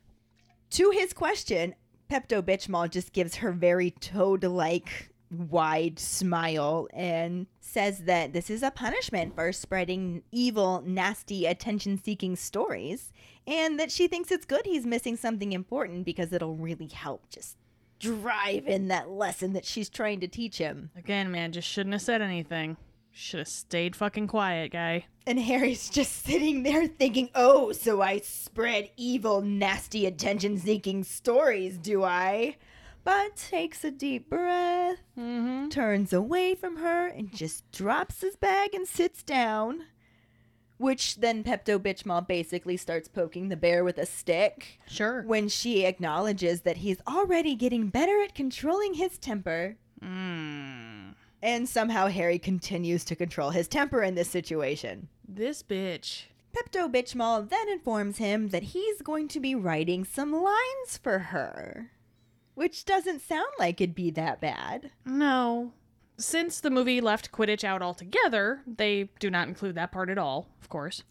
To 0.72 0.91
his 0.91 1.13
question, 1.13 1.76
Pepto 2.10 2.41
Bitchmall 2.41 2.89
just 2.89 3.13
gives 3.13 3.36
her 3.36 3.52
very 3.52 3.91
toad 3.91 4.44
like 4.44 5.12
wide 5.32 5.98
smile 5.98 6.88
and 6.94 7.48
says 7.62 8.00
that 8.00 8.34
this 8.34 8.50
is 8.50 8.63
a 8.63 8.72
punishment 8.72 9.34
for 9.34 9.52
spreading 9.54 10.24
evil, 10.32 10.84
nasty, 10.86 11.46
attention 11.46 11.98
seeking 11.98 12.36
stories, 12.36 13.13
and 13.48 13.80
that 13.80 13.91
she 13.91 14.08
thinks 14.08 14.32
it's 14.32 14.46
good 14.46 14.65
he's 14.65 14.86
missing 14.86 15.15
something 15.15 15.54
important 15.54 16.06
because 16.06 16.34
it'll 16.34 16.56
really 16.56 16.88
help 16.88 17.30
just 17.30 17.56
drive 18.01 18.67
in 18.67 18.87
that 18.89 19.09
lesson 19.09 19.53
that 19.53 19.65
she's 19.65 19.89
trying 19.89 20.19
to 20.21 20.27
teach 20.27 20.57
him. 20.57 20.89
Again, 20.97 21.31
man, 21.31 21.51
just 21.51 21.67
shouldn't 21.67 21.93
have 21.93 22.01
said 22.01 22.21
anything. 22.21 22.77
Should 23.13 23.39
have 23.39 23.47
stayed 23.47 23.95
fucking 23.95 24.27
quiet, 24.27 24.71
guy. 24.71 25.05
And 25.27 25.39
Harry's 25.39 25.89
just 25.89 26.23
sitting 26.25 26.63
there 26.63 26.87
thinking, 26.87 27.29
oh, 27.35 27.71
so 27.73 28.01
I 28.01 28.19
spread 28.19 28.89
evil, 28.97 29.41
nasty, 29.41 30.05
attention 30.05 30.57
seeking 30.57 31.03
stories, 31.03 31.77
do 31.77 32.03
I? 32.03 32.55
But 33.03 33.35
takes 33.35 33.83
a 33.83 33.91
deep 33.91 34.29
breath, 34.29 34.97
Mm-hmm. 35.19 35.69
turns 35.69 36.13
away 36.13 36.55
from 36.55 36.77
her, 36.77 37.07
and 37.07 37.33
just 37.35 37.69
drops 37.71 38.21
his 38.21 38.35
bag 38.35 38.73
and 38.73 38.87
sits 38.87 39.23
down. 39.23 39.85
Which 40.82 41.17
then 41.17 41.44
Pepto 41.44 41.78
Bitch 41.78 42.02
Bitchmall 42.02 42.28
basically 42.28 42.76
starts 42.76 43.08
poking 43.08 43.50
the 43.50 43.56
bear 43.56 43.84
with 43.84 44.00
a 44.00 44.06
stick 44.08 44.80
Sure. 44.88 45.22
when 45.28 45.48
she 45.48 45.86
acknowledges 45.86 46.62
that 46.62 46.78
he's 46.78 46.98
already 47.08 47.54
getting 47.54 47.89
better 47.89 48.20
at 48.24 48.34
controlling 48.34 48.96
his 48.96 49.20
temper. 49.20 49.78
Mm. 50.04 51.13
And 51.44 51.70
somehow 51.70 52.08
Harry 52.08 52.39
continues 52.39 53.04
to 53.06 53.15
control 53.15 53.52
his 53.52 53.67
temper 53.67 54.02
in 54.02 54.15
this 54.15 54.30
situation. 54.30 55.08
This 55.28 55.62
bitch. 55.62 56.24
Pepto 56.52 56.91
Bitch 56.91 57.13
Bitchmall 57.13 57.48
then 57.48 57.70
informs 57.70 58.17
him 58.17 58.50
that 58.50 58.63
he's 58.63 59.04
going 59.04 59.28
to 59.28 59.39
be 59.39 59.54
writing 59.54 60.04
some 60.04 60.34
lines 60.34 60.98
for 61.02 61.20
her. 61.20 61.91
Which 62.56 62.86
doesn't 62.86 63.22
sound 63.22 63.54
like 63.60 63.80
it'd 63.80 63.94
be 63.94 64.10
that 64.12 64.41
bad. 64.41 64.89
No. 65.06 65.74
Since 66.21 66.60
the 66.60 66.69
movie 66.69 67.01
left 67.01 67.31
Quidditch 67.31 67.63
out 67.63 67.81
altogether, 67.81 68.62
they 68.67 69.10
do 69.19 69.31
not 69.31 69.47
include 69.47 69.73
that 69.73 69.91
part 69.91 70.07
at 70.07 70.19
all, 70.19 70.49
of 70.62 70.69
course. 70.69 71.03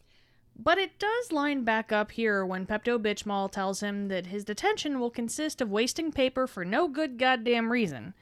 But 0.57 0.79
it 0.79 1.01
does 1.01 1.33
line 1.33 1.65
back 1.65 1.91
up 1.91 2.13
here 2.13 2.47
when 2.47 2.65
Pepto 2.65 2.97
Bitchmall 2.97 3.51
tells 3.51 3.81
him 3.81 4.07
that 4.07 4.27
his 4.27 4.45
detention 4.45 5.01
will 5.01 5.11
consist 5.11 5.61
of 5.61 5.69
wasting 5.69 6.13
paper 6.13 6.47
for 6.47 6.65
no 6.65 6.87
good 6.87 7.19
goddamn 7.19 7.73
reason. 7.73 8.15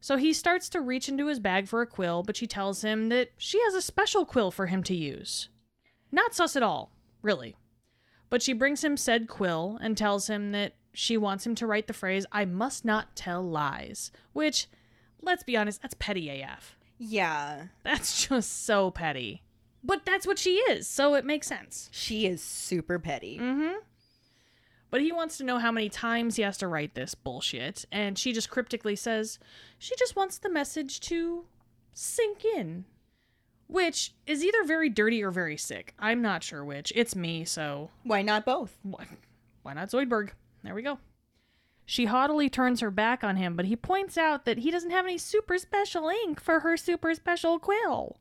So 0.00 0.18
he 0.18 0.34
starts 0.34 0.68
to 0.70 0.82
reach 0.82 1.08
into 1.08 1.28
his 1.28 1.40
bag 1.40 1.66
for 1.66 1.80
a 1.80 1.86
quill, 1.86 2.22
but 2.22 2.36
she 2.36 2.46
tells 2.46 2.82
him 2.82 3.08
that 3.08 3.30
she 3.38 3.58
has 3.62 3.72
a 3.74 3.80
special 3.80 4.26
quill 4.26 4.50
for 4.50 4.66
him 4.66 4.82
to 4.82 4.94
use. 4.94 5.48
Not 6.12 6.34
sus 6.34 6.56
at 6.56 6.62
all, 6.62 6.92
really. 7.22 7.56
But 8.28 8.42
she 8.42 8.52
brings 8.52 8.84
him 8.84 8.98
said 8.98 9.28
quill 9.28 9.78
and 9.80 9.96
tells 9.96 10.28
him 10.28 10.52
that 10.52 10.74
she 10.92 11.16
wants 11.16 11.46
him 11.46 11.54
to 11.54 11.66
write 11.66 11.86
the 11.86 11.94
phrase, 11.94 12.26
I 12.32 12.44
must 12.44 12.84
not 12.84 13.16
tell 13.16 13.42
lies, 13.42 14.12
which, 14.34 14.66
let's 15.22 15.42
be 15.42 15.56
honest, 15.56 15.82
that's 15.82 15.94
petty 15.98 16.28
AF. 16.40 16.76
Yeah, 16.98 17.66
That's 17.84 18.26
just 18.26 18.64
so 18.66 18.90
petty. 18.90 19.42
But 19.84 20.04
that's 20.04 20.26
what 20.26 20.38
she 20.38 20.56
is, 20.56 20.88
so 20.88 21.14
it 21.14 21.24
makes 21.24 21.46
sense. 21.46 21.88
she 21.92 22.26
is 22.26 22.42
super 22.42 22.98
petty. 22.98 23.38
Mm-hmm. 23.38 23.76
But 24.90 25.02
he 25.02 25.12
wants 25.12 25.36
to 25.38 25.44
know 25.44 25.58
how 25.58 25.70
many 25.70 25.88
times 25.88 26.36
he 26.36 26.42
has 26.42 26.56
to 26.58 26.66
write 26.66 26.94
this 26.94 27.14
bullshit, 27.14 27.84
and 27.92 28.18
she 28.18 28.32
just 28.32 28.50
cryptically 28.50 28.96
says 28.96 29.38
she 29.78 29.94
just 29.96 30.16
wants 30.16 30.38
the 30.38 30.48
message 30.50 30.98
to 31.00 31.44
sink 31.92 32.44
in. 32.44 32.84
Which 33.68 34.14
is 34.26 34.42
either 34.42 34.64
very 34.64 34.88
dirty 34.88 35.22
or 35.22 35.30
very 35.30 35.58
sick. 35.58 35.92
I'm 35.98 36.22
not 36.22 36.42
sure 36.42 36.64
which. 36.64 36.90
It's 36.96 37.14
me, 37.14 37.44
so 37.44 37.90
Why 38.02 38.22
not 38.22 38.46
both? 38.46 38.78
why, 38.82 39.06
why 39.62 39.74
not 39.74 39.90
Zoidberg? 39.90 40.30
There 40.64 40.74
we 40.74 40.80
go. 40.82 40.98
She 41.90 42.04
haughtily 42.04 42.50
turns 42.50 42.80
her 42.80 42.90
back 42.90 43.24
on 43.24 43.36
him, 43.36 43.56
but 43.56 43.64
he 43.64 43.74
points 43.74 44.18
out 44.18 44.44
that 44.44 44.58
he 44.58 44.70
doesn't 44.70 44.90
have 44.90 45.06
any 45.06 45.16
super 45.16 45.56
special 45.56 46.10
ink 46.10 46.38
for 46.38 46.60
her 46.60 46.76
super 46.76 47.14
special 47.14 47.58
quill. 47.58 48.18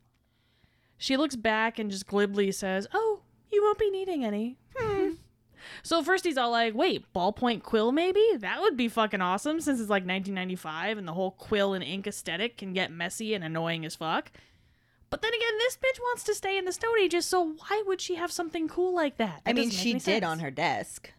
She 0.98 1.18
looks 1.18 1.36
back 1.36 1.78
and 1.78 1.92
just 1.92 2.08
glibly 2.08 2.50
says, 2.54 2.88
Oh, 2.94 3.24
you 3.52 3.62
won't 3.62 3.78
be 3.78 3.90
needing 3.90 4.24
any. 4.24 4.58
Hmm. 4.74 5.16
so 5.84 6.02
first 6.02 6.24
he's 6.24 6.38
all 6.38 6.50
like, 6.50 6.76
Wait, 6.76 7.12
ballpoint 7.14 7.62
quill 7.62 7.92
maybe? 7.92 8.26
That 8.38 8.62
would 8.62 8.78
be 8.78 8.88
fucking 8.88 9.20
awesome 9.20 9.60
since 9.60 9.82
it's 9.82 9.90
like 9.90 10.04
1995 10.04 10.98
and 10.98 11.06
the 11.06 11.14
whole 11.14 11.32
quill 11.32 11.74
and 11.74 11.84
ink 11.84 12.08
aesthetic 12.08 12.56
can 12.56 12.72
get 12.72 12.90
messy 12.90 13.34
and 13.34 13.44
annoying 13.44 13.84
as 13.84 13.98
fuck. 13.98 14.32
But 15.10 15.22
then 15.22 15.34
again, 15.34 15.58
this 15.58 15.76
bitch 15.76 16.00
wants 16.00 16.24
to 16.24 16.34
stay 16.34 16.58
in 16.58 16.64
the 16.64 16.72
Stone 16.72 17.00
Ages, 17.02 17.26
so 17.26 17.56
why 17.68 17.84
would 17.86 18.00
she 18.00 18.16
have 18.16 18.32
something 18.32 18.70
cool 18.70 18.96
like 18.96 19.18
that? 19.18 19.42
I 19.46 19.52
mean, 19.52 19.72
she 19.72 19.92
did 19.92 20.02
sense. 20.04 20.26
on 20.26 20.40
her 20.40 20.52
desk. 20.52 21.12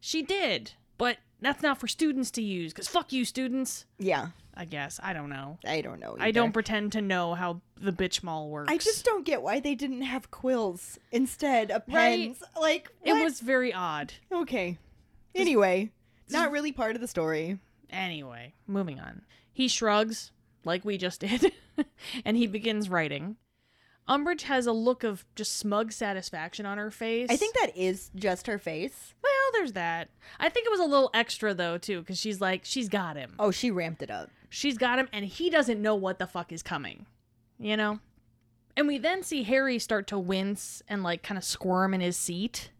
She 0.00 0.20
did, 0.22 0.72
but 0.98 1.16
that's 1.44 1.62
not 1.62 1.78
for 1.78 1.86
students 1.88 2.30
to 2.32 2.42
use, 2.42 2.72
because 2.72 2.88
fuck 2.88 3.12
you, 3.12 3.24
students. 3.24 3.84
Yeah, 3.98 4.28
I 4.54 4.64
guess. 4.64 4.98
I 5.02 5.12
don't 5.12 5.28
know. 5.28 5.58
I 5.66 5.80
don't 5.80 6.00
know. 6.00 6.16
I 6.18 6.30
don't 6.30 6.52
pretend 6.52 6.92
to 6.92 7.02
know 7.02 7.34
how 7.34 7.60
the 7.80 7.92
bitch 7.92 8.22
mall 8.22 8.48
works. 8.50 8.70
I 8.72 8.78
just 8.78 9.04
don't 9.04 9.24
get 9.24 9.42
why 9.42 9.60
they 9.60 9.74
didn't 9.74 10.02
have 10.02 10.30
quills 10.30 10.98
instead 11.12 11.70
of 11.70 11.82
Right. 11.88 12.28
pens. 12.34 12.42
Like, 12.60 12.90
It 13.02 13.12
was 13.22 13.40
very 13.40 13.72
odd. 13.74 14.12
okay. 14.32 14.78
Anyway, 15.34 15.90
not 16.30 16.50
really 16.52 16.70
part 16.72 16.94
of 16.94 17.00
the 17.00 17.08
story. 17.08 17.58
Anyway, 17.90 18.54
moving 18.66 19.00
on. 19.00 19.22
He 19.52 19.68
shrugs, 19.68 20.30
like 20.64 20.84
we 20.84 20.96
just 20.96 21.20
did, 21.20 21.52
and 22.24 22.36
he 22.36 22.46
begins 22.46 22.88
writing. 22.88 23.36
Umbridge 24.08 24.42
has 24.42 24.66
a 24.66 24.72
look 24.72 25.02
of 25.02 25.24
just 25.34 25.56
smug 25.56 25.90
satisfaction 25.92 26.66
on 26.66 26.76
her 26.78 26.90
face. 26.90 27.28
I 27.30 27.36
think 27.36 27.54
that 27.56 27.76
is 27.76 28.10
just 28.14 28.46
her 28.46 28.58
face. 28.58 29.14
Well, 29.22 29.32
there's 29.54 29.72
that. 29.72 30.10
I 30.38 30.48
think 30.50 30.66
it 30.66 30.70
was 30.70 30.80
a 30.80 30.84
little 30.84 31.10
extra, 31.14 31.54
though, 31.54 31.78
too, 31.78 32.00
because 32.00 32.18
she's 32.18 32.40
like, 32.40 32.62
she's 32.64 32.88
got 32.90 33.16
him. 33.16 33.34
Oh, 33.38 33.50
she 33.50 33.70
ramped 33.70 34.02
it 34.02 34.10
up. 34.10 34.30
she's 34.50 34.76
got 34.76 34.98
him 34.98 35.08
and 35.12 35.24
he 35.24 35.48
doesn't 35.50 35.80
know 35.80 35.94
what 35.94 36.18
the 36.18 36.26
fuck 36.26 36.52
is 36.52 36.62
coming 36.62 37.06
you 37.58 37.76
know 37.76 37.98
and 38.76 38.86
we 38.88 38.98
then 38.98 39.22
see 39.22 39.42
harry 39.44 39.78
start 39.78 40.06
to 40.08 40.18
wince 40.18 40.82
and 40.88 41.02
like 41.04 41.22
kind 41.22 41.38
of 41.38 41.44
squirm 41.44 41.94
in 41.94 42.00
his 42.00 42.16
seat 42.16 42.70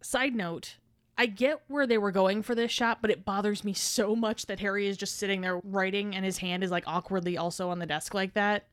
side 0.00 0.34
note 0.34 0.76
i 1.18 1.26
get 1.26 1.60
where 1.68 1.86
they 1.86 1.98
were 1.98 2.10
going 2.10 2.42
for 2.42 2.54
this 2.54 2.70
shot 2.72 2.98
but 3.02 3.10
it 3.10 3.24
bothers 3.26 3.62
me 3.64 3.72
so 3.74 4.16
much 4.16 4.46
that 4.46 4.60
harry 4.60 4.86
is 4.86 4.96
just 4.96 5.16
sitting 5.18 5.40
there 5.42 5.60
writing 5.64 6.14
and 6.14 6.24
his 6.24 6.38
hand 6.38 6.64
is 6.64 6.70
like 6.70 6.84
awkwardly 6.86 7.36
also 7.36 7.68
on 7.70 7.78
the 7.78 7.86
desk 7.86 8.14
like 8.14 8.32
that 8.34 8.66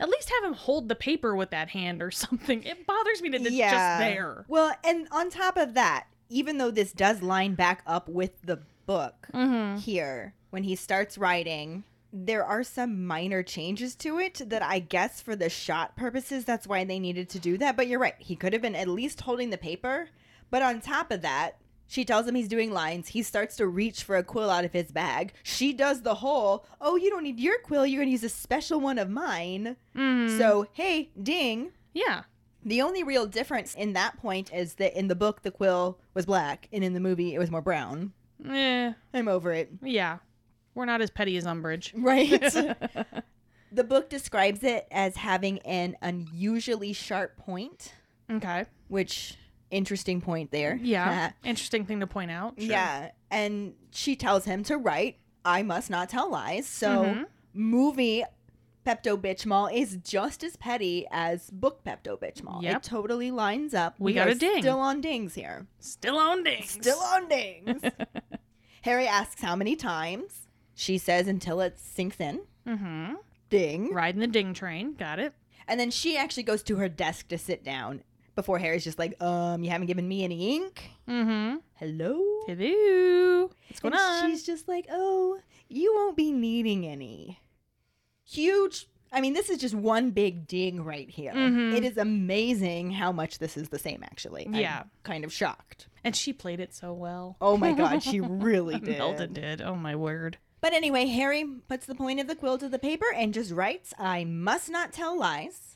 at 0.00 0.08
least 0.08 0.30
have 0.30 0.50
him 0.50 0.56
hold 0.56 0.88
the 0.88 0.94
paper 0.94 1.34
with 1.34 1.50
that 1.50 1.70
hand 1.70 2.02
or 2.02 2.10
something 2.10 2.62
it 2.62 2.86
bothers 2.86 3.22
me 3.22 3.28
that 3.28 3.42
it's 3.42 3.56
just 3.56 3.98
there 3.98 4.44
Well, 4.48 4.74
and 4.84 5.08
on 5.10 5.30
top 5.30 5.56
of 5.56 5.74
that, 5.74 6.06
even 6.28 6.58
though 6.58 6.70
this 6.70 6.92
does 6.92 7.22
line 7.22 7.54
back 7.54 7.82
up 7.86 8.08
with 8.08 8.30
the 8.42 8.60
book 8.86 9.28
mm-hmm. 9.32 9.76
here, 9.76 10.34
when 10.50 10.64
he 10.64 10.76
starts 10.76 11.18
writing, 11.18 11.84
there 12.12 12.44
are 12.44 12.62
some 12.62 13.06
minor 13.06 13.42
changes 13.42 13.96
to 13.96 14.18
it 14.20 14.40
that 14.46 14.62
I 14.62 14.78
guess 14.78 15.20
for 15.20 15.34
the 15.34 15.48
shot 15.48 15.96
purposes, 15.96 16.44
that's 16.44 16.66
why 16.66 16.84
they 16.84 17.00
needed 17.00 17.28
to 17.30 17.40
do 17.40 17.58
that. 17.58 17.76
But 17.76 17.88
you're 17.88 17.98
right. 17.98 18.14
He 18.18 18.36
could 18.36 18.52
have 18.52 18.62
been 18.62 18.76
at 18.76 18.88
least 18.88 19.22
holding 19.22 19.50
the 19.50 19.58
paper. 19.58 20.08
But 20.50 20.62
on 20.62 20.80
top 20.80 21.10
of 21.10 21.22
that, 21.22 21.56
she 21.86 22.04
tells 22.04 22.26
him 22.26 22.34
he's 22.34 22.48
doing 22.48 22.72
lines. 22.72 23.08
He 23.08 23.22
starts 23.22 23.56
to 23.56 23.66
reach 23.66 24.02
for 24.02 24.16
a 24.16 24.22
quill 24.24 24.50
out 24.50 24.64
of 24.64 24.72
his 24.72 24.90
bag. 24.92 25.32
She 25.42 25.72
does 25.72 26.02
the 26.02 26.14
whole, 26.16 26.64
oh, 26.80 26.96
you 26.96 27.10
don't 27.10 27.22
need 27.22 27.38
your 27.38 27.58
quill. 27.60 27.86
You're 27.86 27.98
going 28.00 28.08
to 28.08 28.12
use 28.12 28.24
a 28.24 28.28
special 28.28 28.80
one 28.80 28.98
of 28.98 29.10
mine. 29.10 29.76
Mhm. 29.94 30.38
So, 30.38 30.66
hey, 30.72 31.10
ding. 31.22 31.72
yeah 31.92 32.22
The 32.64 32.80
only 32.82 33.02
real 33.02 33.26
difference 33.26 33.74
in 33.74 33.92
that 33.92 34.16
point 34.16 34.52
is 34.52 34.74
that 34.74 34.98
in 34.98 35.08
the 35.08 35.14
book, 35.14 35.42
the 35.42 35.50
quill 35.50 35.98
was 36.14 36.24
black, 36.26 36.68
and 36.72 36.82
in 36.82 36.94
the 36.94 37.00
movie, 37.00 37.34
it 37.34 37.38
was 37.38 37.50
more 37.50 37.60
brown. 37.62 38.12
eh, 38.48 38.92
I'm 39.12 39.28
over 39.28 39.52
it. 39.52 39.70
yeah 39.82 40.18
we're 40.74 40.86
not 40.86 41.00
as 41.00 41.08
petty 41.10 41.36
as 41.36 41.44
umbridge 41.44 41.92
Right? 41.96 42.30
the 43.72 43.84
book 43.84 44.08
describes 44.10 44.62
it 44.64 44.86
as 44.90 45.16
having 45.16 45.58
an 45.60 45.96
unusually 46.02 46.92
sharp 46.92 47.36
point, 47.36 47.92
okay 48.30 48.64
which 48.88 49.36
interesting 49.70 50.20
point 50.20 50.50
there. 50.50 50.78
Yeah. 50.82 51.32
Interesting 51.44 51.84
thing 51.86 52.00
to 52.00 52.06
point 52.06 52.30
out. 52.30 52.54
Sure. 52.58 52.68
Yeah. 52.70 53.10
And 53.30 53.74
she 53.90 54.14
tells 54.16 54.44
him 54.44 54.62
to 54.64 54.76
write, 54.76 55.18
I 55.44 55.62
must 55.62 55.90
not 55.90 56.08
tell 56.08 56.30
lies. 56.30 56.66
So, 56.66 56.88
Mhm. 57.04 57.26
movie 57.52 58.24
Pepto 58.86 59.16
Bitchmall 59.16 59.72
is 59.74 59.96
just 60.04 60.44
as 60.44 60.56
petty 60.56 61.06
as 61.10 61.50
book 61.50 61.82
Pepto 61.84 62.18
Bitchmall. 62.20 62.62
Yep. 62.62 62.76
It 62.76 62.82
totally 62.82 63.30
lines 63.30 63.72
up. 63.74 63.94
We 63.98 64.12
got 64.12 64.28
a 64.28 64.34
ding. 64.34 64.58
Still 64.62 64.78
on 64.78 65.00
dings 65.00 65.34
here. 65.34 65.66
Still 65.80 66.18
on 66.18 66.42
dings. 66.44 66.70
Still 66.70 66.98
on 67.00 67.28
dings. 67.28 67.82
Harry 68.82 69.06
asks 69.06 69.40
how 69.40 69.56
many 69.56 69.74
times. 69.76 70.48
She 70.74 70.98
says 70.98 71.28
until 71.28 71.60
it 71.60 71.78
sinks 71.78 72.20
in. 72.20 72.40
Mm-hmm. 72.66 73.14
Ding. 73.48 73.92
Riding 73.94 74.20
the 74.20 74.26
ding 74.26 74.52
train. 74.52 74.94
Got 74.94 75.18
it. 75.18 75.32
And 75.66 75.80
then 75.80 75.90
she 75.90 76.16
actually 76.18 76.42
goes 76.42 76.62
to 76.64 76.76
her 76.76 76.88
desk 76.88 77.28
to 77.28 77.38
sit 77.38 77.64
down 77.64 78.02
before 78.34 78.58
Harry's 78.58 78.84
just 78.84 78.98
like, 78.98 79.20
um, 79.22 79.62
you 79.64 79.70
haven't 79.70 79.86
given 79.86 80.06
me 80.08 80.24
any 80.24 80.56
ink? 80.56 80.90
Mm-hmm. 81.08 81.56
Hello? 81.74 82.20
Hello. 82.46 83.50
What's 83.68 83.80
going 83.80 83.94
and 83.94 84.00
on? 84.24 84.30
she's 84.30 84.44
just 84.44 84.68
like, 84.68 84.86
oh, 84.90 85.38
you 85.68 85.94
won't 85.94 86.16
be 86.16 86.32
needing 86.32 86.86
any. 86.86 87.40
Huge 88.24 88.86
I 89.12 89.20
mean, 89.20 89.32
this 89.32 89.48
is 89.48 89.58
just 89.58 89.76
one 89.76 90.10
big 90.10 90.48
ding 90.48 90.82
right 90.82 91.08
here. 91.08 91.32
Mhm. 91.32 91.72
It 91.76 91.84
is 91.84 91.96
amazing 91.98 92.90
how 92.90 93.12
much 93.12 93.38
this 93.38 93.56
is 93.56 93.68
the 93.68 93.78
same, 93.78 94.02
actually. 94.02 94.44
I'm 94.44 94.54
Yeah. 94.56 94.82
kind 95.04 95.24
of 95.24 95.32
shocked. 95.32 95.86
And 96.02 96.16
she 96.16 96.32
played 96.32 96.58
it 96.58 96.74
so 96.74 96.92
well. 96.92 97.36
Oh 97.40 97.56
my 97.56 97.74
god, 97.74 98.02
she 98.02 98.18
really 98.20 98.76
did. 98.80 98.96
Imelda 98.96 99.28
did. 99.28 99.62
Oh 99.62 99.76
my 99.76 99.94
word. 99.94 100.38
But 100.60 100.72
anyway, 100.72 101.06
Harry 101.06 101.44
puts 101.68 101.86
the 101.86 101.94
point 101.94 102.18
of 102.18 102.26
the 102.26 102.34
quill 102.34 102.58
to 102.58 102.68
the 102.68 102.78
paper 102.78 103.06
and 103.14 103.32
just 103.32 103.52
writes, 103.52 103.94
I 104.00 104.24
must 104.24 104.68
not 104.68 104.92
tell 104.92 105.16
lies. 105.16 105.73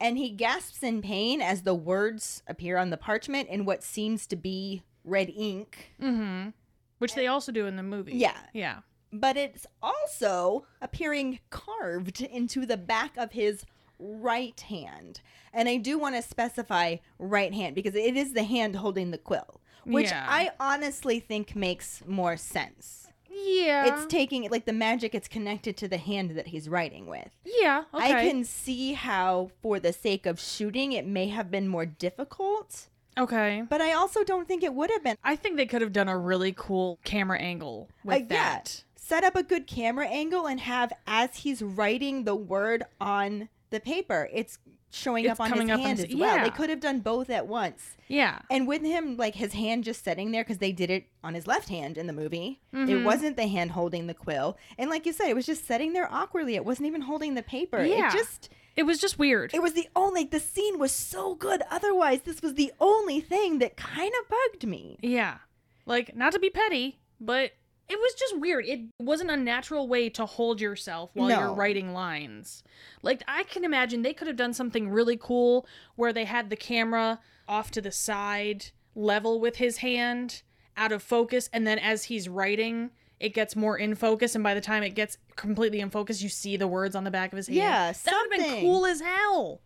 And 0.00 0.18
he 0.18 0.30
gasps 0.30 0.82
in 0.82 1.00
pain 1.00 1.40
as 1.40 1.62
the 1.62 1.74
words 1.74 2.42
appear 2.46 2.76
on 2.76 2.90
the 2.90 2.96
parchment 2.96 3.48
in 3.48 3.64
what 3.64 3.82
seems 3.82 4.26
to 4.26 4.36
be 4.36 4.82
red 5.04 5.30
ink. 5.34 5.92
Mm-hmm. 6.00 6.50
Which 6.98 7.14
they 7.14 7.26
also 7.26 7.52
do 7.52 7.66
in 7.66 7.76
the 7.76 7.82
movie. 7.82 8.16
Yeah. 8.16 8.36
Yeah. 8.52 8.80
But 9.12 9.36
it's 9.36 9.66
also 9.82 10.66
appearing 10.82 11.38
carved 11.50 12.20
into 12.20 12.66
the 12.66 12.76
back 12.76 13.16
of 13.16 13.32
his 13.32 13.64
right 13.98 14.58
hand. 14.60 15.20
And 15.52 15.68
I 15.68 15.76
do 15.76 15.98
want 15.98 16.16
to 16.16 16.22
specify 16.22 16.96
right 17.18 17.54
hand 17.54 17.74
because 17.74 17.94
it 17.94 18.16
is 18.16 18.32
the 18.32 18.44
hand 18.44 18.76
holding 18.76 19.10
the 19.10 19.18
quill, 19.18 19.60
which 19.84 20.10
Yeah. 20.10 20.26
I 20.28 20.50
honestly 20.60 21.20
think 21.20 21.56
makes 21.56 22.02
more 22.06 22.36
sense. 22.36 23.05
Yeah. 23.44 23.86
It's 23.94 24.06
taking 24.06 24.48
like 24.50 24.64
the 24.64 24.72
magic 24.72 25.14
it's 25.14 25.28
connected 25.28 25.76
to 25.78 25.88
the 25.88 25.98
hand 25.98 26.30
that 26.32 26.46
he's 26.48 26.68
writing 26.68 27.06
with. 27.06 27.28
yeah. 27.44 27.84
Okay. 27.92 28.12
I 28.12 28.28
can 28.28 28.44
see 28.44 28.92
how 28.94 29.50
for 29.62 29.78
the 29.78 29.92
sake 29.92 30.26
of 30.26 30.40
shooting 30.40 30.92
it 30.92 31.06
may 31.06 31.28
have 31.28 31.50
been 31.50 31.68
more 31.68 31.86
difficult, 31.86 32.88
Okay. 33.18 33.62
but 33.68 33.80
I 33.80 33.92
also 33.92 34.24
don't 34.24 34.46
think 34.48 34.62
it 34.62 34.74
would 34.74 34.90
have 34.90 35.02
been. 35.04 35.16
I 35.24 35.36
think 35.36 35.56
they 35.56 35.66
could 35.66 35.82
have 35.82 35.92
done 35.92 36.08
a 36.08 36.18
really 36.18 36.52
cool 36.56 36.98
camera 37.04 37.38
angle 37.38 37.88
with 38.04 38.14
Uh, 38.14 38.18
yeah. 38.18 38.24
that. 38.28 38.84
Set 38.96 39.22
up 39.24 39.36
a 39.36 39.42
good 39.42 39.66
camera 39.66 40.06
angle 40.08 40.46
and 40.46 40.60
have 40.60 40.92
as 41.06 41.36
he's 41.38 41.62
writing 41.62 42.24
the 42.24 42.34
word 42.34 42.84
on 43.00 43.48
the 43.70 43.80
paper, 43.80 44.28
it's 44.32 44.58
showing 44.90 45.24
It's 45.24 45.32
up 45.32 45.40
on 45.40 45.52
his 45.60 45.68
up 45.70 45.80
hand 45.80 45.98
his- 45.98 46.08
as 46.08 46.14
well. 46.16 46.36
yeah. 46.36 46.44
They 46.44 46.50
could 46.50 46.70
have 46.70 46.80
done 46.80 47.00
both 47.00 47.28
at 47.30 47.46
once. 47.46 47.96
Yeah. 48.08 48.38
And 48.50 48.66
with 48.68 48.82
him, 48.82 49.16
like 49.16 49.34
his 49.34 49.52
hand 49.52 49.84
just 49.84 50.04
sitting 50.04 50.30
there, 50.30 50.42
because 50.44 50.58
they 50.58 50.72
did 50.72 50.90
it 50.90 51.06
on 51.24 51.34
his 51.34 51.46
left 51.46 51.68
hand 51.68 51.98
in 51.98 52.06
the 52.06 52.12
movie. 52.12 52.60
It 52.72 52.76
Mhm. 52.76 53.04
wasn't 53.04 53.36
the 53.36 53.46
hand 53.48 53.72
holding 53.72 54.06
the 54.06 54.14
quill. 54.14 54.56
And 54.78 54.88
like 54.90 55.04
you 55.06 55.12
said, 55.12 55.28
it 55.28 55.34
was 55.36 55.46
just 55.46 55.66
sitting 55.66 55.92
there 55.92 56.10
awkwardly. 56.12 56.54
It 56.54 56.64
wasn't 56.64 56.86
even 56.86 57.02
holding 57.02 57.34
the 57.34 57.42
paper. 57.42 57.84
Yeah. 57.84 58.08
It 58.08 58.12
just, 58.12 58.48
It 58.76 58.84
was 58.84 58.98
just 59.00 59.18
weird. 59.18 59.52
it 59.54 59.60
was 59.62 59.72
the 59.74 59.88
only, 59.96 60.24
the 60.24 60.40
scene 60.40 60.78
was 60.78 60.92
so 60.92 61.34
good. 61.34 61.62
Otherwise, 61.70 62.22
this 62.22 62.40
was 62.42 62.54
the 62.54 62.72
only 62.80 63.20
thing 63.20 63.58
that 63.58 63.76
kind 63.76 64.12
of 64.22 64.28
bugged 64.28 64.66
me. 64.66 64.98
Yeah. 65.02 65.38
Like, 65.84 66.14
not 66.16 66.32
to 66.32 66.38
be 66.38 66.50
petty, 66.50 67.00
but 67.20 67.52
it 67.88 67.98
was 67.98 68.14
just 68.14 68.38
weird. 68.38 68.66
It 68.66 68.80
wasn't 68.98 69.30
a 69.30 69.36
natural 69.36 69.86
way 69.86 70.08
to 70.10 70.26
hold 70.26 70.60
yourself 70.60 71.10
while 71.14 71.30
you're 71.30 71.54
writing 71.54 71.92
lines. 71.92 72.62
Like, 73.02 73.22
I 73.28 73.44
can 73.44 73.64
imagine 73.64 74.02
they 74.02 74.12
could 74.12 74.26
have 74.26 74.36
done 74.36 74.52
something 74.52 74.88
really 74.88 75.16
cool 75.16 75.66
where 75.94 76.12
they 76.12 76.24
had 76.24 76.50
the 76.50 76.56
camera 76.56 77.20
off 77.46 77.70
to 77.72 77.80
the 77.80 77.92
side, 77.92 78.66
level 78.94 79.40
with 79.40 79.56
his 79.56 79.78
hand, 79.78 80.42
out 80.76 80.90
of 80.90 81.02
focus, 81.02 81.48
and 81.52 81.66
then 81.66 81.78
as 81.78 82.04
he's 82.04 82.28
writing, 82.28 82.90
it 83.20 83.34
gets 83.34 83.54
more 83.54 83.78
in 83.78 83.94
focus, 83.94 84.34
and 84.34 84.42
by 84.42 84.54
the 84.54 84.60
time 84.60 84.82
it 84.82 84.94
gets 84.94 85.16
completely 85.36 85.80
in 85.80 85.90
focus, 85.90 86.22
you 86.22 86.28
see 86.28 86.56
the 86.56 86.66
words 86.66 86.96
on 86.96 87.04
the 87.04 87.10
back 87.10 87.32
of 87.32 87.36
his 87.36 87.46
hand. 87.46 87.56
Yeah, 87.56 87.92
that 87.92 88.12
would 88.12 88.40
have 88.40 88.50
been 88.50 88.60
cool 88.62 88.84
as 88.84 89.00
hell. 89.00 89.60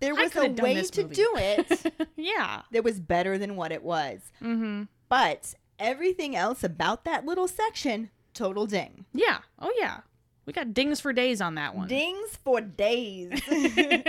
There 0.00 0.14
was 0.14 0.36
a 0.36 0.48
way 0.50 0.82
to 0.82 1.04
do 1.04 1.32
it 1.36 1.92
yeah. 2.16 2.62
that 2.70 2.84
was 2.84 3.00
better 3.00 3.36
than 3.36 3.56
what 3.56 3.72
it 3.72 3.82
was. 3.82 4.20
Mm-hmm. 4.40 4.84
But 5.08 5.54
everything 5.78 6.36
else 6.36 6.64
about 6.64 7.04
that 7.04 7.24
little 7.24 7.48
section, 7.48 8.10
total 8.34 8.66
ding. 8.66 9.04
Yeah. 9.12 9.38
Oh 9.58 9.72
yeah. 9.78 9.98
We 10.46 10.52
got 10.52 10.72
dings 10.72 11.00
for 11.00 11.12
days 11.12 11.40
on 11.40 11.56
that 11.56 11.74
one. 11.74 11.88
Dings 11.88 12.38
for 12.42 12.60
days. 12.60 13.40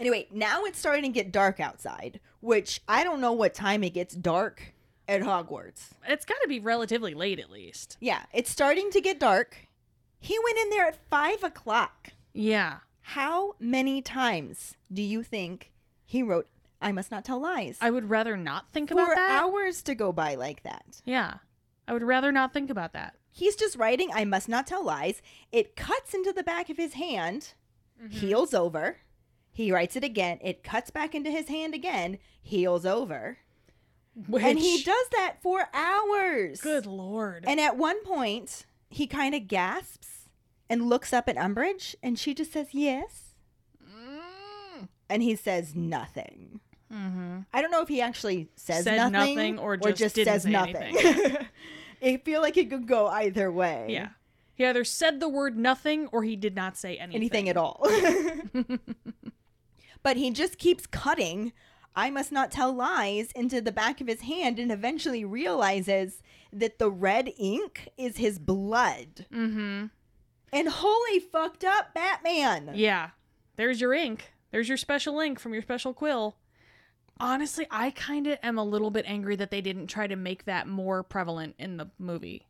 anyway, 0.00 0.28
now 0.32 0.64
it's 0.64 0.78
starting 0.78 1.02
to 1.02 1.08
get 1.08 1.32
dark 1.32 1.58
outside, 1.58 2.20
which 2.40 2.80
I 2.86 3.02
don't 3.02 3.20
know 3.20 3.32
what 3.32 3.54
time 3.54 3.82
it 3.82 3.94
gets 3.94 4.14
dark 4.14 4.74
at 5.08 5.22
Hogwarts. 5.22 5.88
it's 6.06 6.24
got 6.24 6.36
to 6.42 6.48
be 6.48 6.60
relatively 6.60 7.14
late 7.14 7.40
at 7.40 7.50
least. 7.50 7.96
Yeah, 8.00 8.22
it's 8.32 8.48
starting 8.48 8.92
to 8.92 9.00
get 9.00 9.18
dark. 9.18 9.56
He 10.20 10.38
went 10.44 10.58
in 10.58 10.70
there 10.70 10.86
at 10.86 11.08
five 11.08 11.42
o'clock. 11.42 12.10
Yeah. 12.32 12.76
How 13.00 13.56
many 13.58 14.02
times 14.02 14.76
do 14.92 15.02
you 15.02 15.24
think 15.24 15.72
he 16.04 16.22
wrote, 16.22 16.46
I 16.82 16.92
must 16.92 17.10
not 17.10 17.24
tell 17.24 17.40
lies? 17.40 17.78
I 17.80 17.90
would 17.90 18.08
rather 18.10 18.36
not 18.36 18.72
think 18.72 18.88
for 18.90 18.94
about 18.94 19.14
that. 19.16 19.42
hours 19.42 19.82
to 19.82 19.94
go 19.94 20.12
by 20.12 20.34
like 20.34 20.62
that. 20.62 21.00
Yeah. 21.04 21.34
I 21.86 21.92
would 21.92 22.02
rather 22.02 22.32
not 22.32 22.52
think 22.52 22.70
about 22.70 22.92
that. 22.94 23.14
He's 23.32 23.54
just 23.56 23.76
writing, 23.76 24.10
I 24.12 24.24
must 24.24 24.48
not 24.48 24.66
tell 24.66 24.84
lies. 24.84 25.20
It 25.52 25.76
cuts 25.76 26.14
into 26.14 26.32
the 26.32 26.42
back 26.42 26.70
of 26.70 26.76
his 26.76 26.94
hand, 26.94 27.54
Mm-hmm. 28.02 28.12
heals 28.16 28.54
over. 28.54 28.96
He 29.52 29.70
writes 29.70 29.94
it 29.94 30.02
again. 30.04 30.38
It 30.42 30.62
cuts 30.64 30.90
back 30.90 31.14
into 31.14 31.30
his 31.30 31.48
hand 31.48 31.74
again, 31.74 32.16
heals 32.40 32.86
over. 32.86 33.36
Which, 34.26 34.42
And 34.42 34.58
he 34.58 34.82
does 34.82 35.08
that 35.12 35.36
for 35.42 35.68
hours. 35.74 36.62
Good 36.62 36.86
lord. 36.86 37.44
And 37.46 37.60
at 37.60 37.76
one 37.76 38.02
point, 38.02 38.64
he 38.88 39.06
kind 39.06 39.34
of 39.34 39.48
gasps 39.48 40.30
and 40.70 40.88
looks 40.88 41.12
up 41.12 41.28
at 41.28 41.36
Umbridge, 41.36 41.94
and 42.02 42.18
she 42.18 42.32
just 42.32 42.52
says, 42.52 42.68
Yes. 42.72 43.34
And 45.08 45.22
he 45.22 45.34
says 45.36 45.74
nothing. 45.74 46.60
Mm-hmm. 46.92 47.38
I 47.52 47.62
don't 47.62 47.70
know 47.70 47.82
if 47.82 47.88
he 47.88 48.00
actually 48.00 48.48
says 48.56 48.84
Said 48.84 48.96
nothing, 49.10 49.36
nothing 49.36 49.58
or 49.58 49.76
just 49.76 50.14
didn't 50.14 50.32
says 50.32 50.42
say 50.44 50.50
nothing. 50.50 50.96
anything. 50.96 51.46
I 52.02 52.16
feel 52.18 52.40
like 52.40 52.56
it 52.56 52.70
could 52.70 52.86
go 52.86 53.06
either 53.08 53.52
way. 53.52 53.86
Yeah. 53.90 54.08
He 54.54 54.64
either 54.66 54.84
said 54.84 55.20
the 55.20 55.28
word 55.28 55.56
nothing 55.56 56.08
or 56.08 56.22
he 56.22 56.36
did 56.36 56.54
not 56.54 56.76
say 56.76 56.96
anything. 56.96 57.16
anything 57.16 57.48
at 57.48 57.56
all. 57.56 57.86
but 60.02 60.16
he 60.16 60.30
just 60.30 60.58
keeps 60.58 60.86
cutting. 60.86 61.52
I 61.96 62.10
must 62.10 62.30
not 62.30 62.50
tell 62.50 62.72
lies 62.72 63.32
into 63.32 63.60
the 63.60 63.72
back 63.72 64.00
of 64.00 64.06
his 64.06 64.20
hand 64.22 64.58
and 64.58 64.70
eventually 64.70 65.24
realizes 65.24 66.22
that 66.52 66.78
the 66.78 66.90
red 66.90 67.32
ink 67.38 67.88
is 67.96 68.16
his 68.18 68.38
blood. 68.38 69.26
Mm-hmm. 69.32 69.86
And 70.52 70.68
holy 70.68 71.20
fucked 71.20 71.64
up 71.64 71.94
Batman. 71.94 72.72
Yeah. 72.74 73.10
There's 73.56 73.80
your 73.80 73.94
ink. 73.94 74.32
There's 74.50 74.68
your 74.68 74.78
special 74.78 75.20
ink 75.20 75.38
from 75.38 75.52
your 75.52 75.62
special 75.62 75.94
quill. 75.94 76.36
Honestly, 77.20 77.66
I 77.70 77.90
kind 77.90 78.26
of 78.26 78.38
am 78.42 78.58
a 78.58 78.64
little 78.64 78.90
bit 78.90 79.04
angry 79.06 79.36
that 79.36 79.50
they 79.50 79.60
didn't 79.60 79.88
try 79.88 80.06
to 80.06 80.16
make 80.16 80.44
that 80.46 80.66
more 80.66 81.02
prevalent 81.02 81.54
in 81.58 81.76
the 81.76 81.90
movie. 81.98 82.46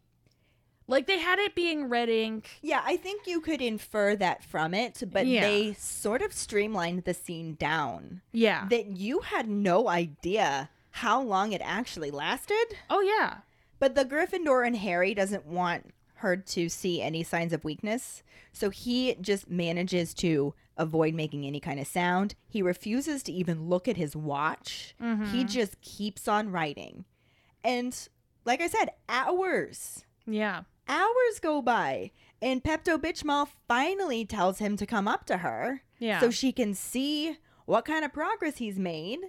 Like 0.86 1.06
they 1.06 1.18
had 1.18 1.38
it 1.38 1.54
being 1.54 1.88
red 1.88 2.08
ink. 2.08 2.48
Yeah, 2.62 2.82
I 2.84 2.96
think 2.96 3.26
you 3.26 3.40
could 3.40 3.60
infer 3.60 4.16
that 4.16 4.42
from 4.42 4.74
it, 4.74 5.02
but 5.12 5.26
Yeah. 5.26 5.42
they 5.42 5.72
sort 5.74 6.20
of 6.22 6.32
streamlined 6.32 7.04
the 7.04 7.14
scene 7.14 7.54
down. 7.54 8.22
Yeah. 8.32 8.66
That 8.70 8.96
you 8.96 9.20
had 9.20 9.48
no 9.48 9.88
idea 9.88 10.70
how 10.90 11.20
long 11.22 11.52
it 11.52 11.60
actually 11.64 12.10
lasted. 12.10 12.74
oh 12.88 13.00
yeah. 13.00 13.38
But 13.78 13.94
the 13.94 14.04
Gryffindor 14.04 14.66
and 14.66 14.76
Harry 14.76 15.14
doesn't 15.14 15.46
want 15.46 15.94
her 16.20 16.36
to 16.36 16.68
see 16.68 17.02
any 17.02 17.22
signs 17.22 17.52
of 17.52 17.64
weakness. 17.64 18.22
So 18.52 18.70
he 18.70 19.14
just 19.20 19.50
manages 19.50 20.14
to 20.14 20.54
avoid 20.76 21.14
making 21.14 21.44
any 21.44 21.60
kind 21.60 21.78
of 21.78 21.86
sound. 21.86 22.34
He 22.48 22.62
refuses 22.62 23.22
to 23.24 23.32
even 23.32 23.68
look 23.68 23.86
at 23.86 23.96
his 23.96 24.16
watch. 24.16 24.94
He 24.98 25.04
mm-hmm. 25.04 25.46
just 25.46 25.80
keeps 25.82 26.26
on 26.26 26.50
writing. 26.50 27.04
And 27.62 27.96
like 28.44 28.60
I 28.60 28.68
said, 28.68 28.90
hours, 29.08 30.04
Yeah. 30.26 30.62
hours 30.88 31.38
go 31.40 31.60
by. 31.60 32.10
And 32.42 32.64
Pepto 32.64 32.96
Bitchmal 32.98 33.48
finally 33.68 34.24
tells 34.24 34.58
him 34.58 34.76
to 34.78 34.86
come 34.86 35.06
up 35.06 35.26
to 35.26 35.38
her 35.38 35.82
Yeah. 35.98 36.20
so 36.20 36.30
she 36.30 36.52
can 36.52 36.74
see 36.74 37.36
what 37.66 37.84
kind 37.84 38.04
of 38.04 38.12
progress 38.12 38.56
he's 38.56 38.78
made. 38.78 39.20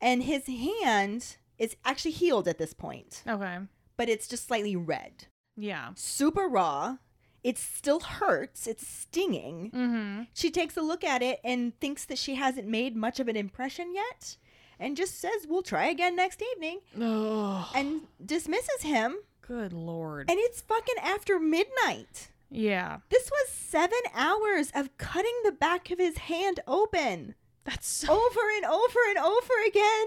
And 0.00 0.24
his 0.24 0.46
hand 0.46 1.36
is 1.58 1.76
actually 1.84 2.12
healed 2.12 2.46
at 2.48 2.58
this 2.58 2.72
point 2.72 3.22
okay. 3.26 3.58
but 3.96 4.08
it's 4.08 4.28
just 4.28 4.46
slightly 4.46 4.76
red. 4.76 5.26
Yeah. 5.58 5.90
Super 5.96 6.46
raw. 6.48 6.96
It 7.44 7.58
still 7.58 8.00
hurts. 8.00 8.66
It's 8.66 8.86
stinging. 8.86 9.70
Mm-hmm. 9.74 10.22
She 10.34 10.50
takes 10.50 10.76
a 10.76 10.82
look 10.82 11.02
at 11.04 11.22
it 11.22 11.40
and 11.44 11.78
thinks 11.80 12.04
that 12.06 12.18
she 12.18 12.34
hasn't 12.36 12.66
made 12.68 12.96
much 12.96 13.20
of 13.20 13.28
an 13.28 13.36
impression 13.36 13.92
yet 13.94 14.36
and 14.78 14.96
just 14.96 15.18
says, 15.20 15.46
We'll 15.48 15.62
try 15.62 15.86
again 15.86 16.14
next 16.16 16.42
evening 16.54 16.80
Oh. 17.00 17.70
and 17.74 18.02
dismisses 18.24 18.82
him. 18.82 19.16
Good 19.40 19.72
lord. 19.72 20.30
And 20.30 20.38
it's 20.40 20.60
fucking 20.60 20.96
after 21.02 21.38
midnight. 21.38 22.30
yeah. 22.50 22.98
This 23.08 23.30
was 23.30 23.48
seven 23.50 23.98
hours 24.14 24.70
of 24.74 24.96
cutting 24.98 25.34
the 25.44 25.52
back 25.52 25.90
of 25.90 25.98
his 25.98 26.18
hand 26.18 26.60
open 26.66 27.34
That's 27.64 27.88
so. 27.88 28.12
over 28.12 28.40
and 28.56 28.64
over 28.64 28.98
and 29.08 29.18
over 29.18 29.54
again. 29.66 30.06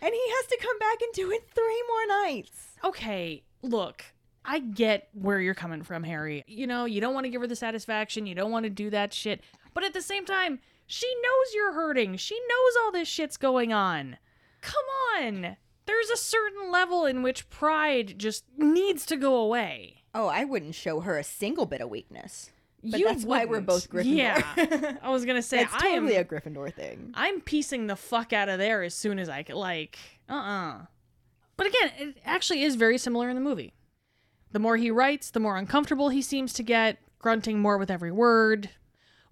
And 0.00 0.14
he 0.14 0.22
has 0.30 0.46
to 0.46 0.58
come 0.60 0.78
back 0.78 1.02
and 1.02 1.12
do 1.12 1.30
it 1.32 1.48
three 1.54 1.82
more 1.88 2.22
nights. 2.24 2.68
Okay. 2.84 3.42
Look. 3.62 4.04
I 4.50 4.60
get 4.60 5.08
where 5.12 5.40
you're 5.40 5.54
coming 5.54 5.82
from, 5.82 6.02
Harry. 6.04 6.42
You 6.46 6.66
know, 6.66 6.86
you 6.86 7.00
don't 7.02 7.12
want 7.12 7.24
to 7.24 7.30
give 7.30 7.42
her 7.42 7.46
the 7.46 7.54
satisfaction. 7.54 8.26
You 8.26 8.34
don't 8.34 8.50
want 8.50 8.64
to 8.64 8.70
do 8.70 8.88
that 8.90 9.12
shit. 9.12 9.42
But 9.74 9.84
at 9.84 9.92
the 9.92 10.00
same 10.00 10.24
time, 10.24 10.58
she 10.86 11.06
knows 11.22 11.54
you're 11.54 11.74
hurting. 11.74 12.16
She 12.16 12.34
knows 12.48 12.72
all 12.80 12.90
this 12.90 13.06
shit's 13.08 13.36
going 13.36 13.74
on. 13.74 14.16
Come 14.62 14.84
on. 15.18 15.56
There's 15.84 16.08
a 16.10 16.16
certain 16.16 16.72
level 16.72 17.04
in 17.04 17.22
which 17.22 17.50
pride 17.50 18.14
just 18.18 18.44
needs 18.56 19.04
to 19.06 19.16
go 19.16 19.36
away. 19.36 20.02
Oh, 20.14 20.28
I 20.28 20.44
wouldn't 20.44 20.74
show 20.74 21.00
her 21.00 21.18
a 21.18 21.24
single 21.24 21.66
bit 21.66 21.82
of 21.82 21.90
weakness. 21.90 22.50
But 22.82 23.00
You 23.00 23.06
that's 23.06 23.24
why 23.24 23.44
we're 23.44 23.60
both 23.60 23.90
Gryffindor. 23.90 24.16
Yeah. 24.16 24.96
I 25.02 25.10
was 25.10 25.24
gonna 25.24 25.42
say 25.52 25.62
It's 25.62 25.72
totally 25.76 26.16
am. 26.16 26.22
a 26.22 26.24
Gryffindor 26.24 26.72
thing. 26.72 27.10
I'm 27.14 27.40
piecing 27.42 27.86
the 27.86 27.96
fuck 27.96 28.32
out 28.32 28.48
of 28.48 28.58
there 28.58 28.82
as 28.82 28.94
soon 28.94 29.18
as 29.18 29.28
I 29.28 29.42
can. 29.42 29.56
Like, 29.56 29.98
uh 30.28 30.32
uh 30.34 30.78
But 31.56 31.66
again, 31.66 31.90
it 31.98 32.16
actually 32.24 32.62
is 32.62 32.76
very 32.76 32.96
similar 32.96 33.28
in 33.28 33.34
the 33.34 33.40
movie. 33.42 33.74
The 34.52 34.58
more 34.58 34.76
he 34.76 34.90
writes, 34.90 35.30
the 35.30 35.40
more 35.40 35.56
uncomfortable 35.56 36.08
he 36.08 36.22
seems 36.22 36.52
to 36.54 36.62
get, 36.62 36.98
grunting 37.18 37.60
more 37.60 37.78
with 37.78 37.90
every 37.90 38.12
word. 38.12 38.70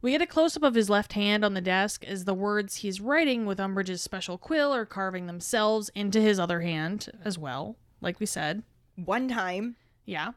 We 0.02 0.10
get 0.12 0.22
a 0.22 0.26
close 0.26 0.56
up 0.56 0.62
of 0.62 0.74
his 0.74 0.90
left 0.90 1.14
hand 1.14 1.44
on 1.44 1.54
the 1.54 1.60
desk 1.60 2.04
as 2.04 2.24
the 2.24 2.34
words 2.34 2.76
he's 2.76 3.00
writing 3.00 3.46
with 3.46 3.58
Umbridge's 3.58 4.02
special 4.02 4.38
quill 4.38 4.72
are 4.74 4.86
carving 4.86 5.26
themselves 5.26 5.90
into 5.94 6.20
his 6.20 6.38
other 6.38 6.60
hand 6.60 7.10
as 7.24 7.38
well, 7.38 7.76
like 8.00 8.20
we 8.20 8.26
said. 8.26 8.62
One 8.96 9.28
time. 9.28 9.76
Yeah. 10.04 10.32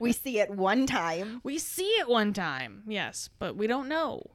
We 0.00 0.12
see 0.12 0.40
it 0.40 0.50
one 0.50 0.86
time. 0.86 1.40
We 1.44 1.58
see 1.58 1.84
it 1.84 2.08
one 2.08 2.32
time, 2.32 2.82
yes, 2.86 3.30
but 3.38 3.56
we 3.56 3.66
don't 3.66 3.88
know. 3.88 4.30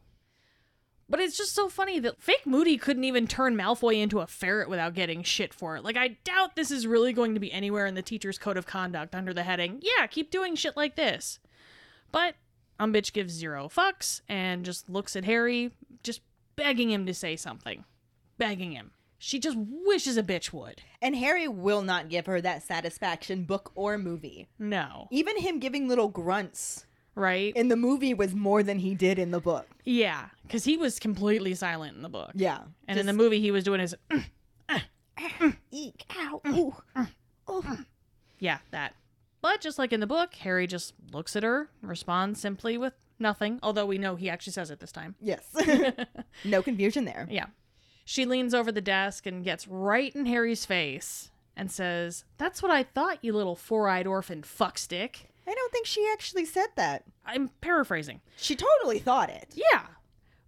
But 1.11 1.19
it's 1.19 1.37
just 1.37 1.53
so 1.53 1.67
funny 1.67 1.99
that 1.99 2.21
fake 2.21 2.47
Moody 2.47 2.77
couldn't 2.77 3.03
even 3.03 3.27
turn 3.27 3.57
Malfoy 3.57 4.01
into 4.01 4.21
a 4.21 4.27
ferret 4.27 4.69
without 4.69 4.93
getting 4.93 5.23
shit 5.23 5.53
for 5.53 5.75
it. 5.75 5.83
Like, 5.83 5.97
I 5.97 6.17
doubt 6.23 6.55
this 6.55 6.71
is 6.71 6.87
really 6.87 7.11
going 7.11 7.33
to 7.33 7.39
be 7.39 7.51
anywhere 7.51 7.85
in 7.85 7.95
the 7.95 8.01
teacher's 8.01 8.37
code 8.37 8.55
of 8.55 8.65
conduct 8.65 9.13
under 9.13 9.33
the 9.33 9.43
heading, 9.43 9.81
yeah, 9.81 10.07
keep 10.07 10.31
doing 10.31 10.55
shit 10.55 10.77
like 10.77 10.95
this. 10.95 11.39
But 12.13 12.35
Umbitch 12.79 13.11
gives 13.11 13.33
zero 13.33 13.67
fucks 13.67 14.21
and 14.29 14.63
just 14.63 14.89
looks 14.89 15.17
at 15.17 15.25
Harry, 15.25 15.73
just 16.01 16.21
begging 16.55 16.89
him 16.89 17.05
to 17.05 17.13
say 17.13 17.35
something. 17.35 17.83
Begging 18.37 18.71
him. 18.71 18.91
She 19.19 19.37
just 19.37 19.57
wishes 19.59 20.15
a 20.15 20.23
bitch 20.23 20.53
would. 20.53 20.81
And 21.01 21.17
Harry 21.17 21.45
will 21.45 21.81
not 21.81 22.07
give 22.07 22.25
her 22.25 22.39
that 22.39 22.63
satisfaction, 22.63 23.43
book 23.43 23.73
or 23.75 23.97
movie. 23.97 24.47
No. 24.57 25.09
Even 25.11 25.37
him 25.37 25.59
giving 25.59 25.89
little 25.89 26.07
grunts 26.07 26.85
Right? 27.15 27.53
And 27.55 27.69
the 27.69 27.75
movie 27.75 28.13
was 28.13 28.33
more 28.33 28.63
than 28.63 28.79
he 28.79 28.95
did 28.95 29.19
in 29.19 29.31
the 29.31 29.39
book. 29.41 29.67
yeah, 29.83 30.27
because 30.43 30.63
he 30.63 30.77
was 30.77 30.99
completely 30.99 31.53
silent 31.55 31.95
in 31.95 32.01
the 32.01 32.09
book. 32.09 32.31
Yeah. 32.35 32.59
And 32.87 32.99
in 32.99 33.05
the 33.05 33.13
movie, 33.13 33.39
he 33.41 33.51
was 33.51 33.63
doing 33.63 33.79
his, 33.81 33.95
Eek, 35.71 36.05
ow, 36.17 36.41
ooh. 37.49 37.63
Yeah, 38.39 38.57
that. 38.71 38.95
But 39.41 39.61
just 39.61 39.77
like 39.79 39.91
in 39.93 39.99
the 39.99 40.07
book, 40.07 40.35
Harry 40.35 40.67
just 40.67 40.93
looks 41.11 41.35
at 41.35 41.43
her, 41.43 41.69
responds 41.81 42.39
simply 42.39 42.77
with 42.77 42.93
nothing, 43.19 43.59
although 43.63 43.85
we 43.85 43.97
know 43.97 44.15
he 44.15 44.29
actually 44.29 44.53
says 44.53 44.71
it 44.71 44.79
this 44.79 44.91
time. 44.91 45.15
Yes. 45.19 45.43
no 46.45 46.61
confusion 46.61 47.05
there. 47.05 47.27
Yeah. 47.29 47.47
She 48.05 48.25
leans 48.25 48.53
over 48.53 48.71
the 48.71 48.81
desk 48.81 49.25
and 49.25 49.43
gets 49.43 49.67
right 49.67 50.13
in 50.15 50.25
Harry's 50.25 50.65
face 50.65 51.31
and 51.55 51.71
says, 51.71 52.23
That's 52.37 52.61
what 52.61 52.71
I 52.71 52.83
thought, 52.83 53.23
you 53.23 53.33
little 53.33 53.55
four 53.55 53.87
eyed 53.89 54.07
orphan 54.07 54.41
fuckstick. 54.43 55.27
I 55.47 55.53
don't 55.53 55.71
think 55.71 55.85
she 55.87 56.07
actually 56.13 56.45
said 56.45 56.67
that. 56.75 57.03
I'm 57.25 57.49
paraphrasing. 57.61 58.21
She 58.37 58.55
totally 58.55 58.99
thought 58.99 59.29
it. 59.29 59.47
Yeah. 59.55 59.83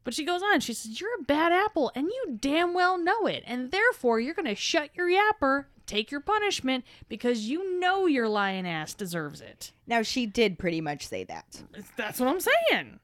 But 0.04 0.14
she 0.14 0.26
goes 0.26 0.41
on, 0.44 0.60
she 0.60 0.74
says, 0.74 1.00
You're 1.00 1.16
a 1.20 1.24
bad 1.24 1.52
apple, 1.54 1.91
and 1.96 2.08
you 2.08 2.38
damn 2.39 2.74
well 2.74 2.98
know 2.98 3.26
it, 3.26 3.44
and 3.48 3.72
therefore 3.72 4.20
you're 4.20 4.34
going 4.34 4.46
to 4.48 4.56
shut 4.56 4.89
your 4.96 5.10
yapper, 5.10 5.66
take 5.86 6.12
your 6.12 6.20
punishment, 6.20 6.84
because 7.08 7.48
you 7.50 7.80
know 7.80 8.06
your 8.06 8.28
lion 8.28 8.66
ass 8.66 8.94
deserves 8.94 9.39
it. 9.39 9.72
Now, 9.88 10.02
she 10.02 10.26
did 10.26 10.60
pretty 10.60 10.82
much 10.82 11.08
say 11.08 11.24
that. 11.26 11.64
That's 11.98 12.20
what 12.20 12.28
I'm 12.30 12.41
saying. 12.41 13.00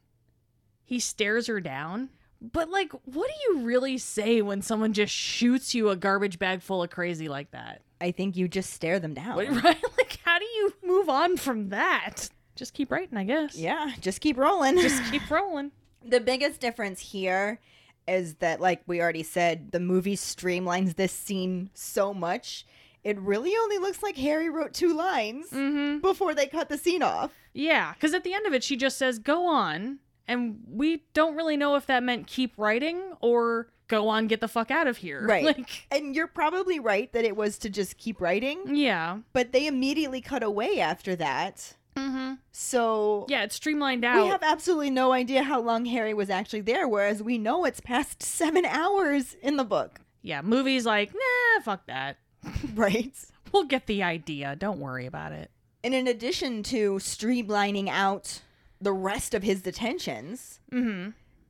He 0.83 0.99
stares 0.99 1.47
her 1.47 1.61
down. 1.61 2.09
But, 2.41 2.69
like, 2.69 2.91
what 3.05 3.27
do 3.29 3.33
you 3.53 3.65
really 3.65 3.97
say 3.97 4.41
when 4.41 4.61
someone 4.61 4.93
just 4.93 5.13
shoots 5.13 5.75
you 5.75 5.89
a 5.89 5.95
garbage 5.97 6.39
bag 6.39 6.61
full 6.61 6.81
of 6.83 6.89
crazy 6.89 7.27
like 7.27 7.51
that? 7.51 7.81
I 7.99 8.11
think 8.11 8.37
you 8.37 8.47
just 8.47 8.71
stare 8.71 8.97
them 8.99 9.13
down. 9.13 9.35
What- 9.35 9.49
Right? 9.63 9.83
Like, 9.97 10.18
how 10.39 10.45
do 10.45 10.51
you 10.55 10.73
move 10.85 11.09
on 11.09 11.35
from 11.35 11.69
that? 11.69 12.29
Just 12.55 12.73
keep 12.73 12.91
writing, 12.91 13.17
I 13.17 13.23
guess. 13.25 13.55
Yeah, 13.57 13.91
just 13.99 14.21
keep 14.21 14.37
rolling. 14.37 14.77
Just 14.79 15.03
keep 15.11 15.29
rolling. 15.29 15.71
the 16.05 16.19
biggest 16.21 16.61
difference 16.61 16.99
here 17.01 17.59
is 18.07 18.35
that, 18.35 18.61
like 18.61 18.81
we 18.87 19.01
already 19.01 19.23
said, 19.23 19.71
the 19.73 19.79
movie 19.81 20.15
streamlines 20.15 20.95
this 20.95 21.11
scene 21.11 21.69
so 21.73 22.13
much. 22.13 22.65
It 23.03 23.19
really 23.19 23.53
only 23.61 23.77
looks 23.79 24.01
like 24.01 24.15
Harry 24.17 24.49
wrote 24.49 24.73
two 24.73 24.93
lines 24.95 25.49
Mm-hmm. 25.51 25.99
before 25.99 26.33
they 26.33 26.47
cut 26.47 26.69
the 26.69 26.77
scene 26.77 27.03
off. 27.03 27.31
Yeah, 27.53 27.93
because 27.93 28.13
at 28.13 28.23
the 28.23 28.33
end 28.33 28.45
of 28.45 28.53
it, 28.53 28.63
she 28.63 28.77
just 28.77 28.97
says, 28.97 29.19
go 29.19 29.45
on. 29.45 29.99
And 30.27 30.59
we 30.69 31.03
don't 31.13 31.35
really 31.35 31.57
know 31.57 31.75
if 31.75 31.85
that 31.87 32.03
meant 32.03 32.27
keep 32.27 32.53
writing 32.57 33.01
or 33.19 33.67
go 33.89 34.07
on, 34.07 34.27
get 34.27 34.39
the 34.39 34.47
fuck 34.47 34.71
out 34.71 34.87
of 34.87 34.97
here. 34.97 35.25
Right. 35.27 35.43
Like, 35.57 35.87
And 35.91 36.15
you're 36.15 36.27
probably 36.27 36.79
right 36.79 37.11
that 37.11 37.25
it 37.25 37.35
was 37.35 37.57
to 37.59 37.69
just 37.69 37.97
keep 37.97 38.21
writing, 38.21 38.75
yeah. 38.75 39.17
but 39.33 39.51
they 39.51 39.67
immediately 39.67 40.21
cut 40.21 40.41
away 40.43 40.79
after 40.79 41.15
that. 41.17 41.75
Mm-hmm. 41.97 42.35
So 42.53 43.25
Yeah, 43.27 43.43
it's 43.43 43.55
streamlined 43.55 44.05
out. 44.05 44.23
we 44.23 44.29
have 44.29 44.43
absolutely 44.43 44.89
no 44.91 45.11
idea 45.11 45.43
how 45.43 45.59
long 45.59 45.85
Harry 45.85 46.13
was 46.13 46.29
actually 46.29 46.61
there, 46.61 46.87
whereas 46.87 47.21
we 47.21 47.37
know 47.37 47.65
it's 47.65 47.81
past 47.81 48.23
seven 48.39 48.63
hours 48.63 49.35
in 49.41 49.57
the 49.57 49.65
book. 49.65 49.99
yeah, 50.21 50.41
movies 50.41 50.85
like, 50.85 51.11
nah, 51.13 51.61
fuck 51.63 51.85
that. 51.87 52.17
Right. 52.75 53.13
We'll 53.51 53.63
get 53.65 53.87
the 53.87 54.03
idea. 54.03 54.55
Don't 54.55 54.79
worry 54.79 55.05
about 55.07 55.31
it. 55.33 55.49
And 55.83 55.93
in 55.93 56.07
addition 56.07 56.61
to 56.63 56.93
streamlining 56.99 57.89
out 57.89 58.41
the 58.79 58.93
rest 58.93 59.33
of 59.33 59.43
his 59.43 59.61
detentions, 59.61 60.59
Mm-hmm. 60.71 61.09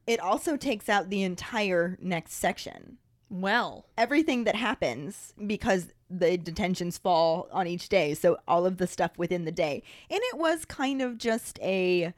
It 0.09 0.19
also 0.19 0.57
takes 0.57 0.89
out 0.89 1.11
the 1.11 1.21
entire 1.21 1.95
next 2.01 2.33
section. 2.33 2.97
Well, 3.29 3.85
Everything 3.95 4.45
that 4.45 4.55
happens 4.55 5.35
because 5.45 5.89
the 6.09 6.35
detentions 6.35 6.97
fall 6.97 7.47
on 7.51 7.67
each 7.67 7.89
day. 7.89 8.15
So 8.15 8.39
all 8.47 8.65
of 8.65 8.77
the 8.77 8.87
stuff 8.87 9.11
within 9.19 9.45
the 9.45 9.51
day. 9.51 9.83
And 10.09 10.19
it 10.23 10.37
was 10.39 10.65
kind 10.65 11.03
of 11.03 11.19
just 11.19 11.59
a 11.61 12.15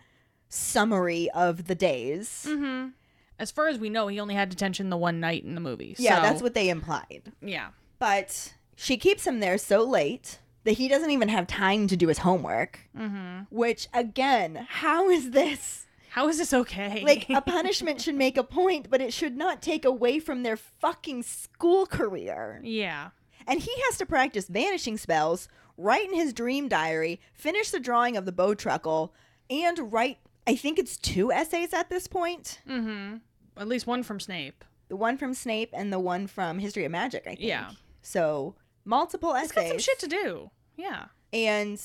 summary 0.47 1.29
of 1.31 1.67
the 1.67 1.75
days. 1.75 2.45
mm-hmm. 2.47 2.89
as 3.37 3.51
far 3.51 3.67
as 3.67 3.77
we 3.77 3.89
know, 3.89 4.07
he 4.07 4.21
only 4.21 4.35
had 4.35 4.49
detention 4.49 4.89
the 4.89 4.95
one 4.95 5.19
night 5.19 5.43
in 5.43 5.53
the 5.53 5.61
movie. 5.61 5.93
Yeah, 5.99 6.21
that's 6.21 6.41
what 6.41 6.53
they 6.53 6.69
implied. 6.69 7.33
Yeah. 7.41 7.69
But 7.99 8.53
she 8.77 8.95
keeps 8.95 9.27
him 9.27 9.41
there 9.41 9.57
so 9.57 9.83
late 9.83 10.39
that 10.63 10.73
he 10.73 10.87
doesn't 10.87 11.11
even 11.11 11.27
have 11.27 11.45
time 11.45 11.87
to 11.87 11.97
do 11.97 12.07
his 12.07 12.19
homework. 12.19 12.79
Mm-hmm. 12.97 13.53
Which, 13.53 13.89
again, 13.93 14.65
how 14.69 15.09
is 15.09 15.31
this? 15.31 15.87
How 16.11 16.27
is 16.27 16.37
this 16.37 16.53
okay? 16.53 17.03
Like, 17.05 17.29
a 17.29 17.39
punishment 17.57 18.01
should 18.01 18.15
make 18.15 18.37
a 18.37 18.43
point, 18.43 18.89
but 18.89 18.99
it 18.99 19.13
should 19.13 19.37
not 19.37 19.61
take 19.61 19.85
away 19.85 20.19
from 20.19 20.43
their 20.43 20.57
fucking 20.57 21.23
school 21.23 21.85
career. 21.85 22.59
yeah. 22.63 23.09
And 23.47 23.59
he 23.59 23.71
has 23.85 23.97
to 23.97 24.05
practice 24.05 24.47
vanishing 24.47 24.97
spells, 24.97 25.47
write 25.75 26.07
in 26.09 26.13
his 26.13 26.31
dream 26.31 26.67
diary, 26.67 27.19
finish 27.33 27.71
the 27.71 27.79
drawing 27.79 28.15
of 28.15 28.25
the 28.25 28.31
Bowtruckle, 28.31 29.09
and 29.49 29.91
write, 29.91 30.17
I 30.45 30.55
think 30.55 30.77
it's 30.77 30.95
two 30.97 31.31
essays 31.31 31.73
at 31.73 31.89
this 31.89 32.05
point. 32.07 32.59
Mm-hmm. 32.69 33.15
At 33.57 33.67
least 33.67 33.87
one 33.87 34.03
from 34.03 34.19
Snape. 34.19 34.63
The 34.89 34.95
one 34.95 35.17
from 35.17 35.33
Snape 35.33 35.69
and 35.73 35.91
the 35.91 35.99
one 35.99 36.27
from 36.27 36.59
History 36.59 36.85
of 36.85 36.91
Magic, 36.91 37.23
I 37.25 37.29
think. 37.29 37.39
Yeah. 37.41 37.71
So, 38.03 38.55
multiple 38.85 39.33
He's 39.33 39.51
got 39.51 39.61
essays. 39.63 39.69
some 39.71 39.79
shit 39.79 39.99
to 39.99 40.07
do. 40.07 40.51
Yeah. 40.75 41.05
and 41.33 41.81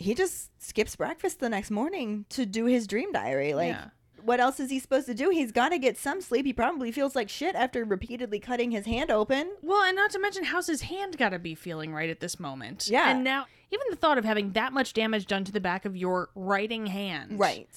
he 0.00 0.14
just 0.14 0.50
skips 0.62 0.96
breakfast 0.96 1.40
the 1.40 1.48
next 1.48 1.70
morning 1.70 2.24
to 2.30 2.46
do 2.46 2.64
his 2.64 2.86
dream 2.86 3.12
diary. 3.12 3.52
Like, 3.54 3.68
Yeah. 3.68 3.86
what 4.22 4.40
else 4.40 4.58
is 4.58 4.70
he 4.70 4.78
supposed 4.78 5.06
to 5.06 5.14
do? 5.14 5.28
He's 5.30 5.52
got 5.52 5.68
to 5.70 5.78
get 5.78 5.98
some 5.98 6.20
sleep. 6.20 6.46
He 6.46 6.52
probably 6.52 6.90
feels 6.90 7.14
like 7.14 7.28
shit 7.28 7.54
after 7.54 7.84
repeatedly 7.84 8.38
cutting 8.40 8.70
his 8.70 8.86
hand 8.86 9.10
open. 9.10 9.52
Well, 9.62 9.82
and 9.82 9.94
not 9.96 10.10
to 10.12 10.18
mention, 10.18 10.44
how's 10.44 10.66
his 10.66 10.82
hand 10.82 11.18
got 11.18 11.28
to 11.30 11.38
be 11.38 11.54
feeling 11.54 11.92
right 11.92 12.08
at 12.10 12.20
this 12.20 12.40
moment? 12.40 12.88
Yeah. 12.90 13.10
And 13.10 13.22
now, 13.24 13.46
even 13.70 13.84
the 13.90 13.96
thought 13.96 14.18
of 14.18 14.24
having 14.24 14.52
that 14.52 14.72
much 14.72 14.94
damage 14.94 15.26
done 15.26 15.44
to 15.44 15.52
the 15.52 15.60
back 15.60 15.84
of 15.84 15.96
your 15.96 16.30
writing 16.34 16.86
hand. 16.86 17.38
Right. 17.38 17.68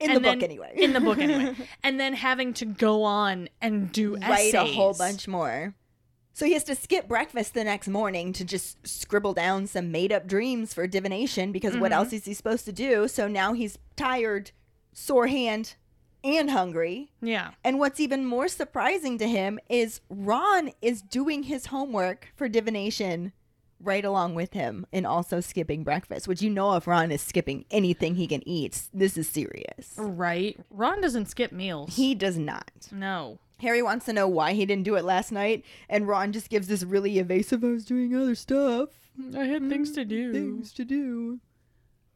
In 0.00 0.10
And 0.10 0.16
the 0.16 0.20
then- 0.20 0.38
book, 0.40 0.44
anyway. 0.44 0.72
In 0.74 0.92
the 0.92 1.00
book, 1.00 1.18
anyway. 1.18 1.54
and 1.84 2.00
then 2.00 2.14
having 2.14 2.54
to 2.54 2.64
go 2.64 3.04
on 3.04 3.48
and 3.60 3.92
do 3.92 4.16
Write 4.16 4.54
a 4.54 4.64
whole 4.64 4.94
bunch 4.94 5.28
more. 5.28 5.74
So 6.34 6.46
he 6.46 6.54
has 6.54 6.64
to 6.64 6.74
skip 6.74 7.08
breakfast 7.08 7.52
the 7.54 7.64
next 7.64 7.88
morning 7.88 8.32
to 8.34 8.44
just 8.44 8.86
scribble 8.86 9.34
down 9.34 9.66
some 9.66 9.92
made 9.92 10.12
up 10.12 10.26
dreams 10.26 10.72
for 10.72 10.86
divination 10.86 11.52
because 11.52 11.76
what 11.76 11.92
Mhm. 11.92 11.96
else 11.96 12.12
is 12.12 12.24
he 12.24 12.32
supposed 12.34 12.64
to 12.64 12.72
do? 12.72 13.06
So 13.06 13.28
now 13.28 13.52
he's 13.52 13.78
tired, 13.96 14.50
sore 14.94 15.26
hand, 15.26 15.74
and 16.24 16.50
hungry. 16.50 17.10
Yeah. 17.20 17.50
And 17.64 17.78
what's 17.78 18.00
even 18.00 18.24
more 18.24 18.48
surprising 18.48 19.18
to 19.18 19.28
him 19.28 19.58
is 19.68 20.00
Ron 20.08 20.70
is 20.80 21.02
doing 21.02 21.42
his 21.44 21.66
homework 21.66 22.28
for 22.34 22.48
divination 22.48 23.32
right 23.80 24.04
along 24.04 24.36
with 24.36 24.52
him 24.52 24.86
and 24.92 25.04
also 25.04 25.40
skipping 25.40 25.82
breakfast, 25.82 26.28
which 26.28 26.40
you 26.40 26.48
know 26.48 26.76
if 26.76 26.86
Ron 26.86 27.10
is 27.10 27.20
skipping 27.20 27.64
anything 27.72 28.14
he 28.14 28.28
can 28.28 28.46
eat, 28.48 28.82
this 28.94 29.16
is 29.18 29.28
serious. 29.28 29.94
Right. 29.96 30.56
Ron 30.70 31.00
doesn't 31.00 31.26
skip 31.26 31.50
meals. 31.50 31.96
He 31.96 32.14
does 32.14 32.38
not. 32.38 32.70
No. 32.92 33.38
Harry 33.62 33.80
wants 33.80 34.06
to 34.06 34.12
know 34.12 34.26
why 34.26 34.52
he 34.52 34.66
didn't 34.66 34.84
do 34.84 34.96
it 34.96 35.04
last 35.04 35.30
night, 35.30 35.64
and 35.88 36.08
Ron 36.08 36.32
just 36.32 36.50
gives 36.50 36.66
this 36.66 36.82
really 36.82 37.18
evasive, 37.18 37.62
I 37.62 37.68
was 37.68 37.84
doing 37.84 38.14
other 38.14 38.34
stuff. 38.34 38.90
I 39.36 39.44
had 39.44 39.68
things 39.68 39.92
to 39.92 40.04
mm, 40.04 40.08
do. 40.08 40.32
Things 40.32 40.72
to 40.72 40.84
do. 40.84 41.38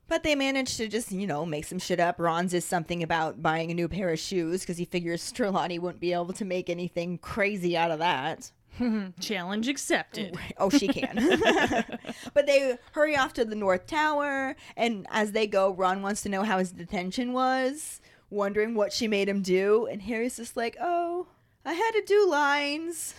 But 0.09 0.25
they 0.25 0.35
managed 0.35 0.77
to 0.79 0.89
just, 0.89 1.13
you 1.13 1.27
know, 1.27 1.47
make 1.47 1.65
some 1.65 1.79
shit 1.79 2.01
up. 2.01 2.17
Ron's 2.19 2.53
is 2.53 2.65
something 2.65 3.03
about 3.03 3.43
buying 3.43 3.71
a 3.71 3.75
new 3.75 3.89
pair 3.89 4.11
of 4.11 4.19
shoes 4.19 4.61
because 4.61 4.77
he 4.77 4.85
figures 4.85 5.33
Trelawney 5.33 5.79
wouldn't 5.79 6.01
be 6.01 6.13
able 6.13 6.33
to 6.33 6.45
make 6.45 6.69
anything 6.69 7.19
crazy 7.19 7.77
out 7.77 7.91
of 7.91 8.01
that. 8.01 8.51
Challenge 9.21 9.69
accepted. 9.69 10.37
Oh, 10.59 10.71
she 10.71 10.89
can. 10.89 11.17
but 12.35 12.47
they 12.47 12.77
hurry 12.93 13.17
off 13.17 13.35
to 13.35 13.45
the 13.45 13.55
North 13.55 13.87
Tower, 13.87 14.57
and 14.77 15.07
as 15.11 15.33
they 15.33 15.47
go, 15.47 15.71
Ron 15.71 16.03
wants 16.03 16.23
to 16.23 16.29
know 16.29 16.43
how 16.43 16.59
his 16.59 16.73
detention 16.73 17.33
was, 17.33 18.01
wondering 18.31 18.75
what 18.75 18.93
she 18.93 19.07
made 19.07 19.29
him 19.29 19.43
do. 19.43 19.87
And 19.87 20.03
Harry's 20.03 20.37
just 20.37 20.57
like, 20.57 20.77
oh, 20.81 21.27
I 21.67 21.73
had 21.73 21.91
to 21.91 22.03
do 22.07 22.31
lines. 22.31 23.15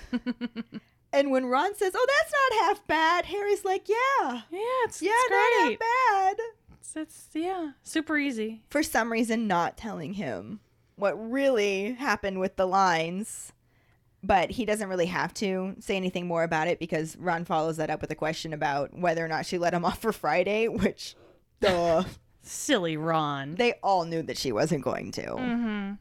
and 1.14 1.32
when 1.32 1.46
Ron 1.48 1.76
says, 1.76 1.92
oh, 1.94 2.08
that's 2.08 2.32
not 2.32 2.66
half 2.66 2.88
bad, 2.88 3.26
Harry's 3.26 3.66
like, 3.66 3.90
yeah, 3.90 4.42
Yeah, 4.50 4.60
it's, 4.86 5.02
yeah, 5.02 5.12
it's 5.14 5.32
not 5.32 5.70
half 5.70 5.80
bad. 5.80 6.38
It's, 6.80 6.96
it's 6.96 7.28
yeah, 7.34 7.72
super 7.84 8.18
easy. 8.18 8.62
For 8.70 8.82
some 8.82 9.12
reason, 9.12 9.48
not 9.48 9.76
telling 9.76 10.14
him 10.14 10.62
what 10.96 11.14
really 11.14 11.94
happened 11.94 12.40
with 12.40 12.56
the 12.56 12.66
lines. 12.66 13.52
But 14.24 14.50
he 14.50 14.66
doesn't 14.66 14.90
really 14.90 15.06
have 15.06 15.34
to 15.36 15.76
say 15.80 15.96
anything 15.96 16.26
more 16.26 16.44
about 16.44 16.68
it 16.68 16.80
because 16.80 17.16
Ron 17.18 17.46
follows 17.46 17.78
that 17.78 17.90
up 17.90 18.02
with 18.02 18.10
a 18.12 18.16
question 18.16 18.52
about 18.52 18.98
whether 18.98 19.24
or 19.24 19.28
not 19.28 19.46
she 19.46 19.58
let 19.58 19.74
him 19.74 19.86
off 19.86 20.00
for 20.00 20.12
Friday, 20.12 20.68
which, 20.70 21.16
duh. 21.60 22.04
Silly 22.42 22.96
Ron. 22.96 23.56
they 23.56 23.74
all 23.84 24.06
knew 24.06 24.22
that 24.24 24.38
she 24.38 24.54
wasn't 24.54 24.82
going 24.82 25.12
to. 25.12 25.22
Mm-hmm. 25.22 25.94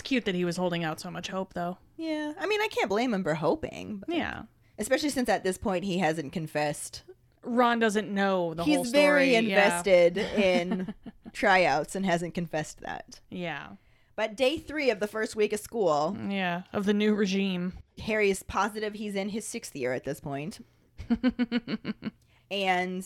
It's 0.00 0.08
cute 0.08 0.24
that 0.24 0.34
he 0.34 0.46
was 0.46 0.56
holding 0.56 0.82
out 0.82 0.98
so 0.98 1.10
much 1.10 1.28
hope, 1.28 1.52
though. 1.52 1.76
Yeah. 1.98 2.32
I 2.40 2.46
mean, 2.46 2.62
I 2.62 2.68
can't 2.68 2.88
blame 2.88 3.12
him 3.12 3.22
for 3.22 3.34
hoping, 3.34 4.02
Yeah. 4.08 4.44
especially 4.78 5.10
since 5.10 5.28
at 5.28 5.44
this 5.44 5.58
point 5.58 5.84
he 5.84 5.98
hasn't 5.98 6.32
confessed. 6.32 7.02
Ron 7.42 7.78
doesn't 7.80 8.08
know 8.10 8.54
the 8.54 8.64
whole 8.64 8.72
story. 8.72 8.82
He's 8.84 8.90
very 8.92 9.32
Yeah. 9.32 9.38
invested 9.40 10.16
in 10.38 10.94
tryouts 11.34 11.94
and 11.94 12.06
hasn't 12.06 12.32
confessed 12.32 12.80
that. 12.80 13.20
Yeah. 13.28 13.72
But 14.16 14.36
day 14.38 14.56
three 14.56 14.88
of 14.88 15.00
the 15.00 15.06
first 15.06 15.36
week 15.36 15.52
of 15.52 15.60
school, 15.60 16.16
Yeah. 16.30 16.62
Of 16.72 16.86
the 16.86 16.94
new 16.94 17.14
regime. 17.14 17.74
Harry 18.02 18.30
is 18.30 18.42
positive 18.42 18.94
he's 18.94 19.14
in 19.14 19.28
his 19.28 19.44
sixth 19.46 19.76
year 19.76 19.92
at 19.92 20.04
this 20.04 20.18
point. 20.18 20.64
and 22.50 23.04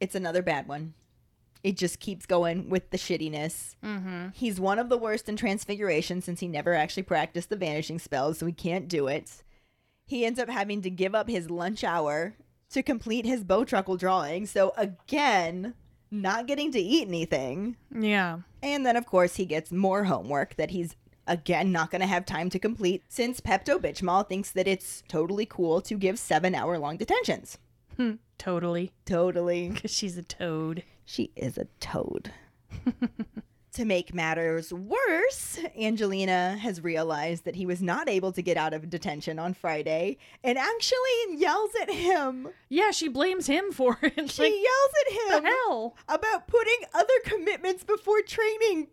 it's 0.00 0.14
another 0.16 0.42
bad 0.42 0.66
one. 0.66 0.94
It 1.62 1.76
just 1.76 2.00
keeps 2.00 2.26
going 2.26 2.68
with 2.68 2.90
the 2.90 2.98
shittiness. 2.98 3.76
Mm-hmm. 3.84 4.28
He's 4.34 4.58
one 4.58 4.78
of 4.78 4.88
the 4.88 4.98
worst 4.98 5.28
in 5.28 5.36
Transfiguration 5.36 6.20
since 6.20 6.40
he 6.40 6.48
never 6.48 6.74
actually 6.74 7.04
practiced 7.04 7.50
the 7.50 7.56
vanishing 7.56 7.98
spells, 7.98 8.38
so 8.38 8.46
he 8.46 8.52
can't 8.52 8.88
do 8.88 9.06
it. 9.06 9.42
He 10.04 10.24
ends 10.26 10.40
up 10.40 10.48
having 10.48 10.82
to 10.82 10.90
give 10.90 11.14
up 11.14 11.28
his 11.28 11.50
lunch 11.50 11.84
hour 11.84 12.34
to 12.70 12.82
complete 12.82 13.24
his 13.24 13.44
Bowtruckle 13.44 13.98
drawing, 13.98 14.46
so 14.46 14.72
again, 14.76 15.74
not 16.10 16.46
getting 16.46 16.72
to 16.72 16.80
eat 16.80 17.06
anything. 17.06 17.76
Yeah. 17.94 18.38
And 18.62 18.84
then, 18.84 18.96
of 18.96 19.06
course, 19.06 19.36
he 19.36 19.46
gets 19.46 19.70
more 19.72 20.04
homework 20.04 20.56
that 20.56 20.70
he's 20.70 20.96
again 21.28 21.70
not 21.70 21.90
going 21.90 22.00
to 22.00 22.06
have 22.06 22.26
time 22.26 22.50
to 22.50 22.58
complete 22.58 23.04
since 23.08 23.40
Pepto 23.40 23.78
Bitchmal 23.78 24.28
thinks 24.28 24.50
that 24.50 24.66
it's 24.66 25.04
totally 25.06 25.46
cool 25.46 25.80
to 25.82 25.94
give 25.94 26.18
seven 26.18 26.54
hour 26.54 26.78
long 26.78 26.96
detentions. 26.96 27.58
Totally. 28.38 28.92
Totally. 29.04 29.68
Because 29.74 29.92
she's 29.92 30.18
a 30.18 30.22
toad. 30.22 30.82
She 31.04 31.30
is 31.36 31.58
a 31.58 31.66
toad. 31.80 32.32
to 33.72 33.84
make 33.84 34.14
matters 34.14 34.72
worse, 34.72 35.58
Angelina 35.78 36.56
has 36.58 36.82
realized 36.82 37.44
that 37.44 37.56
he 37.56 37.64
was 37.64 37.80
not 37.80 38.08
able 38.08 38.32
to 38.32 38.42
get 38.42 38.56
out 38.56 38.74
of 38.74 38.90
detention 38.90 39.38
on 39.38 39.54
Friday 39.54 40.18
and 40.44 40.58
actually 40.58 41.36
yells 41.36 41.70
at 41.80 41.90
him. 41.90 42.48
Yeah, 42.68 42.90
she 42.90 43.08
blames 43.08 43.46
him 43.46 43.72
for 43.72 43.98
it. 44.02 44.30
She 44.30 44.42
like, 44.42 44.52
yells 44.52 44.92
at 45.00 45.12
the 45.12 45.36
him 45.36 45.44
hell? 45.44 45.96
about 46.08 46.46
putting 46.46 46.80
other 46.94 47.14
commitments 47.24 47.82
before 47.82 48.20
training. 48.22 48.88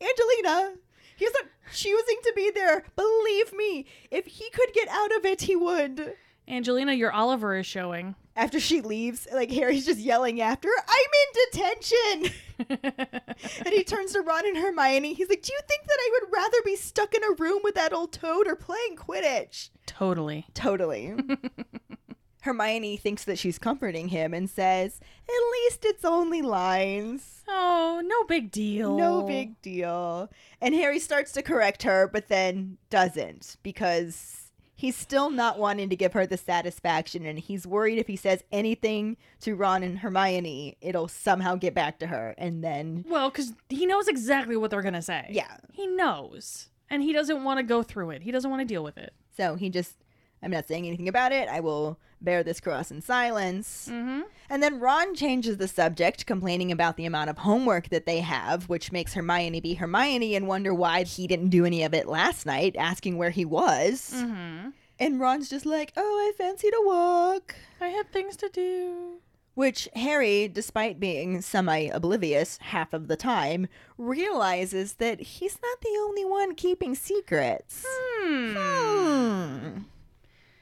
Angelina, 0.00 0.74
he's 1.16 1.32
not 1.32 1.46
choosing 1.72 2.16
to 2.24 2.32
be 2.34 2.50
there. 2.50 2.84
Believe 2.96 3.52
me, 3.52 3.86
if 4.10 4.26
he 4.26 4.50
could 4.50 4.72
get 4.74 4.88
out 4.88 5.14
of 5.16 5.24
it, 5.24 5.42
he 5.42 5.56
would. 5.56 6.14
Angelina, 6.48 6.92
your 6.92 7.12
Oliver 7.12 7.56
is 7.56 7.66
showing. 7.66 8.14
After 8.36 8.60
she 8.60 8.82
leaves, 8.82 9.26
like 9.32 9.50
Harry's 9.50 9.86
just 9.86 9.98
yelling 9.98 10.40
after, 10.42 10.68
her, 10.68 10.84
I'm 10.86 11.10
in 11.22 11.50
detention. 11.50 12.32
and 13.64 13.74
he 13.74 13.82
turns 13.82 14.12
to 14.12 14.20
Ron 14.20 14.46
and 14.46 14.58
Hermione. 14.58 15.14
He's 15.14 15.30
like, 15.30 15.42
Do 15.42 15.52
you 15.52 15.60
think 15.66 15.84
that 15.84 15.98
I 15.98 16.10
would 16.12 16.32
rather 16.32 16.58
be 16.64 16.76
stuck 16.76 17.14
in 17.14 17.24
a 17.24 17.32
room 17.32 17.60
with 17.64 17.74
that 17.74 17.94
old 17.94 18.12
toad 18.12 18.46
or 18.46 18.54
playing 18.54 18.96
Quidditch? 18.96 19.70
Totally. 19.86 20.46
Totally. 20.52 21.14
Hermione 22.46 22.96
thinks 22.96 23.24
that 23.24 23.38
she's 23.38 23.58
comforting 23.58 24.08
him 24.08 24.32
and 24.32 24.48
says, 24.48 25.00
At 25.28 25.50
least 25.52 25.84
it's 25.84 26.04
only 26.04 26.42
lines. 26.42 27.42
Oh, 27.48 28.00
no 28.04 28.24
big 28.24 28.52
deal. 28.52 28.96
No 28.96 29.22
big 29.22 29.60
deal. 29.62 30.30
And 30.60 30.74
Harry 30.74 31.00
starts 31.00 31.32
to 31.32 31.42
correct 31.42 31.82
her, 31.82 32.08
but 32.12 32.28
then 32.28 32.78
doesn't 32.88 33.56
because 33.64 34.45
he's 34.76 34.94
still 34.96 35.30
not 35.30 35.58
wanting 35.58 35.88
to 35.88 35.96
give 35.96 36.12
her 36.12 36.26
the 36.26 36.36
satisfaction. 36.36 37.24
And 37.26 37.38
he's 37.38 37.66
worried 37.66 37.98
if 37.98 38.06
he 38.06 38.14
says 38.16 38.44
anything 38.52 39.16
to 39.40 39.54
Ron 39.56 39.82
and 39.82 39.98
Hermione, 39.98 40.76
it'll 40.80 41.08
somehow 41.08 41.56
get 41.56 41.74
back 41.74 41.98
to 42.00 42.06
her. 42.08 42.34
And 42.38 42.62
then, 42.62 43.04
Well, 43.08 43.30
because 43.30 43.54
he 43.70 43.86
knows 43.86 44.06
exactly 44.06 44.56
what 44.56 44.70
they're 44.70 44.82
going 44.82 44.94
to 44.94 45.02
say. 45.02 45.26
yeah. 45.30 45.56
He 45.72 45.86
knows. 45.86 46.68
And 46.90 47.02
he 47.02 47.12
doesn't 47.12 47.42
want 47.42 47.58
to 47.58 47.62
go 47.64 47.82
through 47.82 48.10
it. 48.10 48.22
He 48.22 48.30
doesn't 48.30 48.50
want 48.50 48.60
to 48.60 48.66
deal 48.66 48.84
with 48.84 48.96
it. 48.98 49.12
So 49.36 49.56
he 49.56 49.70
just, 49.70 49.96
I'm 50.42 50.50
not 50.50 50.66
saying 50.66 50.86
anything 50.86 51.08
about 51.08 51.32
it. 51.32 51.48
I 51.48 51.60
will 51.60 51.98
bear 52.20 52.42
this 52.42 52.60
cross 52.60 52.90
in 52.90 53.00
silence. 53.00 53.88
Mm-hmm. 53.90 54.22
And 54.48 54.62
then 54.62 54.80
Ron 54.80 55.14
changes 55.14 55.56
the 55.56 55.68
subject, 55.68 56.26
complaining 56.26 56.70
about 56.70 56.96
the 56.96 57.06
amount 57.06 57.30
of 57.30 57.38
homework 57.38 57.88
that 57.90 58.06
they 58.06 58.20
have, 58.20 58.68
which 58.68 58.92
makes 58.92 59.14
Hermione 59.14 59.60
be 59.60 59.74
Hermione 59.74 60.34
and 60.34 60.46
wonder 60.46 60.72
why 60.72 61.02
he 61.02 61.26
didn't 61.26 61.50
do 61.50 61.64
any 61.64 61.82
of 61.82 61.94
it 61.94 62.06
last 62.06 62.46
night, 62.46 62.76
asking 62.78 63.16
where 63.18 63.30
he 63.30 63.44
was. 63.44 64.12
Mm-hmm. 64.14 64.70
And 64.98 65.20
Ron's 65.20 65.50
just 65.50 65.66
like, 65.66 65.92
oh, 65.96 66.00
I 66.00 66.32
fancy 66.36 66.70
to 66.70 66.82
walk. 66.84 67.54
I 67.80 67.88
had 67.88 68.10
things 68.12 68.36
to 68.36 68.48
do. 68.48 69.20
Which 69.54 69.88
Harry, 69.94 70.48
despite 70.48 71.00
being 71.00 71.40
semi 71.40 71.88
oblivious 71.88 72.58
half 72.58 72.92
of 72.92 73.08
the 73.08 73.16
time, 73.16 73.68
realizes 73.96 74.94
that 74.94 75.20
he's 75.20 75.58
not 75.62 75.80
the 75.80 75.98
only 75.98 76.24
one 76.24 76.54
keeping 76.54 76.94
secrets. 76.94 77.84
Hmm. 77.88 78.54
Hmm. 78.54 79.78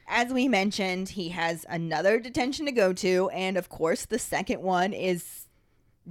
As 0.07 0.33
we 0.33 0.49
mentioned, 0.49 1.11
he 1.11 1.31
has 1.31 1.65
another 1.69 2.21
detention 2.21 2.67
to 2.67 2.73
go 2.73 2.93
to, 2.95 3.31
and 3.33 3.57
of 3.57 3.69
course, 3.69 4.05
the 4.05 4.19
second 4.19 4.61
one 4.63 4.93
is 4.93 5.47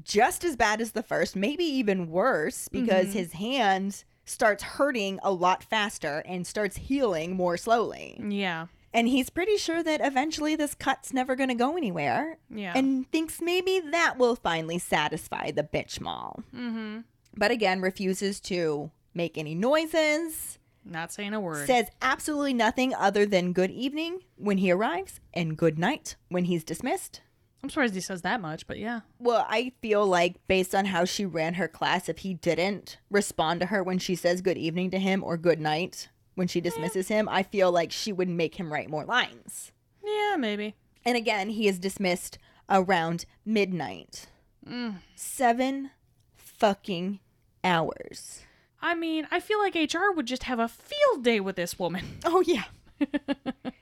just 0.04 0.44
as 0.44 0.56
bad 0.56 0.82
as 0.82 0.94
the 0.94 1.04
first, 1.04 1.36
maybe 1.36 1.64
even 1.64 2.10
worse, 2.10 2.68
because 2.68 3.08
Mhm. 3.10 3.14
his 3.14 3.32
hand 3.34 4.04
starts 4.26 4.64
hurting 4.64 5.20
a 5.22 5.32
lot 5.32 5.64
faster 5.64 6.24
and 6.26 6.48
starts 6.48 6.78
healing 6.78 7.36
more 7.36 7.58
slowly. 7.58 8.20
Yeah. 8.28 8.68
And 8.96 9.08
he's 9.08 9.30
pretty 9.30 9.58
sure 9.58 9.84
that 9.84 10.02
eventually 10.04 10.56
this 10.56 10.74
cut's 10.76 11.14
never 11.14 11.36
going 11.36 11.50
to 11.50 11.56
go 11.56 11.76
anywhere, 11.78 12.38
Yeah. 12.50 12.74
and 12.76 13.10
thinks 13.12 13.42
maybe 13.42 13.80
that 13.80 14.18
will 14.18 14.36
finally 14.36 14.80
satisfy 14.80 15.52
the 15.52 15.64
bitch 15.64 16.00
mall. 16.00 16.44
mm-hmm. 16.56 17.00
But 17.36 17.52
again, 17.52 17.82
refuses 17.82 18.40
to 18.42 18.92
make 19.16 19.38
any 19.38 19.56
noises 19.56 20.58
Not 20.86 21.12
saying 21.14 21.34
a 21.34 21.40
word. 21.40 21.68
says 21.68 21.88
absolutely 22.02 22.54
nothing 22.54 22.94
other 22.94 23.26
than 23.26 23.54
good 23.54 23.72
evening 23.72 24.20
when 24.36 24.58
he 24.58 24.72
arrives 24.72 25.20
and 25.34 25.58
good 25.58 25.80
night 25.80 26.16
when 26.30 26.46
he's 26.46 26.64
dismissed. 26.64 27.22
I'm 27.64 27.70
surprised 27.70 27.96
he 27.96 28.02
says 28.02 28.24
that 28.24 28.42
much, 28.42 28.68
but 28.68 28.78
yeah. 28.78 29.02
Well, 29.20 29.46
I 29.48 29.72
feel 29.82 30.06
like 30.06 30.46
based 30.48 30.76
on 30.76 30.86
how 30.86 31.06
she 31.06 31.26
ran 31.26 31.54
her 31.54 31.70
class, 31.70 32.10
if 32.10 32.20
he 32.20 32.34
didn't 32.34 32.98
respond 33.10 33.62
to 33.62 33.68
her 33.68 33.82
when 33.82 34.00
she 34.00 34.16
says 34.16 34.42
good 34.42 34.58
evening 34.58 34.92
to 34.92 35.00
him 35.00 35.24
or 35.24 35.38
good 35.38 35.62
night 35.62 36.10
when 36.36 36.48
she 36.48 36.60
dismisses 36.60 37.08
him, 37.08 37.30
I 37.30 37.44
feel 37.44 37.72
like 37.72 37.92
she 37.92 38.12
would 38.12 38.28
make 38.28 38.56
him 38.56 38.74
write 38.74 38.90
more 38.90 39.06
lines. 39.06 39.72
Yeah, 40.04 40.36
maybe. 40.38 40.76
And 41.06 41.16
again, 41.16 41.50
he 41.50 41.70
is 41.70 41.80
dismissed 41.80 42.38
around 42.70 43.26
midnight. 43.46 44.28
Mm. 44.68 44.96
Seven 45.16 45.92
fucking 46.36 47.20
hours. 47.64 48.42
I 48.84 48.96
mean, 48.96 49.26
I 49.32 49.40
feel 49.40 49.60
like 49.60 49.76
HR 49.76 50.12
would 50.14 50.26
just 50.26 50.44
have 50.44 50.60
a 50.60 50.68
field 50.68 51.24
day 51.24 51.40
with 51.40 51.56
this 51.56 51.80
woman. 51.80 52.20
Oh, 52.26 52.44
yeah. 52.46 52.66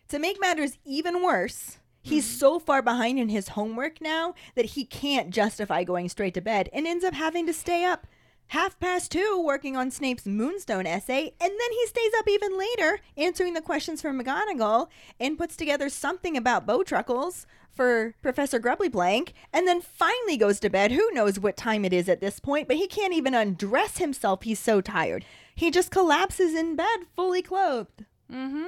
to 0.10 0.20
make 0.20 0.40
matters 0.40 0.78
even 0.86 1.24
worse, 1.24 1.80
he's 2.02 2.26
mm-hmm. 2.26 2.38
so 2.38 2.60
far 2.60 2.82
behind 2.82 3.18
in 3.18 3.30
his 3.30 3.50
homework 3.50 4.00
now 4.00 4.36
that 4.56 4.66
he 4.66 4.86
can't 4.86 5.32
justify 5.32 5.84
going 5.84 6.08
straight 6.08 6.36
to 6.36 6.42
bed 6.42 6.70
and 6.72 6.86
ends 6.86 7.04
up 7.04 7.14
having 7.14 7.48
to 7.48 7.54
stay 7.54 7.84
up 7.84 8.06
half 8.52 8.78
past 8.82 9.10
two 9.14 9.42
working 9.42 9.78
on 9.78 9.90
Snape's 9.90 10.26
Moonstone 10.26 10.86
essay. 10.86 11.34
And 11.40 11.52
then 11.52 11.72
he 11.72 11.88
stays 11.88 12.12
up 12.20 12.28
even 12.28 12.58
later 12.58 13.00
answering 13.16 13.54
the 13.54 13.62
questions 13.62 14.02
from 14.02 14.22
McGonagall 14.22 14.90
and 15.22 15.38
puts 15.38 15.56
together 15.56 15.88
something 15.88 16.36
about 16.36 16.68
Bowtruckles 16.68 17.46
for 17.72 18.14
Professor 18.22 18.60
Grubbly 18.60 18.90
Plank 18.90 19.32
and 19.54 19.66
then 19.70 19.80
finally 19.80 20.36
goes 20.36 20.60
to 20.60 20.70
bed. 20.70 20.92
Who 20.92 21.12
knows 21.14 21.40
what 21.40 21.56
time 21.56 21.86
it 21.86 21.94
is 21.94 22.10
at 22.10 22.20
this 22.20 22.42
point, 22.42 22.68
but 22.68 22.76
he 22.76 22.88
can't 22.88 23.14
even 23.14 23.34
undress 23.34 24.00
himself. 24.00 24.44
He's 24.44 24.60
so 24.60 24.82
tired. 24.82 25.24
He 25.56 25.72
just 25.72 25.90
collapses 25.90 26.54
in 26.54 26.76
bed 26.76 27.06
fully 27.16 27.42
clothed. 27.42 28.04
Mm-hmm. 28.30 28.68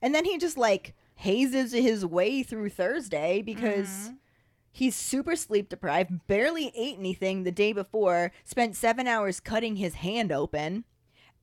And 0.00 0.14
then 0.14 0.26
he 0.26 0.38
just 0.38 0.56
like 0.56 0.94
hazes 1.16 1.72
his 1.72 2.06
way 2.06 2.44
through 2.44 2.70
Thursday 2.70 3.42
because 3.42 4.12
he's 4.78 4.94
super 4.94 5.34
sleep 5.34 5.68
deprived, 5.68 6.26
barely 6.28 6.70
ate 6.76 6.98
anything 6.98 7.42
the 7.42 7.50
day 7.50 7.72
before, 7.72 8.30
spent 8.44 8.76
seven 8.76 9.08
hours 9.08 9.40
cutting 9.40 9.74
his 9.74 9.94
hand 9.94 10.30
open. 10.30 10.84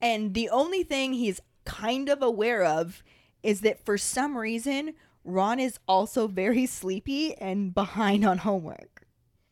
And 0.02 0.34
the 0.34 0.50
only 0.50 0.84
thing 0.84 1.14
he's 1.14 1.42
kind 1.66 2.08
of 2.08 2.24
aware 2.24 2.64
of 2.64 3.04
is 3.44 3.60
that 3.62 3.84
for 3.84 3.98
some 3.98 4.38
reason, 4.38 4.94
Ron 5.26 5.60
is 5.60 5.80
also 5.86 6.28
very 6.28 6.66
sleepy 6.66 7.36
and 7.36 7.74
behind 7.74 8.26
on 8.26 8.38
homework. 8.38 9.06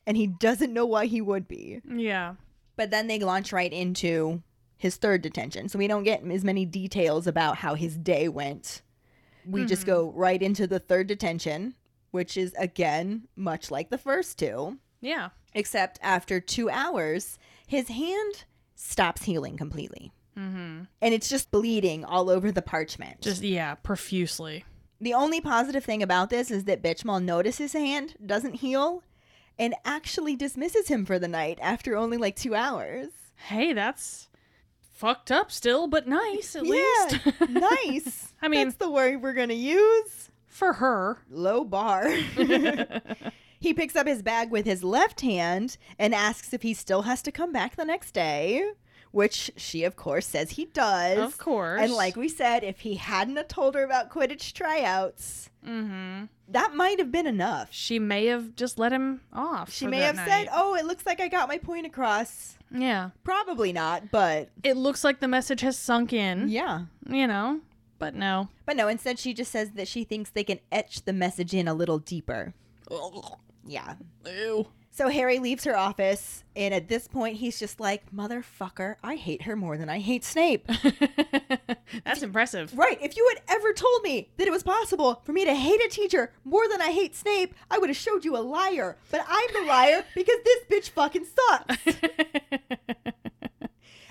And 0.06 0.16
he 0.16 0.28
doesn't 0.28 0.72
know 0.72 0.86
why 0.86 1.04
he 1.04 1.20
would 1.20 1.46
be. 1.46 1.82
Yeah. 1.86 2.36
But 2.76 2.90
then 2.90 3.06
they 3.06 3.18
launch 3.18 3.52
right 3.52 3.72
into 3.72 4.42
his 4.78 4.96
third 4.96 5.20
detention. 5.20 5.68
So 5.68 5.78
we 5.78 5.88
don't 5.88 6.04
get 6.04 6.24
as 6.24 6.42
many 6.42 6.64
details 6.64 7.26
about 7.26 7.58
how 7.58 7.74
his 7.74 7.98
day 7.98 8.28
went. 8.28 8.80
We 9.46 9.66
just 9.66 9.82
mm-hmm. 9.82 9.90
go 9.90 10.12
right 10.14 10.42
into 10.42 10.66
the 10.66 10.78
third 10.78 11.06
detention, 11.06 11.74
which 12.14 12.36
is 12.36 12.54
again 12.56 13.26
much 13.34 13.72
like 13.72 13.90
the 13.90 13.98
first 13.98 14.38
two, 14.38 14.78
Yeah. 15.00 15.30
except 15.52 15.98
after 16.00 16.38
two 16.38 16.70
hours, 16.70 17.38
his 17.66 17.88
hand 17.88 18.44
stops 18.76 19.24
healing 19.24 19.56
completely. 19.56 20.12
Mm-hmm. 20.38 20.82
And 21.02 21.14
it's 21.14 21.28
just 21.28 21.50
bleeding 21.50 22.04
all 22.04 22.30
over 22.30 22.52
the 22.52 22.62
parchment. 22.62 23.20
Just 23.20 23.42
yeah, 23.42 23.74
profusely. 23.74 24.64
the 25.00 25.12
only 25.14 25.40
positive 25.40 25.84
thing 25.84 26.02
about 26.04 26.30
this 26.30 26.52
is 26.52 26.64
that 26.64 26.82
Bitchmal 26.84 27.20
notices 27.22 27.72
his 27.72 27.82
hand 27.82 28.14
doesn't 28.24 28.54
heal 28.54 29.02
and 29.58 29.74
actually 29.84 30.36
dismisses 30.36 30.86
him 30.86 31.04
for 31.04 31.18
the 31.18 31.28
night 31.28 31.58
after 31.60 31.96
only 31.96 32.16
like 32.16 32.36
two 32.36 32.54
hours. 32.54 33.08
Hey, 33.48 33.72
that's 33.72 34.28
fucked 34.92 35.32
up 35.32 35.50
still, 35.50 35.88
but 35.88 36.06
nice 36.06 36.54
at 36.54 36.64
yeah, 36.64 36.72
least. 36.72 37.40
nice. 37.50 38.32
I 38.40 38.46
mean- 38.46 38.66
that's 38.68 38.76
the 38.78 38.90
word 38.90 39.20
we're 39.20 39.34
gonna 39.34 39.54
use. 39.54 40.30
For 40.54 40.74
her. 40.74 41.18
Low 41.28 41.64
bar. 41.64 42.08
he 43.60 43.74
picks 43.74 43.96
up 43.96 44.06
his 44.06 44.22
bag 44.22 44.50
with 44.50 44.66
his 44.66 44.84
left 44.84 45.20
hand 45.22 45.76
and 45.98 46.14
asks 46.14 46.52
if 46.52 46.62
he 46.62 46.74
still 46.74 47.02
has 47.02 47.22
to 47.22 47.32
come 47.32 47.52
back 47.52 47.76
the 47.76 47.84
next 47.84 48.12
day, 48.12 48.64
which 49.10 49.50
she, 49.56 49.84
of 49.84 49.96
course, 49.96 50.26
says 50.26 50.52
he 50.52 50.66
does. 50.66 51.18
Of 51.18 51.38
course. 51.38 51.80
And 51.82 51.92
like 51.92 52.14
we 52.16 52.28
said, 52.28 52.62
if 52.62 52.80
he 52.80 52.94
hadn't 52.94 53.48
told 53.48 53.74
her 53.74 53.82
about 53.84 54.10
Quidditch 54.10 54.52
tryouts, 54.52 55.50
Mm-hmm. 55.66 56.24
that 56.50 56.74
might 56.74 56.98
have 56.98 57.10
been 57.10 57.26
enough. 57.26 57.68
She 57.70 57.98
may 57.98 58.26
have 58.26 58.54
just 58.54 58.78
let 58.78 58.92
him 58.92 59.22
off. 59.32 59.72
She 59.72 59.86
may 59.86 60.00
have 60.00 60.16
said, 60.18 60.46
"Oh, 60.52 60.74
it 60.76 60.84
looks 60.84 61.06
like 61.06 61.18
I 61.20 61.28
got 61.28 61.48
my 61.48 61.56
point 61.56 61.86
across." 61.86 62.58
Yeah. 62.70 63.10
Probably 63.24 63.72
not, 63.72 64.10
but 64.10 64.50
It 64.62 64.76
looks 64.76 65.04
like 65.04 65.20
the 65.20 65.28
message 65.28 65.62
has 65.62 65.78
sunk 65.78 66.12
in. 66.12 66.50
yeah. 66.50 66.82
You 67.08 67.26
know. 67.26 67.60
But 68.04 68.14
no. 68.14 68.48
But 68.66 68.76
no, 68.76 68.86
instead 68.88 69.18
she 69.18 69.32
just 69.32 69.50
says 69.50 69.70
that 69.76 69.88
she 69.88 70.04
thinks 70.04 70.28
they 70.28 70.44
can 70.44 70.60
etch 70.70 71.06
the 71.06 71.14
message 71.14 71.54
in 71.54 71.66
a 71.66 71.72
little 71.72 71.98
deeper. 71.98 72.52
Yeah. 73.66 73.94
Ew. 74.26 74.66
So 74.90 75.08
Harry 75.08 75.38
leaves 75.38 75.64
her 75.64 75.74
office, 75.74 76.44
and 76.54 76.74
at 76.74 76.88
this 76.88 77.08
point 77.08 77.38
he's 77.38 77.58
just 77.58 77.80
like, 77.80 78.12
"Motherfucker, 78.12 78.96
I 79.02 79.16
hate 79.16 79.42
her 79.44 79.56
more 79.56 79.78
than 79.78 79.88
I 79.88 80.00
hate 80.00 80.22
Snape." 80.22 80.68
That's 82.04 82.22
impressive. 82.22 82.76
right? 82.76 82.98
If 83.00 83.16
you 83.16 83.26
had 83.34 83.42
ever 83.56 83.72
told 83.72 84.02
me 84.02 84.28
that 84.36 84.46
it 84.46 84.50
was 84.50 84.62
possible 84.62 85.22
for 85.24 85.32
me 85.32 85.46
to 85.46 85.54
hate 85.54 85.82
a 85.82 85.88
teacher 85.88 86.30
more 86.44 86.68
than 86.68 86.82
I 86.82 86.90
hate 86.90 87.16
Snape, 87.16 87.54
I 87.70 87.78
would 87.78 87.88
have 87.88 87.96
showed 87.96 88.26
you 88.26 88.36
a 88.36 88.44
liar. 88.44 88.98
But 89.10 89.24
I'm 89.26 89.48
the 89.54 89.66
liar 89.66 90.04
because 90.14 90.36
this 90.44 90.64
bitch 90.70 90.90
fucking 90.90 91.24
sucks. 91.24 91.78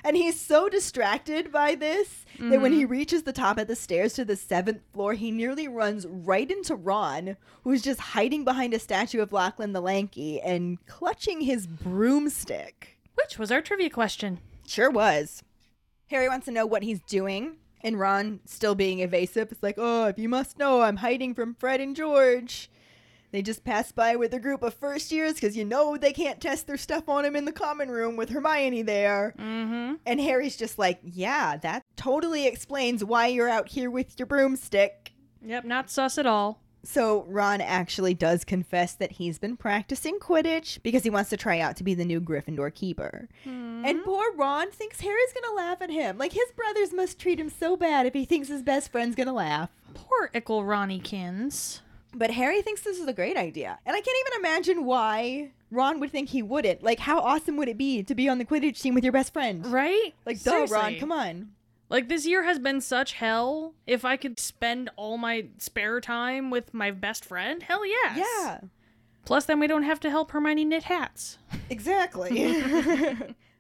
And 0.04 0.18
he's 0.18 0.40
so 0.40 0.68
distracted 0.68 1.52
by 1.52 1.76
this 1.76 2.26
that 2.40 2.62
when 2.62 2.74
he 2.74 2.84
mm-hmm. 2.84 2.92
reaches 2.92 3.24
the 3.24 3.32
top 3.32 3.58
of 3.58 3.68
the 3.68 3.76
stairs 3.76 4.14
to 4.14 4.26
the 4.26 4.36
seventh 4.36 4.82
floor, 4.92 5.14
he 5.14 5.32
nearly 5.32 5.68
runs 5.68 6.06
right 6.06 6.50
into 6.50 6.76
Ron, 6.76 7.38
who's 7.64 7.82
just 7.82 8.00
hiding 8.00 8.44
behind 8.44 8.74
a 8.74 8.80
statue 8.80 9.22
of 9.22 9.32
Lachlan 9.32 9.72
the 9.72 9.82
Lanky 9.82 10.42
and 10.42 10.84
clutching 10.88 11.42
his 11.42 11.68
broomstick. 11.68 12.98
Which 13.16 13.38
was 13.38 13.52
our 13.52 13.62
trivia 13.62 13.90
question. 13.90 14.40
Sure 14.68 14.90
was. 14.90 15.44
Harry 16.08 16.28
wants 16.28 16.46
to 16.46 16.52
know 16.52 16.66
what 16.66 16.84
he's 16.84 17.02
doing, 17.04 17.58
and 17.82 18.00
Ron, 18.00 18.42
still 18.46 18.76
being 18.76 19.00
evasive, 19.00 19.52
is 19.52 19.64
like, 19.64 19.76
Oh, 19.78 20.08
if 20.08 20.20
you 20.20 20.28
must 20.28 20.58
know, 20.58 20.82
I'm 20.82 20.98
hiding 20.98 21.34
from 21.34 21.56
Fred 21.56 21.80
and 21.80 21.96
George. 21.96 22.70
They 23.34 23.42
just 23.42 23.64
pass 23.64 23.92
by 23.92 24.16
with 24.16 24.32
a 24.36 24.40
group 24.40 24.62
of 24.62 24.76
first 24.76 25.12
years 25.12 25.34
because 25.34 25.58
you 25.58 25.66
know 25.66 25.98
they 25.98 26.14
can't 26.14 26.40
test 26.40 26.68
their 26.68 26.78
stuff 26.78 27.10
on 27.10 27.26
him 27.26 27.36
in 27.36 27.46
the 27.46 27.52
common 27.52 27.90
room 27.90 28.16
with 28.16 28.30
Hermione 28.30 28.84
there. 28.84 29.34
Mm-hmm. 29.40 29.96
And 30.06 30.22
Harry's 30.22 30.56
just 30.56 30.78
like, 30.78 31.00
Yeah, 31.02 31.58
that 31.58 31.82
totally 31.98 32.46
explains 32.46 33.04
why 33.04 33.26
you're 33.26 33.50
out 33.50 33.70
here 33.70 33.90
with 33.90 34.20
your 34.20 34.28
broomstick. 34.28 35.14
Yep, 35.44 35.66
not 35.66 35.90
sus 35.90 36.20
at 36.20 36.28
all. 36.28 36.62
So 36.84 37.26
Ron 37.28 37.60
actually 37.60 38.14
does 38.14 38.44
confess 38.44 38.94
that 38.96 39.14
he's 39.14 39.40
been 39.40 39.58
practicing 39.58 40.20
Quidditch 40.20 40.84
because 40.84 41.02
he 41.02 41.10
wants 41.10 41.32
to 41.32 41.38
try 41.38 41.60
out 41.60 41.76
to 41.78 41.84
be 41.84 41.96
the 41.96 42.06
new 42.06 42.22
Gryffindor 42.22 42.72
keeper. 42.76 43.30
And 43.46 44.04
poor 44.04 44.32
Ron 44.36 44.70
thinks 44.70 45.02
Harry's 45.02 45.34
gonna 45.34 45.56
laugh 45.56 45.82
at 45.82 45.90
him. 45.90 46.20
Like 46.20 46.34
his 46.34 46.52
brothers 46.56 46.94
must 46.94 47.18
treat 47.18 47.40
him 47.40 47.50
so 47.50 47.76
bad 47.76 48.06
if 48.06 48.14
he 48.14 48.26
thinks 48.26 48.50
his 48.50 48.62
best 48.62 48.92
friend's 48.92 49.16
gonna 49.16 49.34
laugh. 49.34 49.72
Poor 49.96 50.30
Ickle 50.36 50.62
Ronnykins. 50.62 51.80
But 52.14 52.32
Harry 52.32 52.62
thinks 52.62 52.82
this 52.82 53.00
is 53.00 53.08
a 53.08 53.14
great 53.14 53.38
idea. 53.38 53.80
And 53.86 53.96
I 53.96 54.00
can't 54.00 54.18
even 54.28 54.40
imagine 54.40 54.86
why 54.86 55.52
Ron 55.72 56.00
would 56.00 56.12
think 56.12 56.30
he 56.30 56.42
wouldn't. 56.42 56.84
Like, 56.84 57.00
how 57.00 57.20
awesome 57.20 57.58
would 57.58 57.68
it 57.68 57.78
be 57.78 58.04
to 58.04 58.16
be 58.16 58.30
on 58.30 58.38
the 58.38 58.46
Quidditch 58.46 58.82
team 58.82 58.94
with 58.94 59.04
your 59.04 59.14
best 59.14 59.34
friend? 59.34 59.66
Right? 59.66 60.14
Like, 60.26 60.42
duh, 60.44 60.68
Ron, 60.70 60.96
come 60.96 61.12
on. 61.12 61.50
Like 61.90 62.10
this 62.10 62.26
year 62.26 62.44
has 62.44 62.58
been 62.58 62.82
such 62.82 63.14
hell. 63.14 63.76
If 63.86 64.04
I 64.04 64.18
could 64.18 64.40
spend 64.40 64.90
all 64.96 65.18
my 65.18 65.46
spare 65.60 66.02
time 66.02 66.50
with 66.50 66.74
my 66.74 66.90
best 66.90 67.24
friend, 67.24 67.62
hell 67.62 67.86
yes. 67.86 68.18
Yeah, 68.18 68.60
Plus, 69.26 69.46
then 69.46 69.60
we 69.60 69.68
don't 69.68 69.84
have 69.84 70.00
to 70.02 70.10
help 70.10 70.32
Hermione 70.32 70.66
knit 70.66 70.84
hats. 70.84 71.38
exactly. 71.70 72.30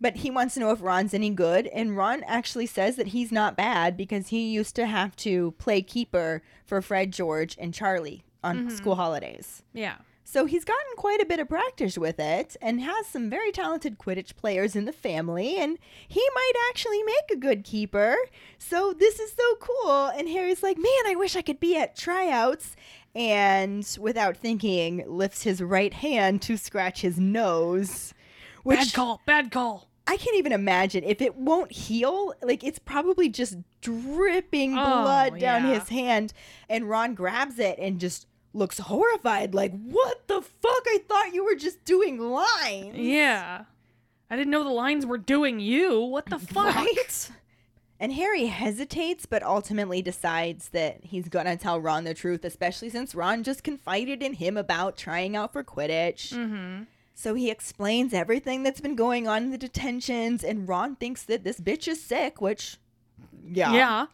but 0.00 0.16
he 0.16 0.30
wants 0.30 0.54
to 0.54 0.60
know 0.60 0.70
if 0.70 0.82
Ron's 0.82 1.14
any 1.14 1.30
good. 1.30 1.66
And 1.68 1.96
Ron 1.96 2.22
actually 2.24 2.66
says 2.66 2.96
that 2.96 3.08
he's 3.08 3.32
not 3.32 3.56
bad 3.56 3.96
because 3.96 4.28
he 4.28 4.48
used 4.48 4.76
to 4.76 4.86
have 4.86 5.16
to 5.16 5.52
play 5.58 5.82
keeper 5.82 6.42
for 6.64 6.82
Fred, 6.82 7.12
George, 7.12 7.56
and 7.58 7.72
Charlie 7.72 8.24
on 8.42 8.58
mm-hmm. 8.58 8.76
school 8.76 8.96
holidays. 8.96 9.62
Yeah. 9.72 9.96
So 10.28 10.44
he's 10.44 10.64
gotten 10.64 10.96
quite 10.96 11.22
a 11.22 11.26
bit 11.26 11.38
of 11.38 11.48
practice 11.48 11.96
with 11.96 12.18
it 12.18 12.56
and 12.60 12.80
has 12.80 13.06
some 13.06 13.30
very 13.30 13.52
talented 13.52 13.96
Quidditch 13.96 14.34
players 14.34 14.74
in 14.74 14.84
the 14.84 14.92
family, 14.92 15.56
and 15.56 15.78
he 16.08 16.22
might 16.34 16.52
actually 16.68 17.00
make 17.04 17.30
a 17.30 17.36
good 17.36 17.62
keeper. 17.62 18.16
So 18.58 18.92
this 18.92 19.20
is 19.20 19.32
so 19.32 19.54
cool. 19.60 20.06
And 20.06 20.28
Harry's 20.28 20.64
like, 20.64 20.78
man, 20.78 21.06
I 21.06 21.14
wish 21.16 21.36
I 21.36 21.42
could 21.42 21.60
be 21.60 21.76
at 21.76 21.96
tryouts. 21.96 22.74
And 23.14 23.88
without 24.00 24.36
thinking, 24.36 25.04
lifts 25.06 25.44
his 25.44 25.62
right 25.62 25.94
hand 25.94 26.42
to 26.42 26.56
scratch 26.56 27.02
his 27.02 27.20
nose. 27.20 28.12
Which 28.66 28.78
bad 28.78 28.92
call. 28.92 29.20
Bad 29.26 29.50
call. 29.50 29.88
I 30.08 30.16
can't 30.16 30.36
even 30.36 30.52
imagine 30.52 31.02
if 31.04 31.20
it 31.20 31.36
won't 31.36 31.72
heal. 31.72 32.32
Like 32.42 32.62
it's 32.62 32.78
probably 32.78 33.28
just 33.28 33.56
dripping 33.80 34.76
Oh, 34.78 34.84
blood 35.02 35.38
down 35.40 35.66
yeah. 35.66 35.78
his 35.80 35.88
hand, 35.88 36.32
and 36.68 36.88
Ron 36.88 37.14
grabs 37.14 37.58
it 37.58 37.78
and 37.78 37.98
just 37.98 38.26
looks 38.52 38.78
horrified. 38.78 39.54
Like, 39.54 39.72
what 39.72 40.26
the 40.28 40.40
fuck? 40.42 40.82
I 40.86 40.98
thought 41.08 41.34
you 41.34 41.44
were 41.44 41.54
just 41.56 41.84
doing 41.84 42.18
lines. 42.20 42.96
Yeah. 42.96 43.64
I 44.30 44.36
didn't 44.36 44.50
know 44.50 44.64
the 44.64 44.70
lines 44.70 45.04
were 45.06 45.18
doing 45.18 45.60
you. 45.60 46.00
What 46.00 46.26
the 46.26 46.38
fuck? 46.54 46.74
Right? 46.74 47.30
And 47.98 48.12
Harry 48.12 48.46
hesitates, 48.46 49.24
but 49.26 49.42
ultimately 49.42 50.02
decides 50.02 50.68
that 50.70 50.98
he's 51.02 51.28
gonna 51.28 51.56
tell 51.56 51.80
Ron 51.80 52.04
the 52.04 52.14
truth, 52.14 52.44
especially 52.44 52.90
since 52.90 53.14
Ron 53.14 53.42
just 53.42 53.62
confided 53.64 54.22
in 54.22 54.34
him 54.34 54.56
about 54.56 54.96
trying 54.96 55.34
out 55.36 55.52
for 55.52 55.64
Quidditch. 55.64 56.32
Mm-hmm. 56.32 56.82
So 57.18 57.32
he 57.32 57.50
explains 57.50 58.12
everything 58.12 58.62
that's 58.62 58.82
been 58.82 58.94
going 58.94 59.26
on 59.26 59.44
in 59.44 59.50
the 59.50 59.56
detentions, 59.56 60.44
and 60.44 60.68
Ron 60.68 60.96
thinks 60.96 61.22
that 61.22 61.44
this 61.44 61.58
bitch 61.58 61.88
is 61.88 62.02
sick, 62.02 62.42
which, 62.42 62.76
yeah. 63.42 63.72
Yeah. 63.72 64.06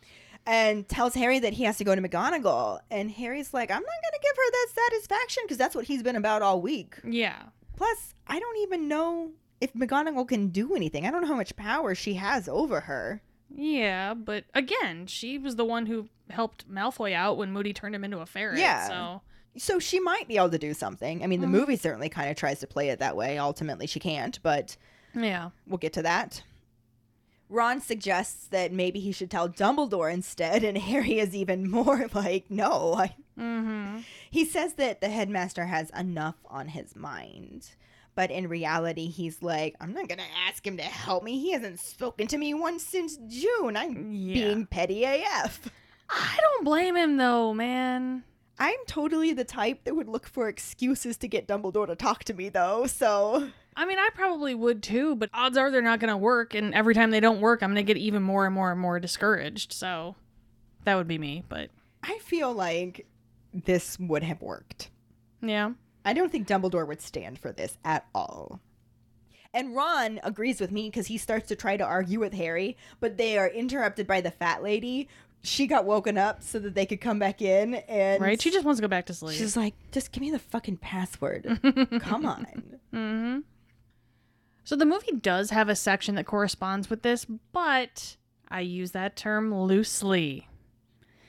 And 0.46 0.88
tells 0.88 1.14
Harry 1.14 1.40
that 1.40 1.54
he 1.54 1.64
has 1.64 1.78
to 1.78 1.84
go 1.84 1.96
to 1.96 2.00
McGonagall. 2.00 2.78
And 2.92 3.10
Harry's 3.10 3.52
like, 3.52 3.72
I'm 3.72 3.82
not 3.82 3.82
going 3.82 4.12
to 4.12 4.20
give 4.22 4.36
her 4.36 4.50
that 4.52 4.66
satisfaction 4.74 5.42
because 5.44 5.58
that's 5.58 5.74
what 5.74 5.86
he's 5.86 6.04
been 6.04 6.14
about 6.14 6.42
all 6.42 6.62
week. 6.62 6.94
Yeah. 7.04 7.42
Plus, 7.76 8.14
I 8.28 8.38
don't 8.38 8.58
even 8.58 8.86
know 8.86 9.32
if 9.60 9.72
McGonagall 9.72 10.28
can 10.28 10.48
do 10.48 10.76
anything. 10.76 11.04
I 11.04 11.10
don't 11.10 11.22
know 11.22 11.28
how 11.28 11.34
much 11.34 11.56
power 11.56 11.96
she 11.96 12.14
has 12.14 12.48
over 12.48 12.80
her. 12.80 13.20
Yeah, 13.52 14.14
but 14.14 14.44
again, 14.54 15.08
she 15.08 15.38
was 15.38 15.56
the 15.56 15.64
one 15.64 15.86
who 15.86 16.08
helped 16.30 16.70
Malfoy 16.72 17.14
out 17.14 17.36
when 17.36 17.52
Moody 17.52 17.72
turned 17.72 17.96
him 17.96 18.04
into 18.04 18.20
a 18.20 18.26
ferret. 18.26 18.60
Yeah. 18.60 18.88
So 18.88 19.22
So 19.56 19.78
she 19.78 20.00
might 20.00 20.28
be 20.28 20.36
able 20.38 20.50
to 20.50 20.58
do 20.58 20.72
something. 20.74 21.22
I 21.22 21.26
mean, 21.26 21.40
the 21.42 21.46
movie 21.46 21.76
certainly 21.76 22.08
kind 22.08 22.30
of 22.30 22.36
tries 22.36 22.60
to 22.60 22.66
play 22.66 22.88
it 22.88 23.00
that 23.00 23.16
way. 23.16 23.36
Ultimately, 23.38 23.86
she 23.86 24.00
can't, 24.00 24.38
but 24.42 24.76
yeah. 25.14 25.50
We'll 25.66 25.78
get 25.78 25.92
to 25.94 26.02
that. 26.02 26.42
Ron 27.50 27.82
suggests 27.82 28.46
that 28.46 28.72
maybe 28.72 28.98
he 28.98 29.12
should 29.12 29.30
tell 29.30 29.46
Dumbledore 29.46 30.10
instead, 30.10 30.64
and 30.64 30.78
Harry 30.90 31.18
is 31.18 31.34
even 31.34 31.70
more 31.70 32.08
like, 32.14 32.46
no. 32.50 32.94
I... 32.94 33.14
Mm-hmm. 33.38 33.98
He 34.30 34.44
says 34.46 34.74
that 34.74 35.00
the 35.02 35.10
headmaster 35.10 35.66
has 35.66 35.90
enough 35.90 36.36
on 36.46 36.68
his 36.68 36.96
mind. 36.96 37.70
But 38.14 38.30
in 38.30 38.48
reality, 38.48 39.08
he's 39.08 39.42
like, 39.42 39.74
I'm 39.80 39.92
not 39.92 40.08
going 40.08 40.18
to 40.18 40.24
ask 40.48 40.66
him 40.66 40.76
to 40.78 40.82
help 40.82 41.24
me. 41.24 41.38
He 41.40 41.52
hasn't 41.52 41.80
spoken 41.80 42.26
to 42.28 42.38
me 42.38 42.52
once 42.54 42.82
since 42.82 43.18
June. 43.26 43.76
I'm 43.76 44.12
Yeah. 44.12 44.34
being 44.34 44.66
petty 44.66 45.04
AF. 45.04 45.60
I 46.10 46.38
don't 46.40 46.64
blame 46.64 46.94
him 46.96 47.16
though, 47.16 47.54
man. 47.54 48.22
I'm 48.58 48.78
totally 48.86 49.32
the 49.32 49.44
type 49.44 49.84
that 49.84 49.94
would 49.96 50.08
look 50.08 50.26
for 50.26 50.48
excuses 50.48 51.16
to 51.18 51.28
get 51.28 51.48
Dumbledore 51.48 51.86
to 51.86 51.96
talk 51.96 52.24
to 52.24 52.34
me, 52.34 52.48
though, 52.48 52.86
so. 52.86 53.48
I 53.76 53.86
mean, 53.86 53.98
I 53.98 54.10
probably 54.14 54.54
would 54.54 54.82
too, 54.82 55.16
but 55.16 55.30
odds 55.32 55.56
are 55.56 55.70
they're 55.70 55.82
not 55.82 55.98
going 56.00 56.10
to 56.12 56.16
work, 56.16 56.54
and 56.54 56.74
every 56.74 56.94
time 56.94 57.10
they 57.10 57.20
don't 57.20 57.40
work, 57.40 57.62
I'm 57.62 57.70
going 57.72 57.84
to 57.84 57.94
get 57.94 58.00
even 58.00 58.22
more 58.22 58.44
and 58.46 58.54
more 58.54 58.70
and 58.70 58.80
more 58.80 59.00
discouraged. 59.00 59.72
So, 59.72 60.14
That 60.84 60.96
would 60.96 61.08
be 61.08 61.18
me, 61.18 61.42
but 61.48 61.70
I 62.02 62.18
feel 62.18 62.52
like 62.52 63.06
this 63.54 63.98
would 63.98 64.22
have 64.22 64.42
worked. 64.42 64.90
yeah. 65.40 65.72
I 66.04 66.12
don't 66.14 66.32
think 66.32 66.48
Dumbledore 66.48 66.86
would 66.88 67.00
stand 67.00 67.38
for 67.38 67.52
this 67.52 67.78
at 67.84 68.06
all. 68.12 68.60
And 69.54 69.76
Ron 69.76 70.18
agrees 70.24 70.60
with 70.60 70.72
me 70.72 70.88
because 70.90 71.06
he 71.06 71.16
starts 71.16 71.46
to 71.48 71.54
try 71.56 71.76
to 71.76 71.84
argue 71.84 72.18
with 72.18 72.32
Harry, 72.34 72.76
but 72.98 73.16
they 73.18 73.38
are 73.38 73.48
interrupted 73.48 74.06
by 74.08 74.20
the 74.20 74.30
fat 74.32 74.62
lady. 74.64 75.08
She 75.42 75.66
got 75.66 75.84
woken 75.84 76.16
up 76.16 76.42
so 76.42 76.58
that 76.60 76.74
they 76.74 76.86
could 76.86 77.00
come 77.00 77.18
back 77.18 77.42
in, 77.42 77.74
and 77.74 78.22
Right? 78.22 78.40
She 78.40 78.50
just 78.50 78.64
wants 78.64 78.78
to 78.78 78.82
go 78.82 78.88
back 78.88 79.06
to 79.06 79.14
sleep. 79.14 79.36
she's 79.36 79.56
like, 79.56 79.74
"Just 79.90 80.12
give 80.12 80.20
me 80.20 80.30
the 80.30 80.38
fucking 80.38 80.76
password. 80.76 81.58
come 82.00 82.24
on." 82.26 82.46
Mm-hmm. 82.94 83.40
So 84.64 84.76
the 84.76 84.86
movie 84.86 85.12
does 85.12 85.50
have 85.50 85.68
a 85.68 85.74
section 85.74 86.14
that 86.14 86.26
corresponds 86.26 86.88
with 86.88 87.02
this, 87.02 87.24
but 87.24 88.16
I 88.48 88.60
use 88.60 88.92
that 88.92 89.16
term 89.16 89.52
loosely. 89.52 90.46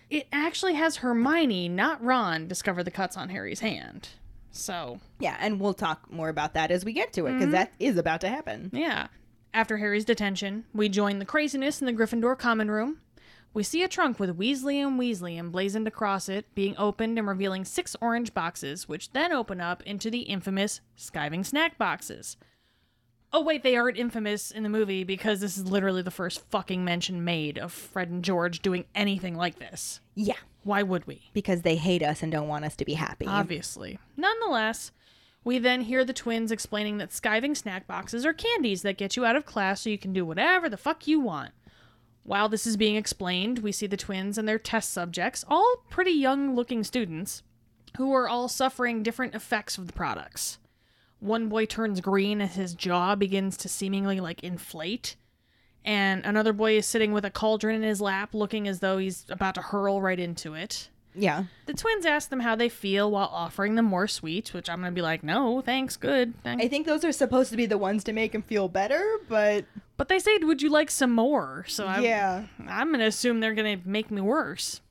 It 0.09 0.27
actually 0.31 0.75
has 0.75 0.97
Hermione, 0.97 1.67
not 1.69 2.03
Ron, 2.03 2.47
discover 2.47 2.83
the 2.83 2.91
cuts 2.91 3.17
on 3.17 3.29
Harry's 3.29 3.61
hand. 3.61 4.09
So, 4.51 4.99
Yeah, 5.17 5.35
and 5.39 5.59
we'll 5.59 5.73
talk 5.73 6.11
more 6.11 6.29
about 6.29 6.53
that 6.53 6.69
as 6.69 6.85
we 6.85 6.93
get 6.93 7.11
to 7.13 7.25
it 7.25 7.33
because 7.33 7.51
that 7.53 7.73
is 7.79 7.97
about 7.97 8.21
to 8.21 8.29
happen. 8.29 8.69
yeah. 8.71 9.07
After 9.55 9.77
Harry's 9.77 10.05
detention, 10.05 10.65
we 10.73 10.89
join 10.89 11.17
the 11.19 11.25
craziness 11.25 11.79
in 11.81 11.85
the 11.87 11.93
Gryffindor 11.93 12.37
common 12.37 12.69
room. 12.71 12.99
We 13.53 13.61
see 13.63 13.83
a 13.83 13.87
trunk 13.87 14.19
with 14.19 14.37
Weasley 14.37 14.77
and 14.77 14.99
Weasley 14.99 15.37
emblazoned 15.37 15.87
across 15.87 16.27
it, 16.27 16.45
being 16.55 16.75
opened 16.77 17.19
and 17.19 17.27
revealing 17.27 17.65
six 17.65 17.95
orange 18.01 18.33
boxes, 18.33 18.89
which 18.89 19.11
then 19.11 19.31
open 19.31 19.61
up 19.61 19.83
into 19.83 20.09
the 20.09 20.21
infamous 20.21 20.81
skiving 20.97 21.45
snack 21.45 21.77
boxes. 21.77 22.35
Oh, 23.31 23.41
wait, 23.41 23.61
they 23.63 23.75
aren't 23.75 23.97
infamous 23.97 24.49
in 24.51 24.63
the 24.63 24.69
movie 24.69 25.03
because 25.03 25.39
this 25.39 25.57
is 25.57 25.65
literally 25.69 26.01
the 26.01 26.11
first 26.11 26.43
fucking 26.49 26.83
mention 26.83 27.23
made 27.23 27.57
of 27.59 27.71
Fred 27.71 28.09
and 28.09 28.23
George 28.23 28.61
doing 28.61 28.85
anything 28.95 29.35
like 29.35 29.57
this. 29.59 30.01
Yeah, 30.15 30.35
Why 30.63 30.81
would 30.83 31.05
we? 31.07 31.29
because 31.33 31.61
they 31.61 31.75
hate 31.75 32.03
us 32.03 32.21
and 32.23 32.31
don't 32.31 32.47
want 32.47 32.65
us 32.65 32.75
to 32.77 32.85
be 32.85 32.93
happy. 32.93 33.25
Obviously. 33.27 33.99
Nonetheless, 34.17 34.91
we 35.43 35.59
then 35.59 35.81
hear 35.81 36.03
the 36.05 36.13
twins 36.13 36.51
explaining 36.51 36.97
that 36.99 37.09
skiving 37.09 37.55
snack 37.57 37.85
boxes 37.85 38.25
are 38.25 38.33
candies 38.33 38.81
that 38.83 38.97
get 38.97 39.15
you 39.15 39.25
out 39.25 39.35
of 39.35 39.45
class 39.45 39.81
so 39.81 39.89
you 39.89 39.97
can 39.97 40.13
do 40.13 40.25
whatever 40.25 40.69
the 40.69 40.77
fuck 40.77 41.07
you 41.07 41.19
want. 41.19 41.51
While 42.23 42.47
this 42.47 42.65
is 42.65 42.77
being 42.77 42.95
explained, 42.95 43.59
we 43.59 43.71
see 43.71 43.87
the 43.87 43.97
twins 43.97 44.37
and 44.37 44.47
their 44.47 44.59
test 44.59 44.91
subjects, 44.91 45.43
all 45.47 45.83
pretty 45.89 46.11
young 46.11 46.55
looking 46.55 46.83
students, 46.83 47.43
who 47.97 48.13
are 48.13 48.29
all 48.29 48.47
suffering 48.47 49.03
different 49.03 49.35
effects 49.35 49.77
of 49.77 49.87
the 49.87 49.93
products. 49.93 50.57
One 51.19 51.49
boy 51.49 51.65
turns 51.65 52.01
green 52.01 52.41
as 52.41 52.55
his 52.55 52.73
jaw 52.73 53.15
begins 53.15 53.57
to 53.57 53.69
seemingly 53.69 54.19
like 54.19 54.43
inflate. 54.43 55.15
And 55.85 56.25
another 56.25 56.53
boy 56.53 56.77
is 56.77 56.85
sitting 56.85 57.11
with 57.11 57.25
a 57.25 57.29
cauldron 57.29 57.75
in 57.75 57.83
his 57.83 58.01
lap, 58.01 58.33
looking 58.33 58.67
as 58.67 58.79
though 58.79 58.97
he's 58.97 59.25
about 59.29 59.55
to 59.55 59.61
hurl 59.61 60.01
right 60.01 60.19
into 60.19 60.53
it. 60.53 60.89
Yeah, 61.15 61.45
The 61.65 61.73
twins 61.73 62.05
ask 62.05 62.29
them 62.29 62.39
how 62.39 62.55
they 62.55 62.69
feel 62.69 63.11
while 63.11 63.29
offering 63.31 63.75
them 63.75 63.85
more 63.85 64.07
sweets, 64.07 64.53
which 64.53 64.69
I'm 64.69 64.79
going 64.81 64.91
to 64.91 64.95
be 64.95 65.01
like, 65.01 65.23
no, 65.23 65.61
thanks, 65.61 65.95
good. 65.97 66.33
Thanks. 66.43 66.63
I 66.63 66.67
think 66.67 66.85
those 66.85 67.03
are 67.05 67.11
supposed 67.11 67.51
to 67.51 67.57
be 67.57 67.65
the 67.65 67.77
ones 67.77 68.03
to 68.05 68.13
make 68.13 68.33
him 68.33 68.41
feel 68.41 68.67
better, 68.67 69.19
but 69.27 69.65
But 69.97 70.07
they 70.09 70.19
said, 70.19 70.43
would 70.43 70.61
you 70.61 70.69
like 70.69 70.89
some 70.91 71.11
more? 71.11 71.65
So 71.67 71.85
I'm, 71.87 72.03
yeah. 72.03 72.45
I'm 72.67 72.87
going 72.89 72.99
to 72.99 73.05
assume 73.05 73.39
they're 73.39 73.53
going 73.53 73.79
to 73.81 73.87
make 73.87 74.09
me 74.11 74.21
worse. 74.21 74.81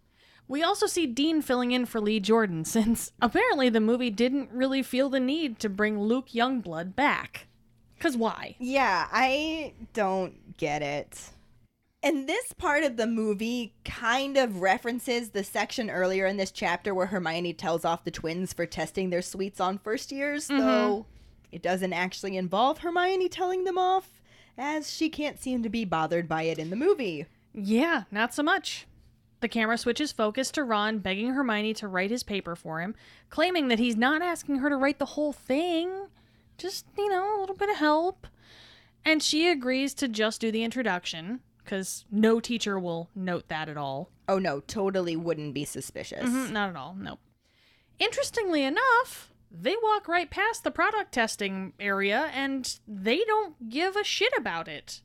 We 0.48 0.62
also 0.62 0.86
see 0.86 1.06
Dean 1.06 1.40
filling 1.40 1.72
in 1.72 1.86
for 1.86 2.00
Lee 2.00 2.20
Jordan, 2.20 2.64
since 2.66 3.12
apparently 3.20 3.68
the 3.68 3.80
movie 3.80 4.10
didn't 4.10 4.50
really 4.52 4.82
feel 4.82 5.08
the 5.08 5.20
need 5.20 5.58
to 5.60 5.68
bring 5.68 5.98
Luke 6.00 6.28
Youngblood 6.30 6.94
back. 6.94 7.46
Because 7.96 8.16
why? 8.16 8.56
Yeah, 8.58 9.06
I 9.12 9.74
don't 9.94 10.56
get 10.56 10.82
it. 10.82 11.30
And 12.04 12.28
this 12.28 12.52
part 12.52 12.82
of 12.82 12.96
the 12.96 13.06
movie 13.06 13.74
kind 13.84 14.36
of 14.36 14.60
references 14.60 15.30
the 15.30 15.44
section 15.44 15.88
earlier 15.88 16.26
in 16.26 16.36
this 16.36 16.50
chapter 16.50 16.94
where 16.94 17.06
Hermione 17.06 17.52
tells 17.52 17.84
off 17.84 18.04
the 18.04 18.10
twins 18.10 18.52
for 18.52 18.66
testing 18.66 19.10
their 19.10 19.22
sweets 19.22 19.60
on 19.60 19.78
first 19.78 20.10
years, 20.10 20.48
mm-hmm. 20.48 20.60
though 20.60 21.06
it 21.52 21.62
doesn't 21.62 21.92
actually 21.92 22.36
involve 22.36 22.78
Hermione 22.78 23.28
telling 23.28 23.64
them 23.64 23.78
off, 23.78 24.20
as 24.58 24.92
she 24.92 25.08
can't 25.08 25.40
seem 25.40 25.62
to 25.62 25.68
be 25.68 25.84
bothered 25.84 26.28
by 26.28 26.42
it 26.42 26.58
in 26.58 26.70
the 26.70 26.76
movie. 26.76 27.26
Yeah, 27.54 28.04
not 28.10 28.34
so 28.34 28.42
much. 28.42 28.86
The 29.40 29.48
camera 29.48 29.76
switches 29.76 30.12
focus 30.12 30.50
to 30.52 30.64
Ron 30.64 30.98
begging 30.98 31.34
Hermione 31.34 31.74
to 31.74 31.88
write 31.88 32.10
his 32.10 32.22
paper 32.22 32.56
for 32.56 32.80
him, 32.80 32.94
claiming 33.28 33.68
that 33.68 33.78
he's 33.78 33.96
not 33.96 34.22
asking 34.22 34.56
her 34.56 34.68
to 34.68 34.76
write 34.76 34.98
the 34.98 35.04
whole 35.04 35.32
thing, 35.32 36.06
just, 36.58 36.86
you 36.96 37.08
know, 37.08 37.38
a 37.38 37.40
little 37.40 37.56
bit 37.56 37.68
of 37.68 37.76
help. 37.76 38.26
And 39.04 39.22
she 39.22 39.48
agrees 39.48 39.94
to 39.94 40.08
just 40.08 40.40
do 40.40 40.52
the 40.52 40.62
introduction, 40.62 41.40
because 41.64 42.04
no 42.10 42.40
teacher 42.40 42.78
will 42.78 43.08
note 43.14 43.48
that 43.48 43.68
at 43.68 43.76
all. 43.76 44.10
Oh 44.28 44.38
no, 44.38 44.60
totally 44.60 45.16
wouldn't 45.16 45.54
be 45.54 45.64
suspicious. 45.64 46.28
Mhm, 46.28 46.50
not 46.52 46.70
at 46.70 46.76
all, 46.76 46.94
nope. 46.94 47.20
Interestingly 47.98 48.64
enough, 48.64 49.32
they 49.50 49.76
walk 49.82 50.08
right 50.08 50.30
past 50.30 50.64
the 50.64 50.70
product 50.70 51.12
testing 51.12 51.72
area 51.78 52.30
and 52.34 52.78
they 52.88 53.18
don't 53.24 53.68
give 53.68 53.96
a 53.96 54.04
shit 54.04 54.32
about 54.36 54.66
it. 54.68 55.02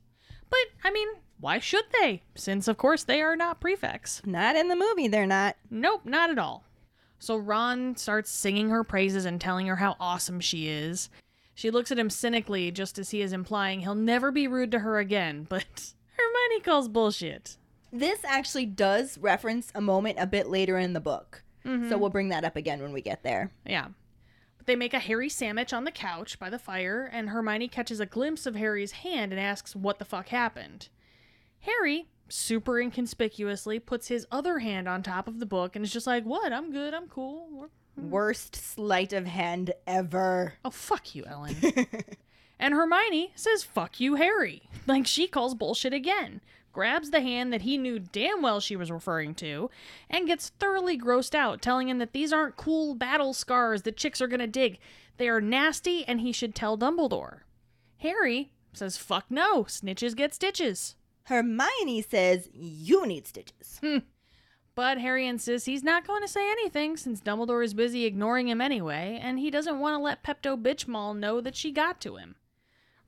But, 0.50 0.58
I 0.82 0.90
mean, 0.90 1.08
why 1.38 1.58
should 1.58 1.84
they? 2.00 2.22
Since, 2.34 2.66
of 2.68 2.78
course, 2.78 3.04
they 3.04 3.20
are 3.20 3.36
not 3.36 3.60
prefects. 3.60 4.22
Not 4.24 4.56
in 4.56 4.68
the 4.68 4.76
movie, 4.76 5.06
they're 5.08 5.26
not. 5.26 5.56
Nope, 5.70 6.02
not 6.04 6.30
at 6.30 6.38
all. 6.38 6.64
So 7.18 7.36
Ron 7.36 7.96
starts 7.96 8.30
singing 8.30 8.70
her 8.70 8.82
praises 8.84 9.24
and 9.24 9.40
telling 9.40 9.66
her 9.66 9.76
how 9.76 9.96
awesome 10.00 10.40
she 10.40 10.68
is. 10.68 11.10
She 11.54 11.70
looks 11.70 11.90
at 11.92 11.98
him 11.98 12.08
cynically, 12.10 12.70
just 12.70 12.98
as 12.98 13.10
he 13.10 13.20
is 13.20 13.32
implying 13.32 13.80
he'll 13.80 13.94
never 13.96 14.30
be 14.30 14.46
rude 14.48 14.70
to 14.70 14.78
her 14.78 14.98
again, 14.98 15.44
but 15.48 15.92
Hermione 16.18 16.62
calls 16.62 16.88
bullshit. 16.88 17.56
This 17.92 18.24
actually 18.24 18.66
does 18.66 19.18
reference 19.18 19.72
a 19.74 19.80
moment 19.80 20.18
a 20.18 20.26
bit 20.26 20.48
later 20.48 20.78
in 20.78 20.92
the 20.92 21.00
book. 21.00 21.42
So 21.64 21.70
mm-hmm. 21.70 22.00
we'll 22.00 22.10
bring 22.10 22.30
that 22.30 22.44
up 22.44 22.56
again 22.56 22.80
when 22.80 22.92
we 22.92 23.02
get 23.02 23.22
there. 23.22 23.52
Yeah. 23.66 23.88
But 24.56 24.66
they 24.66 24.76
make 24.76 24.94
a 24.94 24.98
Harry 24.98 25.28
sandwich 25.28 25.72
on 25.72 25.84
the 25.84 25.90
couch 25.90 26.38
by 26.38 26.48
the 26.48 26.58
fire, 26.58 27.10
and 27.12 27.28
Hermione 27.28 27.68
catches 27.68 28.00
a 28.00 28.06
glimpse 28.06 28.46
of 28.46 28.54
Harry's 28.54 28.92
hand 28.92 29.32
and 29.32 29.40
asks 29.40 29.76
what 29.76 29.98
the 29.98 30.04
fuck 30.04 30.28
happened. 30.28 30.88
Harry, 31.60 32.08
super 32.28 32.80
inconspicuously, 32.80 33.80
puts 33.80 34.08
his 34.08 34.26
other 34.30 34.60
hand 34.60 34.88
on 34.88 35.02
top 35.02 35.28
of 35.28 35.40
the 35.40 35.46
book 35.46 35.76
and 35.76 35.84
is 35.84 35.92
just 35.92 36.06
like, 36.06 36.24
What? 36.24 36.52
I'm 36.52 36.70
good. 36.72 36.94
I'm 36.94 37.08
cool. 37.08 37.48
We're- 37.50 37.68
mm-hmm. 37.98 38.10
Worst 38.10 38.56
sleight 38.56 39.12
of 39.12 39.26
hand 39.26 39.72
ever. 39.86 40.54
Oh, 40.64 40.70
fuck 40.70 41.14
you, 41.14 41.24
Ellen. 41.26 41.56
and 42.58 42.74
Hermione 42.74 43.32
says, 43.34 43.62
Fuck 43.62 44.00
you, 44.00 44.16
Harry. 44.16 44.62
Like 44.86 45.06
she 45.06 45.28
calls 45.28 45.54
bullshit 45.54 45.92
again. 45.92 46.40
Grabs 46.72 47.10
the 47.10 47.20
hand 47.20 47.52
that 47.52 47.60
he 47.60 47.76
knew 47.76 47.98
damn 47.98 48.40
well 48.40 48.58
she 48.58 48.74
was 48.74 48.90
referring 48.90 49.34
to, 49.34 49.68
and 50.08 50.26
gets 50.26 50.48
thoroughly 50.58 50.98
grossed 50.98 51.34
out, 51.34 51.60
telling 51.60 51.90
him 51.90 51.98
that 51.98 52.14
these 52.14 52.32
aren't 52.32 52.56
cool 52.56 52.94
battle 52.94 53.34
scars 53.34 53.82
that 53.82 53.98
chicks 53.98 54.22
are 54.22 54.28
gonna 54.28 54.46
dig. 54.46 54.78
They 55.18 55.28
are 55.28 55.42
nasty, 55.42 56.06
and 56.06 56.22
he 56.22 56.32
should 56.32 56.54
tell 56.54 56.78
Dumbledore. 56.78 57.40
Harry 57.98 58.52
says, 58.72 58.96
Fuck 58.96 59.26
no, 59.28 59.64
snitches 59.64 60.16
get 60.16 60.32
stitches. 60.32 60.96
Hermione 61.24 62.00
says, 62.00 62.48
You 62.54 63.06
need 63.06 63.26
stitches. 63.26 63.80
But 64.78 64.98
Harry 64.98 65.26
insists 65.26 65.66
he's 65.66 65.82
not 65.82 66.06
going 66.06 66.22
to 66.22 66.28
say 66.28 66.48
anything 66.48 66.96
since 66.96 67.20
Dumbledore 67.20 67.64
is 67.64 67.74
busy 67.74 68.04
ignoring 68.04 68.46
him 68.46 68.60
anyway, 68.60 69.18
and 69.20 69.40
he 69.40 69.50
doesn't 69.50 69.80
want 69.80 69.94
to 69.94 70.00
let 70.00 70.22
Pepto 70.22 70.56
Bitchmall 70.56 71.18
know 71.18 71.40
that 71.40 71.56
she 71.56 71.72
got 71.72 72.00
to 72.02 72.14
him. 72.14 72.36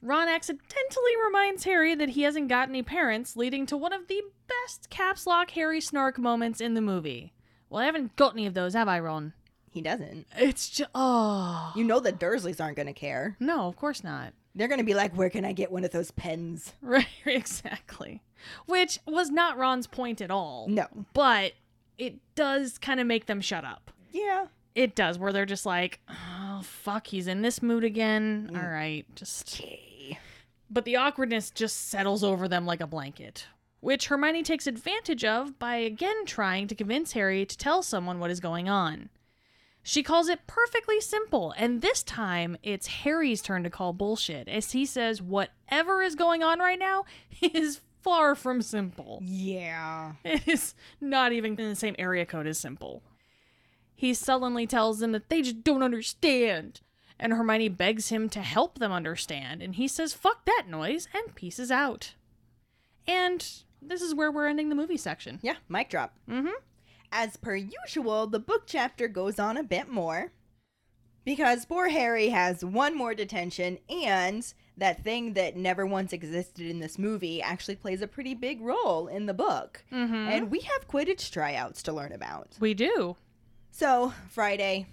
Ron 0.02 0.28
accidentally 0.28 1.12
reminds 1.24 1.64
Harry 1.64 1.94
that 1.94 2.10
he 2.10 2.22
hasn't 2.22 2.48
got 2.48 2.68
any 2.68 2.82
parents, 2.82 3.36
leading 3.36 3.66
to 3.66 3.76
one 3.76 3.92
of 3.92 4.08
the 4.08 4.22
best 4.48 4.88
caps 4.90 5.26
lock 5.26 5.50
Harry 5.50 5.80
snark 5.80 6.18
moments 6.18 6.60
in 6.60 6.74
the 6.74 6.80
movie. 6.80 7.32
Well, 7.68 7.82
I 7.82 7.86
haven't 7.86 8.16
got 8.16 8.32
any 8.34 8.46
of 8.46 8.54
those, 8.54 8.74
have 8.74 8.88
I, 8.88 8.98
Ron? 9.00 9.32
He 9.70 9.80
doesn't. 9.82 10.26
It's 10.36 10.68
just 10.68 10.90
oh 10.94 11.72
You 11.76 11.84
know 11.84 12.00
the 12.00 12.12
Dursleys 12.12 12.60
aren't 12.60 12.76
going 12.76 12.86
to 12.88 12.92
care. 12.92 13.36
no, 13.38 13.66
of 13.68 13.76
course 13.76 14.02
not. 14.02 14.32
They're 14.54 14.66
going 14.68 14.80
to 14.80 14.84
be 14.84 14.94
like, 14.94 15.16
Where 15.16 15.30
can 15.30 15.44
I 15.44 15.52
get 15.52 15.70
one 15.70 15.84
of 15.84 15.92
those 15.92 16.10
pens? 16.10 16.72
Right, 16.82 17.06
exactly. 17.24 18.22
Which 18.66 18.98
was 19.06 19.30
not 19.30 19.58
Ron's 19.58 19.86
point 19.86 20.20
at 20.20 20.30
all. 20.30 20.66
No. 20.68 20.86
but 21.12 21.52
it 21.98 22.16
does 22.34 22.78
kind 22.78 22.98
of 22.98 23.06
make 23.06 23.26
them 23.26 23.40
shut 23.42 23.64
up. 23.64 23.90
Yeah. 24.10 24.46
It 24.74 24.94
does, 24.96 25.18
where 25.18 25.32
they're 25.32 25.46
just 25.46 25.66
like, 25.66 26.00
oh, 26.08 26.62
fuck, 26.64 27.08
he's 27.08 27.26
in 27.26 27.42
this 27.42 27.60
mood 27.62 27.84
again. 27.84 28.50
Mm. 28.52 28.62
All 28.62 28.68
right, 28.70 29.04
just. 29.14 29.60
But 30.70 30.84
the 30.84 30.96
awkwardness 30.96 31.50
just 31.50 31.88
settles 31.88 32.22
over 32.22 32.46
them 32.46 32.64
like 32.64 32.80
a 32.80 32.86
blanket, 32.86 33.46
which 33.80 34.06
Hermione 34.06 34.44
takes 34.44 34.68
advantage 34.68 35.24
of 35.24 35.58
by 35.58 35.76
again 35.76 36.24
trying 36.26 36.68
to 36.68 36.74
convince 36.76 37.12
Harry 37.12 37.44
to 37.44 37.58
tell 37.58 37.82
someone 37.82 38.20
what 38.20 38.30
is 38.30 38.38
going 38.40 38.68
on. 38.68 39.10
She 39.82 40.02
calls 40.02 40.28
it 40.28 40.46
perfectly 40.46 41.00
simple, 41.00 41.52
and 41.56 41.80
this 41.80 42.02
time 42.02 42.56
it's 42.62 42.86
Harry's 42.86 43.42
turn 43.42 43.64
to 43.64 43.70
call 43.70 43.92
bullshit, 43.92 44.46
as 44.46 44.72
he 44.72 44.84
says 44.86 45.22
whatever 45.22 46.02
is 46.02 46.14
going 46.14 46.42
on 46.42 46.60
right 46.60 46.78
now 46.78 47.04
is 47.40 47.80
far 48.02 48.34
from 48.34 48.62
simple. 48.62 49.20
Yeah. 49.24 50.12
It 50.24 50.46
is 50.46 50.74
not 51.00 51.32
even 51.32 51.58
in 51.58 51.68
the 51.68 51.76
same 51.76 51.96
area 51.98 52.26
code 52.26 52.46
as 52.46 52.58
Simple. 52.58 53.02
He 53.94 54.14
sullenly 54.14 54.66
tells 54.66 54.98
them 54.98 55.12
that 55.12 55.28
they 55.28 55.42
just 55.42 55.62
don't 55.62 55.82
understand. 55.82 56.80
And 57.22 57.34
Hermione 57.34 57.68
begs 57.68 58.08
him 58.08 58.30
to 58.30 58.40
help 58.40 58.78
them 58.78 58.90
understand, 58.90 59.62
and 59.62 59.74
he 59.74 59.86
says, 59.86 60.14
fuck 60.14 60.46
that 60.46 60.64
noise, 60.68 61.06
and 61.12 61.34
pieces 61.34 61.70
out. 61.70 62.14
And 63.06 63.46
this 63.82 64.00
is 64.00 64.14
where 64.14 64.32
we're 64.32 64.46
ending 64.48 64.70
the 64.70 64.74
movie 64.74 64.96
section. 64.96 65.38
Yeah, 65.42 65.56
mic 65.68 65.90
drop. 65.90 66.14
Mm-hmm. 66.28 66.48
As 67.12 67.36
per 67.36 67.54
usual, 67.56 68.26
the 68.26 68.38
book 68.38 68.62
chapter 68.66 69.06
goes 69.06 69.38
on 69.38 69.58
a 69.58 69.62
bit 69.62 69.88
more 69.90 70.32
because 71.24 71.66
poor 71.66 71.88
Harry 71.88 72.30
has 72.30 72.64
one 72.64 72.96
more 72.96 73.14
detention, 73.14 73.78
and 73.90 74.54
that 74.78 75.04
thing 75.04 75.34
that 75.34 75.56
never 75.56 75.84
once 75.84 76.14
existed 76.14 76.66
in 76.66 76.80
this 76.80 76.98
movie 76.98 77.42
actually 77.42 77.76
plays 77.76 78.00
a 78.00 78.06
pretty 78.06 78.34
big 78.34 78.62
role 78.62 79.08
in 79.08 79.26
the 79.26 79.34
book. 79.34 79.84
Mm-hmm. 79.92 80.14
And 80.14 80.50
we 80.50 80.60
have 80.60 80.88
Quidditch 80.88 81.30
tryouts 81.30 81.82
to 81.82 81.92
learn 81.92 82.12
about. 82.12 82.56
we 82.60 82.72
do. 82.72 83.16
So, 83.72 84.14
Friday 84.30 84.86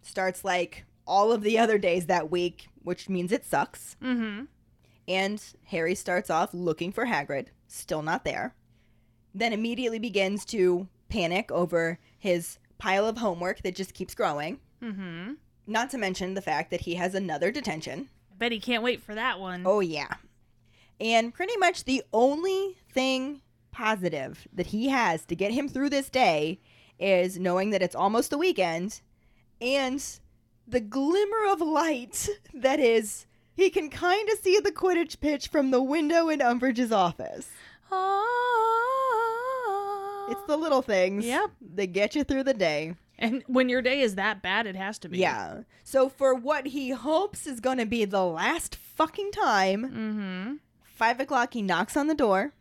starts 0.00 0.44
like 0.44 0.84
all 1.06 1.32
of 1.32 1.42
the 1.42 1.58
other 1.58 1.78
days 1.78 2.06
that 2.06 2.30
week, 2.30 2.68
which 2.82 3.08
means 3.08 3.32
it 3.32 3.44
sucks. 3.44 3.96
Mm-hmm. 4.02 4.44
And 5.06 5.42
Harry 5.64 5.94
starts 5.94 6.30
off 6.30 6.54
looking 6.54 6.92
for 6.92 7.06
Hagrid, 7.06 7.48
still 7.68 8.02
not 8.02 8.24
there. 8.24 8.54
Then 9.34 9.52
immediately 9.52 9.98
begins 9.98 10.44
to 10.46 10.88
panic 11.08 11.50
over 11.50 11.98
his 12.18 12.58
pile 12.78 13.06
of 13.06 13.18
homework 13.18 13.62
that 13.62 13.74
just 13.74 13.94
keeps 13.94 14.14
growing. 14.14 14.60
Mm-hmm. 14.82 15.34
Not 15.66 15.90
to 15.90 15.98
mention 15.98 16.34
the 16.34 16.42
fact 16.42 16.70
that 16.70 16.82
he 16.82 16.94
has 16.94 17.14
another 17.14 17.50
detention. 17.50 18.08
Bet 18.38 18.52
he 18.52 18.60
can't 18.60 18.82
wait 18.82 19.02
for 19.02 19.14
that 19.14 19.40
one. 19.40 19.62
Oh, 19.66 19.80
yeah. 19.80 20.14
And 21.00 21.34
pretty 21.34 21.56
much 21.56 21.84
the 21.84 22.02
only 22.12 22.76
thing 22.92 23.40
positive 23.72 24.46
that 24.52 24.66
he 24.66 24.88
has 24.88 25.24
to 25.26 25.34
get 25.34 25.52
him 25.52 25.68
through 25.68 25.90
this 25.90 26.08
day 26.08 26.60
is 26.98 27.38
knowing 27.38 27.70
that 27.70 27.82
it's 27.82 27.96
almost 27.96 28.30
the 28.30 28.38
weekend 28.38 29.00
and 29.60 30.20
the 30.66 30.80
glimmer 30.80 31.52
of 31.52 31.60
light 31.60 32.28
that 32.54 32.80
is 32.80 33.26
he 33.54 33.70
can 33.70 33.90
kind 33.90 34.28
of 34.30 34.38
see 34.38 34.58
the 34.58 34.72
Quidditch 34.72 35.20
pitch 35.20 35.48
from 35.48 35.70
the 35.70 35.82
window 35.82 36.28
in 36.28 36.40
Umbridge's 36.40 36.92
office. 36.92 37.48
Ah. 37.92 38.22
It's 40.30 40.42
the 40.46 40.56
little 40.56 40.82
things 40.82 41.24
Yep. 41.26 41.50
They 41.60 41.86
get 41.86 42.14
you 42.14 42.24
through 42.24 42.44
the 42.44 42.54
day. 42.54 42.94
And 43.18 43.44
when 43.46 43.68
your 43.68 43.82
day 43.82 44.00
is 44.00 44.16
that 44.16 44.42
bad, 44.42 44.66
it 44.66 44.74
has 44.74 44.98
to 45.00 45.08
be. 45.08 45.18
Yeah. 45.18 45.60
So 45.84 46.08
for 46.08 46.34
what 46.34 46.66
he 46.68 46.90
hopes 46.90 47.46
is 47.46 47.60
going 47.60 47.78
to 47.78 47.86
be 47.86 48.04
the 48.04 48.24
last 48.24 48.74
fucking 48.74 49.30
time, 49.32 49.82
Mm-hmm. 49.84 50.54
five 50.82 51.20
o'clock, 51.20 51.52
he 51.54 51.62
knocks 51.62 51.96
on 51.96 52.08
the 52.08 52.14
door, 52.14 52.52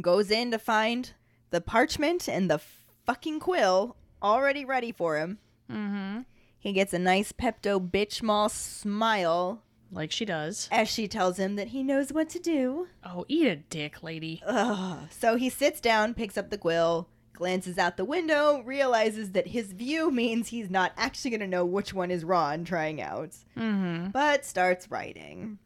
goes 0.00 0.30
in 0.30 0.50
to 0.50 0.58
find 0.58 1.12
the 1.50 1.60
parchment 1.62 2.28
and 2.28 2.50
the 2.50 2.60
fucking 3.06 3.40
quill 3.40 3.96
already 4.22 4.64
ready 4.64 4.92
for 4.92 5.16
him. 5.16 5.38
Mm-hmm. 5.70 6.20
He 6.64 6.72
gets 6.72 6.92
a 6.94 6.98
nice 6.98 7.30
Pepto 7.30 7.78
Bitch 7.78 8.22
Mall 8.22 8.48
smile 8.48 9.62
Like 9.92 10.10
she 10.10 10.24
does. 10.24 10.66
as 10.72 10.88
she 10.88 11.06
tells 11.06 11.36
him 11.38 11.56
that 11.56 11.68
he 11.68 11.82
knows 11.82 12.12
what 12.12 12.28
to 12.30 12.38
do. 12.38 12.88
Oh, 13.04 13.24
eat 13.28 13.46
a 13.46 13.56
dick, 13.56 14.02
lady. 14.02 14.42
Ugh. 14.46 15.06
So 15.10 15.36
he 15.36 15.50
sits 15.50 15.78
down, 15.80 16.14
picks 16.14 16.38
up 16.38 16.48
the 16.50 16.56
quill, 16.58 17.08
glances 17.34 17.76
out 17.76 17.96
the 17.98 18.04
window, 18.06 18.62
realizes 18.64 19.32
that 19.32 19.48
his 19.48 19.72
view 19.72 20.10
means 20.10 20.48
he's 20.48 20.70
not 20.70 20.92
actually 20.96 21.30
going 21.32 21.40
to 21.40 21.46
know 21.46 21.66
which 21.66 21.92
one 21.92 22.10
is 22.10 22.24
Ron 22.24 22.64
trying 22.64 23.00
out, 23.02 23.36
Mm-hmm. 23.58 24.08
but 24.10 24.44
starts 24.46 24.90
writing. 24.90 25.58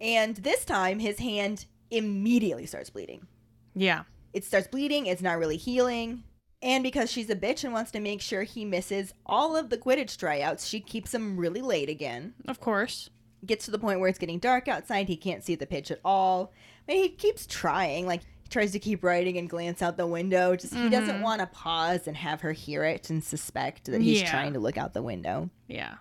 And 0.00 0.36
this 0.36 0.64
time, 0.64 1.00
his 1.00 1.18
hand 1.18 1.66
immediately 1.90 2.66
starts 2.66 2.88
bleeding. 2.90 3.26
Yeah. 3.74 4.04
It 4.32 4.44
starts 4.44 4.68
bleeding, 4.68 5.06
it's 5.06 5.22
not 5.22 5.38
really 5.38 5.56
healing. 5.56 6.22
And 6.62 6.82
because 6.82 7.10
she's 7.10 7.30
a 7.30 7.36
bitch 7.36 7.62
and 7.62 7.72
wants 7.72 7.90
to 7.92 8.00
make 8.00 8.20
sure 8.20 8.42
he 8.42 8.64
misses 8.64 9.14
all 9.24 9.56
of 9.56 9.70
the 9.70 9.78
Quidditch 9.78 10.16
tryouts, 10.16 10.66
she 10.66 10.80
keeps 10.80 11.14
him 11.14 11.36
really 11.36 11.62
late 11.62 11.88
again. 11.88 12.34
Of 12.48 12.60
course. 12.60 13.10
Gets 13.46 13.66
to 13.66 13.70
the 13.70 13.78
point 13.78 14.00
where 14.00 14.08
it's 14.08 14.18
getting 14.18 14.40
dark 14.40 14.66
outside, 14.66 15.06
he 15.06 15.16
can't 15.16 15.44
see 15.44 15.54
the 15.54 15.66
pitch 15.66 15.90
at 15.92 16.00
all. 16.04 16.52
But 16.86 16.96
he 16.96 17.10
keeps 17.10 17.46
trying, 17.46 18.06
like 18.06 18.22
he 18.42 18.48
tries 18.48 18.72
to 18.72 18.80
keep 18.80 19.04
writing 19.04 19.38
and 19.38 19.48
glance 19.48 19.82
out 19.82 19.96
the 19.96 20.06
window. 20.08 20.56
Just 20.56 20.74
he 20.74 20.88
doesn't 20.88 21.18
Mhm. 21.20 21.22
want 21.22 21.40
to 21.40 21.46
pause 21.46 22.08
and 22.08 22.16
have 22.16 22.40
her 22.40 22.52
hear 22.52 22.82
it 22.82 23.08
and 23.10 23.22
suspect 23.22 23.84
that 23.84 24.00
he's 24.02 24.22
Yeah. 24.22 24.30
trying 24.30 24.54
to 24.54 24.58
look 24.58 24.76
out 24.76 24.94
the 24.94 25.02
window. 25.02 25.50
Yeah. 25.68 25.96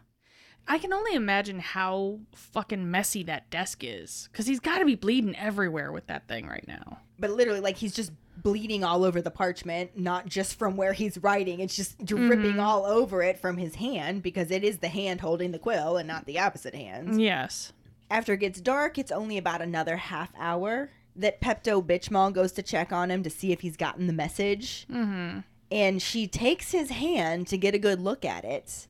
I 0.67 0.77
can 0.79 0.91
only 0.93 1.13
imagine 1.13 1.59
how 1.59 2.19
fucking 2.33 2.91
messy 2.91 3.23
that 3.23 3.49
desk 3.49 3.83
is. 3.83 4.27
Because 4.31 4.47
he's 4.47 4.59
got 4.59 4.79
to 4.79 4.85
be 4.85 4.95
bleeding 4.95 5.35
everywhere 5.37 5.91
with 5.91 6.07
that 6.07 6.27
thing 6.27 6.47
right 6.47 6.67
now. 6.67 6.99
But 7.19 7.31
literally, 7.31 7.61
like 7.61 7.77
he's 7.77 7.93
just 7.95 8.11
bleeding 8.43 8.83
all 8.83 9.03
over 9.03 9.21
the 9.21 9.31
parchment, 9.31 9.97
not 9.97 10.27
just 10.27 10.59
from 10.59 10.75
where 10.77 10.93
he's 10.93 11.17
writing. 11.19 11.59
It's 11.59 11.75
just 11.75 12.03
dripping 12.05 12.53
Mhm. 12.55 12.61
all 12.61 12.85
over 12.85 13.23
it 13.23 13.39
from 13.39 13.57
his 13.57 13.75
hand 13.75 14.21
because 14.21 14.51
it 14.51 14.63
is 14.63 14.77
the 14.77 14.89
hand 14.89 15.21
holding 15.21 15.51
the 15.51 15.59
quill 15.59 15.97
and 15.97 16.07
not 16.07 16.25
the 16.25 16.37
opposite 16.39 16.75
hand. 16.75 17.19
Yes. 17.21 17.73
After 18.11 18.33
it 18.33 18.41
gets 18.41 18.61
dark, 18.61 18.97
it's 18.97 19.11
only 19.11 19.37
about 19.37 19.61
another 19.61 19.97
half 19.97 20.31
hour 20.37 20.91
that 21.15 21.41
Pepto 21.41 21.83
Bitchmall 21.83 22.31
goes 22.31 22.51
to 22.51 22.61
check 22.61 22.91
on 22.93 23.09
him 23.09 23.23
to 23.23 23.29
see 23.29 23.51
if 23.51 23.61
he's 23.61 23.75
gotten 23.75 24.05
the 24.05 24.13
message. 24.13 24.85
Mm-hmm. 24.91 25.39
And 25.71 26.01
she 26.01 26.27
takes 26.27 26.71
his 26.71 26.91
hand 26.91 27.47
to 27.47 27.57
get 27.57 27.73
a 27.73 27.79
good 27.79 27.99
look 27.99 28.23
at 28.23 28.45
it. 28.45 28.87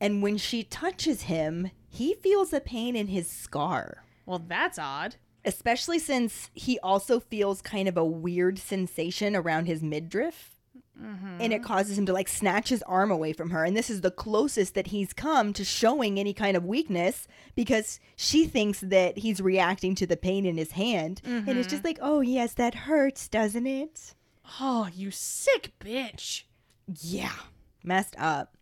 And 0.00 0.22
when 0.22 0.36
she 0.36 0.62
touches 0.62 1.22
him, 1.22 1.70
he 1.88 2.14
feels 2.14 2.52
a 2.52 2.60
pain 2.60 2.96
in 2.96 3.08
his 3.08 3.28
scar. 3.28 4.04
Well, 4.26 4.42
that's 4.46 4.78
odd. 4.78 5.16
Especially 5.44 5.98
since 5.98 6.50
he 6.54 6.78
also 6.80 7.20
feels 7.20 7.60
kind 7.60 7.88
of 7.88 7.96
a 7.96 8.04
weird 8.04 8.58
sensation 8.58 9.36
around 9.36 9.66
his 9.66 9.82
midriff. 9.82 10.50
Mm-hmm. 11.00 11.38
And 11.40 11.52
it 11.52 11.64
causes 11.64 11.98
him 11.98 12.06
to 12.06 12.12
like 12.12 12.28
snatch 12.28 12.68
his 12.68 12.82
arm 12.84 13.10
away 13.10 13.32
from 13.32 13.50
her. 13.50 13.64
And 13.64 13.76
this 13.76 13.90
is 13.90 14.00
the 14.00 14.12
closest 14.12 14.74
that 14.74 14.86
he's 14.88 15.12
come 15.12 15.52
to 15.54 15.64
showing 15.64 16.20
any 16.20 16.32
kind 16.32 16.56
of 16.56 16.64
weakness 16.64 17.26
because 17.56 17.98
she 18.14 18.46
thinks 18.46 18.78
that 18.80 19.18
he's 19.18 19.40
reacting 19.40 19.96
to 19.96 20.06
the 20.06 20.16
pain 20.16 20.46
in 20.46 20.56
his 20.56 20.70
hand. 20.72 21.20
And 21.24 21.48
it's 21.48 21.68
just 21.68 21.84
like, 21.84 21.98
oh, 22.00 22.20
yes, 22.20 22.54
that 22.54 22.74
hurts, 22.74 23.26
doesn't 23.28 23.66
it? 23.66 24.14
Oh, 24.60 24.88
you 24.94 25.10
sick 25.10 25.72
bitch. 25.80 26.44
Yeah. 27.00 27.32
Messed 27.82 28.14
up. 28.16 28.56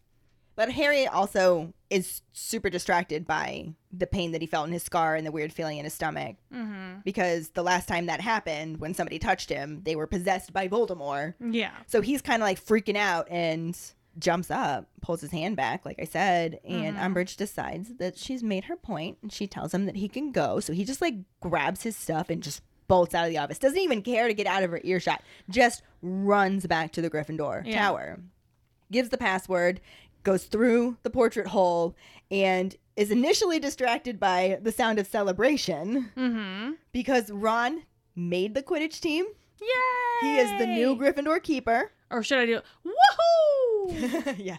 But 0.62 0.70
Harry 0.74 1.08
also 1.08 1.72
is 1.90 2.22
super 2.32 2.70
distracted 2.70 3.26
by 3.26 3.74
the 3.92 4.06
pain 4.06 4.30
that 4.30 4.40
he 4.40 4.46
felt 4.46 4.68
in 4.68 4.72
his 4.72 4.84
scar 4.84 5.16
and 5.16 5.26
the 5.26 5.32
weird 5.32 5.52
feeling 5.52 5.78
in 5.78 5.82
his 5.84 5.92
stomach. 5.92 6.36
Mm-hmm. 6.54 7.00
Because 7.04 7.48
the 7.48 7.64
last 7.64 7.88
time 7.88 8.06
that 8.06 8.20
happened, 8.20 8.76
when 8.78 8.94
somebody 8.94 9.18
touched 9.18 9.48
him, 9.50 9.80
they 9.82 9.96
were 9.96 10.06
possessed 10.06 10.52
by 10.52 10.68
Voldemort. 10.68 11.34
Yeah. 11.40 11.72
So 11.88 12.00
he's 12.00 12.22
kind 12.22 12.40
of 12.40 12.46
like 12.46 12.64
freaking 12.64 12.96
out 12.96 13.26
and 13.28 13.76
jumps 14.20 14.52
up, 14.52 14.86
pulls 15.00 15.20
his 15.20 15.32
hand 15.32 15.56
back, 15.56 15.84
like 15.84 15.96
I 15.98 16.04
said, 16.04 16.60
and 16.64 16.96
Mhm. 16.96 17.00
Umbridge 17.12 17.36
decides 17.36 17.96
that 17.96 18.16
she's 18.16 18.44
made 18.44 18.66
her 18.66 18.76
point 18.76 19.18
and 19.20 19.32
she 19.32 19.48
tells 19.48 19.74
him 19.74 19.86
that 19.86 19.96
he 19.96 20.06
can 20.06 20.30
go. 20.30 20.60
So 20.60 20.72
he 20.72 20.84
just 20.84 21.00
like 21.02 21.16
grabs 21.40 21.82
his 21.82 21.96
stuff 21.96 22.30
and 22.30 22.40
just 22.40 22.62
bolts 22.86 23.16
out 23.16 23.24
of 23.24 23.30
the 23.30 23.38
office. 23.38 23.58
Doesn't 23.58 23.80
even 23.80 24.00
care 24.00 24.28
to 24.28 24.34
get 24.34 24.46
out 24.46 24.62
of 24.62 24.70
her 24.70 24.80
earshot, 24.84 25.22
just 25.50 25.82
runs 26.02 26.68
back 26.68 26.92
to 26.92 27.02
the 27.02 27.10
Gryffindor 27.10 27.66
Yeah. 27.66 27.78
tower. 27.82 28.20
Gives 28.92 29.08
the 29.08 29.16
password, 29.16 29.80
goes 30.22 30.44
through 30.44 30.96
the 31.02 31.10
portrait 31.10 31.48
hole, 31.48 31.94
and 32.30 32.76
is 32.96 33.10
initially 33.10 33.58
distracted 33.58 34.20
by 34.20 34.58
the 34.62 34.72
sound 34.72 34.98
of 34.98 35.06
celebration 35.06 36.10
Mm-hmm. 36.16 36.72
because 36.92 37.30
Ron 37.30 37.82
made 38.14 38.54
the 38.54 38.62
Quidditch 38.62 39.00
team. 39.00 39.24
Yay! 39.60 39.68
He 40.28 40.38
is 40.38 40.50
the 40.58 40.66
new 40.66 40.96
Gryffindor 40.96 41.42
keeper. 41.42 41.92
Or 42.10 42.22
should 42.22 42.38
I 42.38 42.46
do 42.46 42.60
Woohoo! 42.84 44.34
yes. 44.38 44.58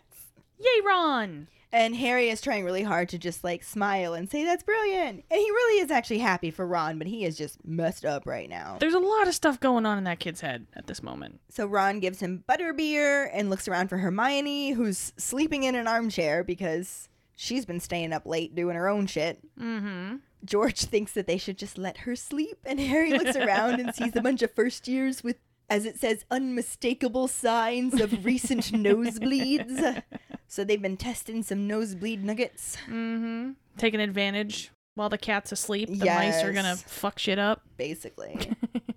Yay, 0.60 0.82
Ron! 0.86 1.48
And 1.74 1.96
Harry 1.96 2.30
is 2.30 2.40
trying 2.40 2.64
really 2.64 2.84
hard 2.84 3.10
to 3.10 3.18
just 3.18 3.44
like 3.44 3.64
smile 3.64 4.14
and 4.14 4.30
say 4.30 4.46
that's 4.46 4.62
brilliant. 4.62 5.26
And 5.30 5.40
he 5.40 5.50
really 5.50 5.82
is 5.82 5.90
actually 5.90 6.20
happy 6.20 6.52
for 6.52 6.68
Ron, 6.68 7.00
but 7.00 7.08
he 7.08 7.26
is 7.26 7.36
just 7.36 7.58
messed 7.66 8.06
up 8.06 8.28
right 8.28 8.48
now. 8.48 8.78
There's 8.80 8.94
a 8.94 9.00
lot 9.00 9.28
of 9.28 9.34
stuff 9.34 9.60
going 9.60 9.88
on 9.88 9.98
in 9.98 10.04
that 10.04 10.20
kid's 10.20 10.42
head 10.42 10.68
at 10.76 10.86
this 10.86 11.02
moment. 11.02 11.42
So 11.50 11.66
Ron 11.66 12.00
gives 12.00 12.20
him 12.20 12.44
butterbeer 12.48 13.28
and 13.34 13.50
looks 13.50 13.68
around 13.68 13.88
for 13.88 13.98
Hermione, 13.98 14.74
who's 14.74 15.14
sleeping 15.18 15.64
in 15.64 15.74
an 15.74 15.88
armchair 15.88 16.44
because 16.44 17.10
she's 17.36 17.66
been 17.66 17.80
staying 17.80 18.14
up 18.14 18.28
late 18.28 18.54
doing 18.54 18.76
her 18.76 18.88
own 18.88 19.08
shit. 19.08 19.40
Mm-hmm. 19.60 20.18
George 20.46 20.86
thinks 20.86 21.14
that 21.14 21.26
they 21.26 21.38
should 21.38 21.58
just 21.58 21.78
let 21.80 22.00
her 22.00 22.16
sleep, 22.16 22.60
and 22.66 22.80
Harry 22.80 23.12
looks 23.12 23.36
around 23.36 23.80
and 23.80 23.96
sees 23.96 24.16
a 24.16 24.22
bunch 24.22 24.42
of 24.42 24.52
first 24.52 24.88
years 24.88 25.24
with, 25.24 25.38
as 25.70 25.86
it 25.86 26.00
says, 26.00 26.26
unmistakable 26.32 27.28
signs 27.28 28.00
of 28.00 28.26
recent 28.26 28.64
nosebleeds. 28.72 30.02
So 30.48 30.64
they've 30.64 30.80
been 30.80 30.98
testing 30.98 31.42
some 31.42 31.68
nosebleed 31.68 32.24
nuggets, 32.24 32.78
Mm-hmm. 32.88 33.54
Taking 33.76 34.00
advantage 34.00 34.72
while 34.94 35.10
the 35.10 35.18
cat's 35.18 35.52
asleep. 35.52 35.90
The 35.90 36.06
mice 36.06 36.44
are 36.44 36.54
gonna 36.54 36.76
fuck 36.76 37.18
shit 37.18 37.40
up. 37.40 37.64
basically. 37.76 38.52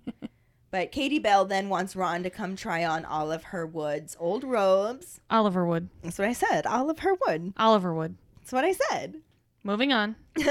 but 0.71 0.91
Katie 0.91 1.17
Bell 1.17 1.45
then 1.45 1.69
wants 1.69 1.95
Ron 1.95 2.21
to 2.21 2.29
come 2.29 2.55
try 2.55 2.85
on 2.85 3.05
Olive 3.05 3.45
Herwood's 3.45 4.15
old 4.19 4.43
robes. 4.43 5.19
Oliver 5.31 5.65
Wood. 5.65 5.89
That's 6.03 6.19
what 6.19 6.27
I 6.27 6.33
said. 6.33 6.67
Olive 6.67 6.99
Herwood. 6.99 7.53
Oliver 7.57 7.91
Wood. 7.91 8.17
That's 8.41 8.51
what 8.51 8.63
I 8.63 8.73
said. 8.73 9.15
Moving 9.67 9.91
on. 9.91 10.15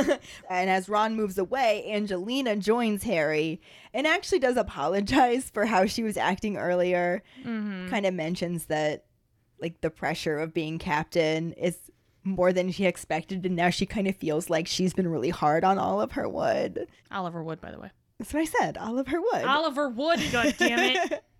and 0.51 0.69
as 0.69 0.91
Ron 0.91 1.17
moves 1.17 1.39
away, 1.39 1.91
Angelina 1.91 2.55
joins 2.55 3.03
Harry 3.05 3.63
and 3.95 4.07
actually 4.07 4.41
does 4.41 4.59
apologize 4.59 5.49
for 5.49 5.65
how 5.65 5.87
she 5.87 6.03
was 6.03 6.19
acting 6.19 6.59
earlier. 6.59 7.23
Mm-hmm. 7.43 7.89
Kind 7.89 8.05
of 8.05 8.13
mentions 8.13 8.67
that, 8.67 9.07
like, 9.59 9.81
the 9.81 9.89
pressure 9.89 10.39
of 10.39 10.53
being 10.53 10.79
captain 10.79 11.55
is 11.55 11.79
more 12.25 12.53
than 12.53 12.71
she 12.71 12.85
expected, 12.85 13.47
and 13.47 13.57
now 13.57 13.71
she 13.71 13.87
kind 13.87 14.07
of 14.07 14.15
feels 14.17 14.51
like 14.51 14.67
she's 14.67 14.93
been 14.93 15.09
really 15.09 15.31
hard 15.31 15.65
on 15.65 15.79
Olive 15.79 16.13
Herwood. 16.13 16.87
Oliver 17.11 17.43
Wood, 17.43 17.63
by 17.63 17.71
the 17.71 17.79
way. 17.79 17.91
That's 18.19 18.35
what 18.35 18.41
I 18.41 18.45
said. 18.45 18.77
Oliver 18.77 19.19
Wood. 19.19 19.45
Oliver 19.45 19.89
Wood, 19.89 20.21
god 20.31 20.55
damn 20.59 20.79
it. 20.79 21.25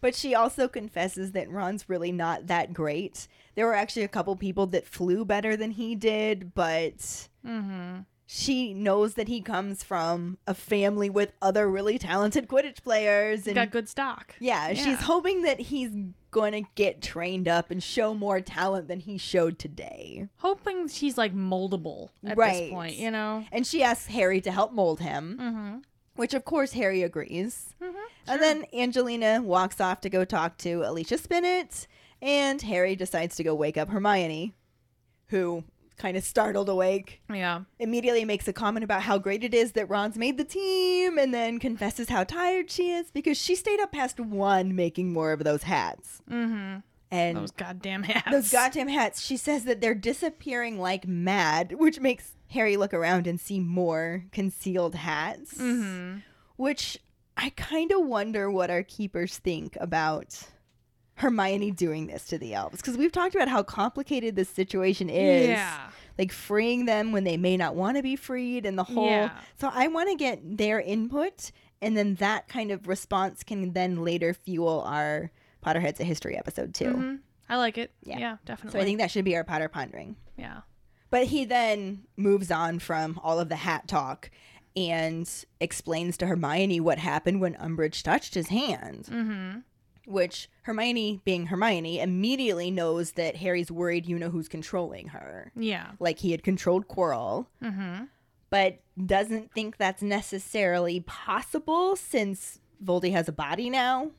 But 0.00 0.14
she 0.14 0.34
also 0.34 0.68
confesses 0.68 1.32
that 1.32 1.50
Ron's 1.50 1.88
really 1.88 2.12
not 2.12 2.46
that 2.46 2.72
great. 2.72 3.26
There 3.54 3.66
were 3.66 3.74
actually 3.74 4.04
a 4.04 4.08
couple 4.08 4.36
people 4.36 4.66
that 4.68 4.86
flew 4.86 5.24
better 5.24 5.56
than 5.56 5.72
he 5.72 5.94
did, 5.96 6.54
but 6.54 6.98
mm-hmm. 7.44 8.00
she 8.26 8.74
knows 8.74 9.14
that 9.14 9.26
he 9.28 9.40
comes 9.40 9.82
from 9.82 10.38
a 10.46 10.54
family 10.54 11.10
with 11.10 11.32
other 11.42 11.68
really 11.68 11.98
talented 11.98 12.46
Quidditch 12.46 12.82
players. 12.84 13.46
And 13.46 13.56
Got 13.56 13.70
good 13.72 13.88
stock. 13.88 14.36
yeah, 14.38 14.68
Yeah. 14.68 14.84
she's 14.84 15.00
hoping 15.00 15.42
that 15.42 15.58
he's 15.58 15.90
going 16.30 16.52
to 16.52 16.62
get 16.74 17.00
trained 17.02 17.48
up 17.48 17.70
and 17.70 17.82
show 17.82 18.14
more 18.14 18.40
talent 18.40 18.86
than 18.86 19.00
he 19.00 19.18
showed 19.18 19.58
today. 19.58 20.28
Hoping 20.36 20.86
she's 20.86 21.18
like 21.18 21.34
moldable 21.34 22.10
at 22.24 22.36
Right. 22.36 22.52
this 22.64 22.70
point, 22.70 22.96
you 22.96 23.10
know? 23.10 23.44
And 23.50 23.66
she 23.66 23.82
asks 23.82 24.06
Harry 24.06 24.40
to 24.42 24.52
help 24.52 24.72
mold 24.72 25.00
him, 25.00 25.38
Mm-hmm. 25.40 25.76
Which 26.18 26.34
of 26.34 26.44
course 26.44 26.72
Harry 26.72 27.02
agrees. 27.02 27.74
Mhm, 27.80 27.94
And 28.26 28.42
then 28.42 28.64
Angelina 28.74 29.40
walks 29.42 29.80
off 29.80 30.00
to 30.02 30.10
go 30.10 30.24
talk 30.24 30.58
to 30.58 30.82
Alicia 30.84 31.16
Spinnet, 31.16 31.86
and 32.20 32.60
Harry 32.62 32.94
decides 32.96 33.36
to 33.36 33.44
go 33.44 33.54
wake 33.54 33.76
up 33.78 33.88
Hermione, 33.88 34.52
who, 35.28 35.64
kind 35.96 36.16
of 36.16 36.22
startled 36.24 36.68
awake, 36.68 37.20
Yeah. 37.32 37.62
immediately 37.78 38.24
makes 38.24 38.46
a 38.48 38.52
comment 38.52 38.84
about 38.84 39.02
how 39.02 39.18
great 39.18 39.42
it 39.42 39.52
is 39.54 39.72
that 39.72 39.88
Ron's 39.88 40.16
made 40.18 40.36
the 40.38 40.44
team, 40.44 41.18
and 41.18 41.32
then 41.34 41.58
confesses 41.58 42.08
how 42.08 42.24
tired 42.24 42.70
she 42.70 42.90
is 42.92 43.10
because 43.10 43.36
she 43.38 43.54
stayed 43.54 43.80
up 43.80 43.92
past 43.92 44.20
one 44.20 44.74
making 44.76 45.12
more 45.12 45.32
of 45.32 45.42
those 45.44 45.62
hats. 45.64 46.20
Mm-hmm. 46.30 46.80
And 47.10 47.36
Those 47.38 47.50
goddamn 47.52 48.02
hats. 48.02 48.30
those 48.30 48.50
goddamn 48.52 48.88
hats, 48.88 49.22
she 49.22 49.36
says 49.38 49.64
that 49.64 49.80
they're 49.80 49.94
disappearing 49.94 50.78
like 50.78 51.06
mad, 51.08 51.72
which 51.78 52.00
makes 52.00 52.32
Harry 52.48 52.76
look 52.76 52.94
around 52.94 53.26
and 53.26 53.38
see 53.40 53.60
more 53.60 54.24
concealed 54.32 54.94
hats. 54.94 55.54
Mm-hmm. 55.54 56.18
Which 56.56 56.98
I 57.36 57.50
kind 57.50 57.92
of 57.92 58.04
wonder 58.04 58.50
what 58.50 58.70
our 58.70 58.82
keepers 58.82 59.38
think 59.38 59.76
about 59.80 60.42
Hermione 61.14 61.70
doing 61.72 62.06
this 62.06 62.24
to 62.26 62.38
the 62.38 62.54
elves. 62.54 62.78
Because 62.78 62.96
we've 62.96 63.12
talked 63.12 63.34
about 63.34 63.48
how 63.48 63.62
complicated 63.62 64.34
this 64.36 64.48
situation 64.48 65.08
is. 65.10 65.48
Yeah. 65.48 65.90
Like 66.18 66.32
freeing 66.32 66.86
them 66.86 67.12
when 67.12 67.22
they 67.24 67.36
may 67.36 67.56
not 67.56 67.76
want 67.76 67.96
to 67.96 68.02
be 68.02 68.16
freed 68.16 68.66
and 68.66 68.76
the 68.76 68.82
whole. 68.84 69.06
Yeah. 69.06 69.30
So 69.60 69.70
I 69.72 69.86
want 69.88 70.08
to 70.10 70.16
get 70.16 70.40
their 70.58 70.80
input. 70.80 71.52
And 71.80 71.96
then 71.96 72.16
that 72.16 72.48
kind 72.48 72.72
of 72.72 72.88
response 72.88 73.44
can 73.44 73.72
then 73.72 74.02
later 74.02 74.34
fuel 74.34 74.82
our 74.84 75.30
Potterheads 75.64 76.00
a 76.00 76.04
History 76.04 76.36
episode 76.36 76.74
too. 76.74 76.90
hmm 76.92 77.14
I 77.48 77.56
like 77.56 77.78
it. 77.78 77.92
Yeah. 78.02 78.18
Yeah, 78.18 78.36
definitely. 78.44 78.78
So 78.78 78.82
I 78.82 78.84
think 78.84 78.98
that 78.98 79.10
should 79.10 79.24
be 79.24 79.34
our 79.36 79.44
Potter 79.44 79.68
Pondering. 79.68 80.16
yeah. 80.36 80.60
But 81.10 81.28
he 81.28 81.44
then 81.44 82.04
moves 82.16 82.50
on 82.50 82.78
from 82.78 83.18
all 83.22 83.40
of 83.40 83.48
the 83.48 83.56
hat 83.56 83.88
talk 83.88 84.30
and 84.76 85.28
explains 85.60 86.16
to 86.18 86.26
Hermione 86.26 86.80
what 86.80 86.98
happened 86.98 87.40
when 87.40 87.54
Umbridge 87.54 88.02
touched 88.02 88.34
his 88.34 88.48
hand. 88.48 89.06
Mm-hmm. 89.10 89.58
Which 90.06 90.48
Hermione, 90.62 91.20
being 91.24 91.46
Hermione, 91.46 92.00
immediately 92.00 92.70
knows 92.70 93.12
that 93.12 93.36
Harry's 93.36 93.70
worried 93.70 94.06
you 94.06 94.18
know 94.18 94.30
who's 94.30 94.48
controlling 94.48 95.08
her. 95.08 95.52
Yeah. 95.54 95.90
Like 96.00 96.18
he 96.20 96.30
had 96.30 96.42
controlled 96.42 96.88
Quirrell, 96.88 97.46
Mm-hmm. 97.62 98.04
but 98.50 98.78
doesn't 99.04 99.52
think 99.52 99.76
that's 99.76 100.02
necessarily 100.02 101.00
possible 101.00 101.94
since 101.96 102.60
Voldy 102.82 103.12
has 103.12 103.28
a 103.28 103.32
body 103.32 103.68
now. 103.70 104.10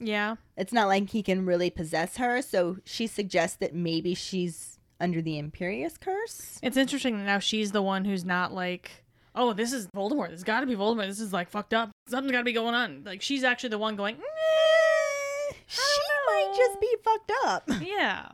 Yeah. 0.00 0.36
It's 0.56 0.72
not 0.72 0.88
like 0.88 1.10
he 1.10 1.22
can 1.22 1.46
really 1.46 1.70
possess 1.70 2.16
her, 2.16 2.42
so 2.42 2.78
she 2.84 3.06
suggests 3.06 3.56
that 3.58 3.74
maybe 3.74 4.14
she's 4.14 4.73
under 5.04 5.22
the 5.22 5.40
Imperius 5.40 6.00
curse. 6.00 6.58
It's 6.62 6.76
interesting 6.76 7.18
that 7.18 7.24
now 7.24 7.38
she's 7.38 7.72
the 7.72 7.82
one 7.82 8.04
who's 8.04 8.24
not 8.24 8.52
like, 8.52 8.90
oh, 9.34 9.52
this 9.52 9.72
is 9.72 9.86
Voldemort. 9.88 10.30
This 10.30 10.42
got 10.42 10.60
to 10.60 10.66
be 10.66 10.74
Voldemort. 10.74 11.06
This 11.06 11.20
is 11.20 11.32
like 11.32 11.50
fucked 11.50 11.74
up. 11.74 11.90
Something's 12.08 12.32
got 12.32 12.38
to 12.38 12.44
be 12.44 12.54
going 12.54 12.74
on. 12.74 13.02
Like 13.04 13.22
she's 13.22 13.44
actually 13.44 13.68
the 13.68 13.78
one 13.78 13.96
going, 13.96 14.16
she 15.66 15.80
might 16.26 16.54
just 16.56 16.80
be 16.80 16.96
fucked 17.04 17.32
up. 17.44 17.70
yeah. 17.82 18.28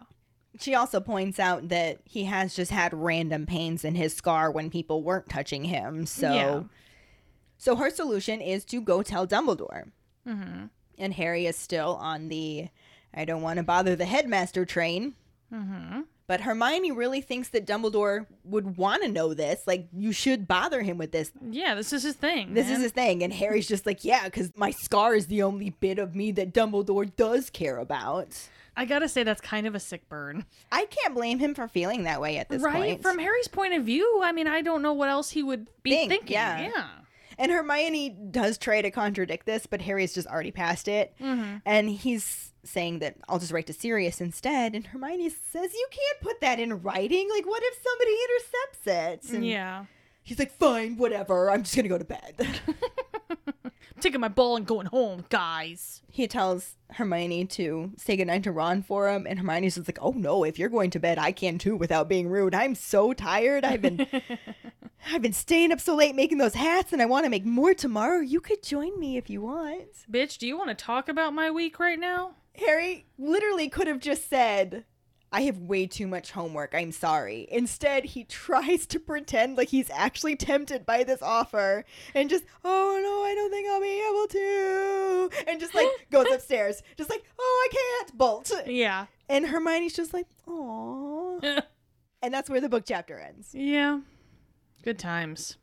She 0.58 0.74
also 0.74 1.00
points 1.00 1.40
out 1.40 1.68
that 1.68 1.98
he 2.04 2.24
has 2.24 2.54
just 2.54 2.70
had 2.70 2.94
random 2.94 3.46
pains 3.46 3.84
in 3.84 3.94
his 3.94 4.14
scar 4.14 4.50
when 4.50 4.70
people 4.70 5.02
weren't 5.02 5.28
touching 5.28 5.64
him. 5.64 6.06
So 6.06 6.32
Yeah. 6.32 6.62
So 7.58 7.76
her 7.76 7.90
solution 7.90 8.40
is 8.40 8.64
to 8.66 8.80
go 8.80 9.02
tell 9.02 9.26
Dumbledore. 9.26 9.90
Mm-hmm. 10.26 10.66
And 10.98 11.14
Harry 11.14 11.46
is 11.46 11.56
still 11.56 11.96
on 12.00 12.28
the 12.28 12.68
I 13.12 13.24
don't 13.24 13.42
want 13.42 13.56
to 13.56 13.62
bother 13.64 13.96
the 13.96 14.04
headmaster 14.04 14.64
train. 14.64 15.14
Mm-hmm. 15.52 16.00
But 16.30 16.42
Hermione 16.42 16.92
really 16.92 17.22
thinks 17.22 17.48
that 17.48 17.66
Dumbledore 17.66 18.24
would 18.44 18.76
want 18.76 19.02
to 19.02 19.08
know 19.08 19.34
this. 19.34 19.62
Like, 19.66 19.88
you 19.92 20.12
should 20.12 20.46
bother 20.46 20.80
him 20.80 20.96
with 20.96 21.10
this. 21.10 21.32
Yeah, 21.50 21.74
this 21.74 21.92
is 21.92 22.04
his 22.04 22.14
thing. 22.14 22.54
This 22.54 22.70
is 22.70 22.80
his 22.80 22.92
thing. 22.92 23.24
And 23.24 23.32
Harry's 23.32 23.66
just 23.66 23.84
like, 23.84 24.04
yeah, 24.04 24.26
because 24.26 24.52
my 24.56 24.70
scar 24.70 25.16
is 25.16 25.26
the 25.26 25.42
only 25.42 25.70
bit 25.70 25.98
of 25.98 26.14
me 26.14 26.30
that 26.30 26.54
Dumbledore 26.54 27.10
does 27.16 27.50
care 27.50 27.78
about. 27.78 28.38
I 28.76 28.84
gotta 28.84 29.08
say 29.08 29.24
that's 29.24 29.40
kind 29.40 29.66
of 29.66 29.74
a 29.74 29.80
sick 29.80 30.08
burn, 30.08 30.44
I 30.70 30.86
can't 30.86 31.16
blame 31.16 31.40
him 31.40 31.52
for 31.52 31.66
feeling 31.66 32.04
that 32.04 32.20
way 32.20 32.36
at 32.38 32.48
this 32.48 32.62
right? 32.62 32.74
point. 32.74 32.90
Right? 32.90 33.02
From 33.02 33.18
Harry's 33.18 33.48
point 33.48 33.74
of 33.74 33.82
view, 33.82 34.20
I 34.22 34.30
mean, 34.30 34.46
I 34.46 34.62
don't 34.62 34.82
know 34.82 34.92
what 34.92 35.08
else 35.08 35.30
he 35.30 35.42
would 35.42 35.66
be 35.82 35.90
Think, 35.90 36.10
thinking. 36.10 36.34
yeah. 36.34 36.70
Yeah. 36.72 36.86
and 37.38 37.50
Hermione 37.50 38.10
does 38.30 38.56
try 38.56 38.80
to 38.82 38.92
contradict 38.92 39.46
this, 39.46 39.66
but 39.66 39.82
Harry's 39.82 40.14
just 40.14 40.28
already 40.28 40.52
past 40.52 40.86
it. 40.86 41.12
Mm-hmm. 41.20 41.56
And 41.66 41.90
he's 41.90 42.49
saying 42.64 42.98
that 43.00 43.16
I'll 43.28 43.38
just 43.38 43.52
write 43.52 43.66
to 43.68 43.72
Sirius 43.72 44.20
instead. 44.20 44.74
And 44.74 44.86
Hermione 44.86 45.30
says, 45.30 45.72
you 45.72 45.88
can't 45.90 46.20
put 46.20 46.40
that 46.40 46.58
in 46.60 46.82
writing. 46.82 47.28
Like, 47.30 47.46
what 47.46 47.62
if 47.64 47.78
somebody 47.82 48.16
intercepts 48.28 49.28
it? 49.28 49.34
And 49.36 49.46
Yeah. 49.46 49.84
He's 50.22 50.38
like, 50.38 50.52
fine, 50.52 50.96
whatever. 50.96 51.50
I'm 51.50 51.62
just 51.62 51.74
going 51.74 51.84
to 51.84 51.88
go 51.88 51.98
to 51.98 52.04
bed. 52.04 52.60
Taking 54.00 54.20
my 54.20 54.28
ball 54.28 54.56
and 54.56 54.66
going 54.66 54.86
home, 54.86 55.26
guys. 55.28 56.00
he 56.08 56.26
tells 56.26 56.76
Hermione 56.92 57.44
to 57.46 57.92
say 57.98 58.16
goodnight 58.16 58.44
to 58.44 58.52
Ron 58.52 58.82
for 58.82 59.10
him, 59.10 59.26
and 59.28 59.38
Hermione's 59.38 59.74
just 59.74 59.86
like, 59.86 59.98
"Oh 60.00 60.12
no, 60.12 60.42
if 60.42 60.58
you're 60.58 60.70
going 60.70 60.88
to 60.92 60.98
bed, 60.98 61.18
I 61.18 61.32
can 61.32 61.58
too 61.58 61.76
without 61.76 62.08
being 62.08 62.28
rude. 62.28 62.54
I'm 62.54 62.74
so 62.74 63.12
tired. 63.12 63.62
I've 63.62 63.82
been, 63.82 64.06
I've 65.12 65.20
been 65.20 65.34
staying 65.34 65.70
up 65.70 65.80
so 65.80 65.94
late 65.94 66.14
making 66.14 66.38
those 66.38 66.54
hats, 66.54 66.94
and 66.94 67.02
I 67.02 67.04
want 67.04 67.24
to 67.24 67.30
make 67.30 67.44
more 67.44 67.74
tomorrow. 67.74 68.20
You 68.20 68.40
could 68.40 68.62
join 68.62 68.98
me 68.98 69.18
if 69.18 69.28
you 69.28 69.42
want." 69.42 69.82
Bitch, 70.10 70.38
do 70.38 70.46
you 70.46 70.56
want 70.56 70.70
to 70.70 70.74
talk 70.74 71.10
about 71.10 71.34
my 71.34 71.50
week 71.50 71.78
right 71.78 71.98
now? 71.98 72.36
Harry 72.56 73.06
literally 73.18 73.68
could 73.68 73.86
have 73.86 74.00
just 74.00 74.28
said, 74.28 74.84
I 75.32 75.42
have 75.42 75.58
way 75.58 75.86
too 75.86 76.06
much 76.06 76.32
homework. 76.32 76.74
I'm 76.74 76.90
sorry. 76.92 77.46
Instead, 77.50 78.04
he 78.04 78.24
tries 78.28 78.86
to 78.86 78.98
pretend 78.98 79.56
like 79.56 79.68
he's 79.68 79.90
actually 79.90 80.36
tempted 80.36 80.84
by 80.84 81.04
this 81.04 81.22
offer 81.22 81.84
and 82.14 82.28
just, 82.28 82.44
oh 82.64 83.00
no, 83.02 83.22
I 83.24 83.34
don't 83.34 83.50
think 83.50 83.68
I'll 83.68 83.80
be 83.80 84.08
able 84.08 84.26
to. 84.28 85.50
And 85.50 85.60
just 85.60 85.74
like 85.74 85.88
goes 86.10 86.26
upstairs, 86.32 86.82
just 86.96 87.10
like, 87.10 87.24
oh, 87.38 87.68
I 87.70 87.74
can't, 87.74 88.18
bolt. 88.18 88.50
Yeah. 88.66 89.06
And 89.28 89.46
Hermione's 89.46 89.94
just 89.94 90.12
like, 90.12 90.26
oh. 90.46 91.40
And 92.22 92.34
that's 92.34 92.50
where 92.50 92.60
the 92.60 92.68
book 92.68 92.84
chapter 92.86 93.18
ends. 93.18 93.54
yeah. 93.54 94.00
Good 94.82 94.98
times. 94.98 95.56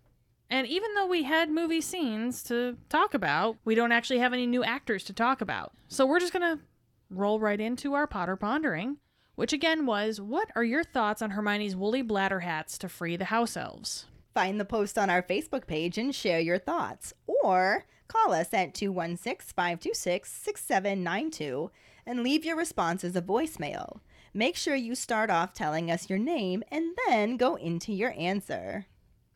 And 0.50 0.66
even 0.68 0.94
though 0.96 1.06
we 1.08 1.24
had 1.24 1.50
movie 1.52 1.82
scenes 1.82 2.42
to 2.44 2.78
talk 2.90 3.14
about, 3.14 3.58
we 3.66 3.76
don't 3.76 3.92
actually 3.92 4.20
have 4.20 4.32
any 4.34 4.48
new 4.48 4.64
actors 4.64 5.04
to 5.06 5.14
talk 5.14 5.42
about. 5.42 5.74
So 5.88 6.06
we're 6.06 6.20
just 6.20 6.34
going 6.34 6.58
to 6.58 6.64
roll 7.10 7.40
right 7.40 7.60
into 7.60 7.94
our 7.94 8.08
Potter 8.08 8.36
Pondering, 8.36 8.98
which 9.36 9.54
again 9.54 9.86
was 9.86 10.20
what 10.20 10.50
are 10.56 10.64
your 10.64 10.84
thoughts 10.84 11.22
on 11.22 11.32
Hermione's 11.32 11.76
woolly 11.76 12.02
bladder 12.02 12.42
hats 12.42 12.78
to 12.80 12.90
free 12.90 13.16
the 13.16 13.26
house 13.26 13.56
elves? 13.56 14.06
Find 14.34 14.60
the 14.60 14.66
post 14.66 14.98
on 14.98 15.10
our 15.10 15.24
Facebook 15.24 15.66
page 15.68 15.98
and 15.98 16.14
share 16.14 16.40
your 16.40 16.60
thoughts. 16.60 17.14
Or 17.26 17.86
call 18.08 18.34
us 18.34 18.54
at 18.54 18.74
216 18.76 19.54
526 19.56 20.32
6792 20.32 21.72
and 22.06 22.24
leave 22.24 22.46
your 22.46 22.56
response 22.56 23.04
as 23.04 23.16
a 23.16 23.22
voicemail. 23.22 24.00
Make 24.34 24.56
sure 24.56 24.76
you 24.76 24.94
start 24.94 25.30
off 25.30 25.54
telling 25.54 25.90
us 25.90 26.10
your 26.10 26.20
name 26.20 26.64
and 26.70 26.96
then 27.08 27.38
go 27.38 27.56
into 27.56 27.92
your 27.92 28.14
answer. 28.18 28.86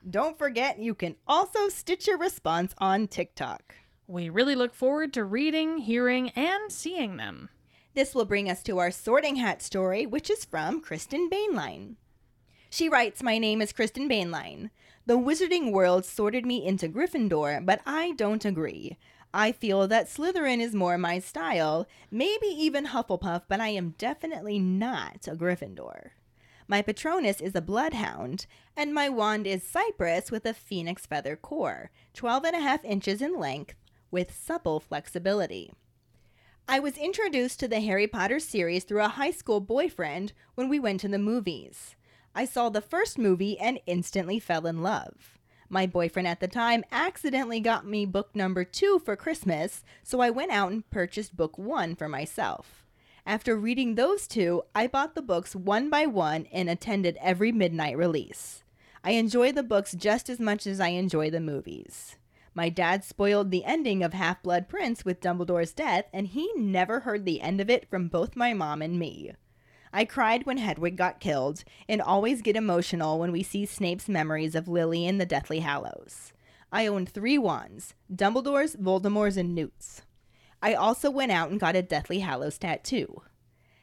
Don't 0.08 0.38
forget, 0.38 0.80
you 0.80 0.96
can 0.96 1.16
also 1.28 1.70
stitch 1.70 2.08
your 2.08 2.18
response 2.18 2.74
on 2.78 3.08
TikTok. 3.08 3.76
We 4.08 4.30
really 4.30 4.56
look 4.56 4.74
forward 4.74 5.14
to 5.14 5.24
reading, 5.24 5.80
hearing, 5.80 6.30
and 6.32 6.72
seeing 6.72 7.18
them. 7.18 7.50
This 7.94 8.16
will 8.16 8.26
bring 8.26 8.50
us 8.50 8.64
to 8.64 8.78
our 8.78 8.90
sorting 8.90 9.36
hat 9.36 9.62
story, 9.62 10.06
which 10.06 10.30
is 10.30 10.46
from 10.46 10.80
Kristen 10.80 11.30
Bainline. 11.30 11.96
She 12.70 12.88
writes, 12.88 13.22
My 13.22 13.38
name 13.38 13.62
is 13.62 13.74
Kristen 13.74 14.08
Bainline. 14.08 14.70
The 15.06 15.18
wizarding 15.18 15.74
world 15.74 16.06
sorted 16.06 16.46
me 16.46 16.66
into 16.66 16.88
Gryffindor, 16.88 17.66
but 17.66 17.82
I 17.86 18.14
don't 18.14 18.46
agree. 18.46 18.98
I 19.34 19.52
feel 19.52 19.90
that 19.90 20.08
Slytherin 20.08 20.62
is 20.62 20.74
more 20.74 20.98
my 20.98 21.20
style, 21.20 21.86
maybe 22.10 22.48
even 22.48 22.88
Hufflepuff, 22.88 23.44
but 23.50 23.60
I 23.60 23.70
am 23.70 23.96
definitely 23.98 24.58
not 24.58 25.28
a 25.28 25.36
Gryffindor. 25.36 26.12
My 26.70 26.82
Patronus 26.82 27.42
is 27.42 27.56
a 27.56 27.62
Bloodhound, 27.62 28.46
and 28.78 28.94
my 28.94 29.10
wand 29.10 29.46
is 29.46 29.64
Cypress 29.64 30.32
with 30.32 30.46
a 30.46 30.54
phoenix 30.54 31.06
feather 31.06 31.36
core, 31.36 31.92
12 32.14 32.46
and 32.46 32.56
a 32.56 32.62
half 32.62 32.86
inches 32.86 33.22
in 33.22 33.38
length, 33.38 33.76
with 34.12 34.34
supple 34.34 34.80
flexibility. 34.80 35.74
I 36.74 36.80
was 36.80 36.98
introduced 36.98 37.60
to 37.60 37.68
the 37.68 37.82
Harry 37.82 38.08
Potter 38.08 38.40
series 38.40 38.86
through 38.86 39.02
a 39.02 39.10
high 39.10 39.32
school 39.32 39.60
boyfriend 39.60 40.32
when 40.56 40.70
we 40.70 40.80
went 40.80 41.02
to 41.02 41.10
the 41.10 41.20
movies. 41.20 41.98
I 42.34 42.46
saw 42.46 42.70
the 42.70 42.80
first 42.80 43.18
movie 43.18 43.60
and 43.60 43.82
instantly 43.86 44.40
fell 44.40 44.66
in 44.66 44.82
love. 44.82 45.38
My 45.68 45.86
boyfriend 45.86 46.30
at 46.30 46.40
the 46.40 46.48
time 46.48 46.86
accidentally 46.90 47.60
got 47.60 47.86
me 47.86 48.06
book 48.06 48.34
number 48.34 48.64
two 48.64 49.00
for 49.00 49.18
Christmas, 49.18 49.84
so 50.02 50.22
I 50.22 50.30
went 50.30 50.54
out 50.54 50.72
and 50.72 50.90
purchased 50.90 51.36
book 51.36 51.58
one 51.58 51.94
for 51.94 52.08
myself. 52.08 52.86
After 53.26 53.58
reading 53.58 53.96
those 53.96 54.26
two, 54.26 54.64
I 54.74 54.88
bought 54.88 55.14
the 55.14 55.22
books 55.22 55.54
one 55.54 55.90
by 55.90 56.06
one 56.06 56.46
and 56.54 56.70
attended 56.70 57.18
every 57.20 57.52
midnight 57.52 57.98
release. 57.98 58.64
I 59.04 59.12
enjoy 59.12 59.52
the 59.52 59.62
books 59.62 59.92
just 59.92 60.30
as 60.30 60.40
much 60.40 60.66
as 60.66 60.80
I 60.80 60.88
enjoy 60.88 61.32
the 61.32 61.42
movies. 61.42 62.16
My 62.54 62.68
dad 62.68 63.04
spoiled 63.06 63.50
the 63.50 63.64
ending 63.64 64.04
of 64.04 64.14
Half 64.14 64.44
Blood 64.44 64.68
Prince 64.68 65.06
with 65.06 65.22
Dumbledore's 65.22 65.72
death, 65.72 66.06
and 66.12 66.28
he 66.28 66.52
never 66.56 67.02
heard 67.02 67.24
the 67.24 67.40
end 67.40 67.62
of 67.62 67.70
it 67.70 67.90
from 67.90 68.10
both 68.10 68.36
my 68.36 68.54
mom 68.54 68.82
and 68.82 69.00
me. 69.00 69.32
I 69.94 70.04
cried 70.06 70.46
when 70.46 70.58
Hedwig 70.58 70.98
got 70.98 71.22
killed, 71.22 71.64
and 71.88 72.02
always 72.02 72.42
get 72.42 72.58
emotional 72.58 73.20
when 73.20 73.32
we 73.32 73.44
see 73.44 73.66
Snape's 73.66 74.10
memories 74.10 74.56
of 74.56 74.68
Lily 74.68 75.06
in 75.06 75.18
the 75.18 75.26
Deathly 75.26 75.60
Hallows. 75.60 76.34
I 76.74 76.88
own 76.88 77.06
three 77.06 77.38
wands 77.38 77.94
Dumbledore's, 78.14 78.76
Voldemort's, 78.76 79.38
and 79.38 79.56
Newt's. 79.56 80.02
I 80.62 80.74
also 80.74 81.10
went 81.10 81.32
out 81.32 81.52
and 81.52 81.60
got 81.60 81.76
a 81.76 81.82
Deathly 81.82 82.20
Hallows 82.20 82.58
tattoo. 82.58 83.22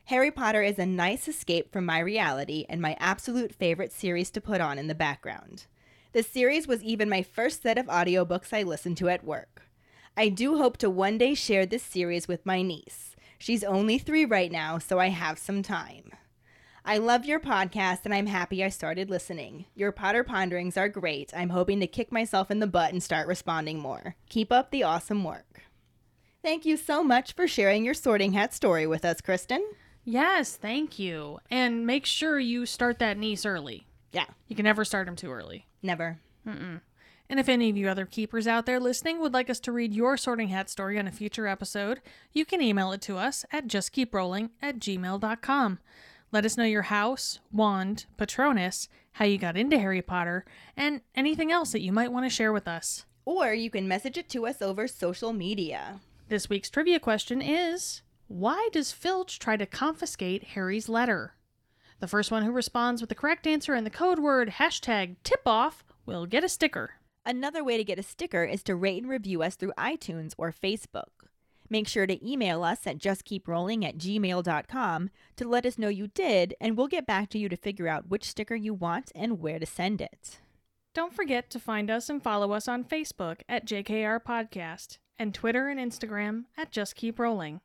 Harry 0.06 0.30
Potter 0.30 0.62
is 0.62 0.78
a 0.78 0.86
nice 0.86 1.28
escape 1.28 1.70
from 1.72 1.84
my 1.84 1.98
reality 1.98 2.64
and 2.68 2.80
my 2.80 2.96
absolute 2.98 3.54
favorite 3.54 3.92
series 3.92 4.30
to 4.30 4.40
put 4.40 4.60
on 4.60 4.78
in 4.78 4.86
the 4.86 4.94
background. 4.94 5.66
The 6.12 6.22
series 6.22 6.66
was 6.66 6.82
even 6.82 7.08
my 7.08 7.22
first 7.22 7.62
set 7.62 7.78
of 7.78 7.86
audiobooks 7.86 8.52
I 8.52 8.62
listened 8.62 8.96
to 8.98 9.08
at 9.08 9.24
work. 9.24 9.62
I 10.16 10.28
do 10.30 10.56
hope 10.58 10.76
to 10.78 10.90
one 10.90 11.18
day 11.18 11.34
share 11.34 11.66
this 11.66 11.82
series 11.82 12.26
with 12.26 12.46
my 12.46 12.62
niece. 12.62 13.14
She's 13.38 13.62
only 13.62 13.98
three 13.98 14.24
right 14.24 14.50
now, 14.50 14.78
so 14.78 14.98
I 14.98 15.08
have 15.08 15.38
some 15.38 15.62
time. 15.62 16.10
I 16.84 16.96
love 16.98 17.26
your 17.26 17.38
podcast 17.38 18.00
and 18.04 18.14
I'm 18.14 18.26
happy 18.26 18.64
I 18.64 18.70
started 18.70 19.10
listening. 19.10 19.66
Your 19.74 19.92
Potter 19.92 20.24
Ponderings 20.24 20.76
are 20.78 20.88
great. 20.88 21.32
I'm 21.36 21.50
hoping 21.50 21.78
to 21.80 21.86
kick 21.86 22.10
myself 22.10 22.50
in 22.50 22.60
the 22.60 22.66
butt 22.66 22.92
and 22.92 23.02
start 23.02 23.28
responding 23.28 23.78
more. 23.78 24.16
Keep 24.30 24.50
up 24.50 24.70
the 24.70 24.82
awesome 24.82 25.22
work. 25.22 25.62
Thank 26.42 26.64
you 26.64 26.76
so 26.78 27.04
much 27.04 27.34
for 27.34 27.46
sharing 27.46 27.84
your 27.84 27.94
sorting 27.94 28.32
hat 28.32 28.54
story 28.54 28.86
with 28.86 29.04
us, 29.04 29.20
Kristen. 29.20 29.62
Yes, 30.04 30.56
thank 30.56 30.98
you. 30.98 31.38
And 31.50 31.86
make 31.86 32.06
sure 32.06 32.38
you 32.38 32.64
start 32.64 32.98
that 33.00 33.18
niece 33.18 33.44
early. 33.44 33.86
Yeah, 34.10 34.24
You 34.46 34.56
can 34.56 34.64
never 34.64 34.86
start 34.86 35.06
him 35.06 35.14
too 35.16 35.30
early. 35.30 35.66
Never. 35.82 36.18
And 37.30 37.38
if 37.38 37.48
any 37.48 37.68
of 37.68 37.76
you 37.76 37.88
other 37.88 38.06
keepers 38.06 38.46
out 38.46 38.64
there 38.64 38.80
listening 38.80 39.20
would 39.20 39.34
like 39.34 39.50
us 39.50 39.60
to 39.60 39.72
read 39.72 39.92
your 39.92 40.16
sorting 40.16 40.48
hat 40.48 40.70
story 40.70 40.98
on 40.98 41.06
a 41.06 41.12
future 41.12 41.46
episode, 41.46 42.00
you 42.32 42.46
can 42.46 42.62
email 42.62 42.90
it 42.92 43.02
to 43.02 43.18
us 43.18 43.44
at 43.52 43.68
justkeeprolling 43.68 44.50
at 44.62 44.78
gmail.com. 44.78 45.78
Let 46.32 46.44
us 46.44 46.56
know 46.56 46.64
your 46.64 46.82
house, 46.82 47.38
wand, 47.52 48.06
patronus, 48.16 48.88
how 49.12 49.24
you 49.24 49.38
got 49.38 49.56
into 49.56 49.78
Harry 49.78 50.02
Potter, 50.02 50.44
and 50.76 51.00
anything 51.14 51.52
else 51.52 51.72
that 51.72 51.82
you 51.82 51.92
might 51.92 52.12
want 52.12 52.24
to 52.24 52.30
share 52.30 52.52
with 52.52 52.68
us. 52.68 53.04
Or 53.24 53.52
you 53.52 53.70
can 53.70 53.88
message 53.88 54.16
it 54.16 54.28
to 54.30 54.46
us 54.46 54.62
over 54.62 54.88
social 54.88 55.32
media. 55.32 56.00
This 56.28 56.48
week's 56.48 56.70
trivia 56.70 57.00
question 57.00 57.42
is 57.42 58.02
Why 58.26 58.68
does 58.72 58.92
Filch 58.92 59.38
try 59.38 59.56
to 59.56 59.66
confiscate 59.66 60.44
Harry's 60.54 60.88
letter? 60.88 61.34
The 62.00 62.08
first 62.08 62.30
one 62.30 62.44
who 62.44 62.52
responds 62.52 63.00
with 63.00 63.08
the 63.08 63.16
correct 63.16 63.46
answer 63.46 63.74
and 63.74 63.84
the 63.84 63.90
code 63.90 64.20
word 64.20 64.50
hashtag 64.50 65.16
tip 65.24 65.42
off 65.46 65.84
will 66.06 66.26
get 66.26 66.44
a 66.44 66.48
sticker. 66.48 66.92
Another 67.26 67.64
way 67.64 67.76
to 67.76 67.84
get 67.84 67.98
a 67.98 68.02
sticker 68.04 68.44
is 68.44 68.62
to 68.64 68.76
rate 68.76 69.02
and 69.02 69.10
review 69.10 69.42
us 69.42 69.56
through 69.56 69.72
iTunes 69.76 70.32
or 70.38 70.52
Facebook. 70.52 71.10
Make 71.68 71.88
sure 71.88 72.06
to 72.06 72.26
email 72.26 72.64
us 72.64 72.86
at 72.86 72.98
justkeeprolling 72.98 73.84
at 73.84 73.98
gmail.com 73.98 75.10
to 75.36 75.48
let 75.48 75.66
us 75.66 75.76
know 75.76 75.88
you 75.88 76.06
did, 76.06 76.54
and 76.60 76.76
we'll 76.76 76.86
get 76.86 77.06
back 77.06 77.28
to 77.30 77.38
you 77.38 77.48
to 77.48 77.56
figure 77.56 77.88
out 77.88 78.08
which 78.08 78.24
sticker 78.24 78.54
you 78.54 78.72
want 78.72 79.12
and 79.14 79.40
where 79.40 79.58
to 79.58 79.66
send 79.66 80.00
it. 80.00 80.38
Don't 80.94 81.12
forget 81.12 81.50
to 81.50 81.60
find 81.60 81.90
us 81.90 82.08
and 82.08 82.22
follow 82.22 82.52
us 82.52 82.68
on 82.68 82.84
Facebook 82.84 83.40
at 83.48 83.66
JKR 83.66 84.20
Podcast 84.22 84.98
and 85.18 85.34
Twitter 85.34 85.68
and 85.68 85.78
Instagram 85.78 86.44
at 86.56 86.72
Just 86.72 86.94
Keep 86.94 87.18
Rolling. 87.18 87.60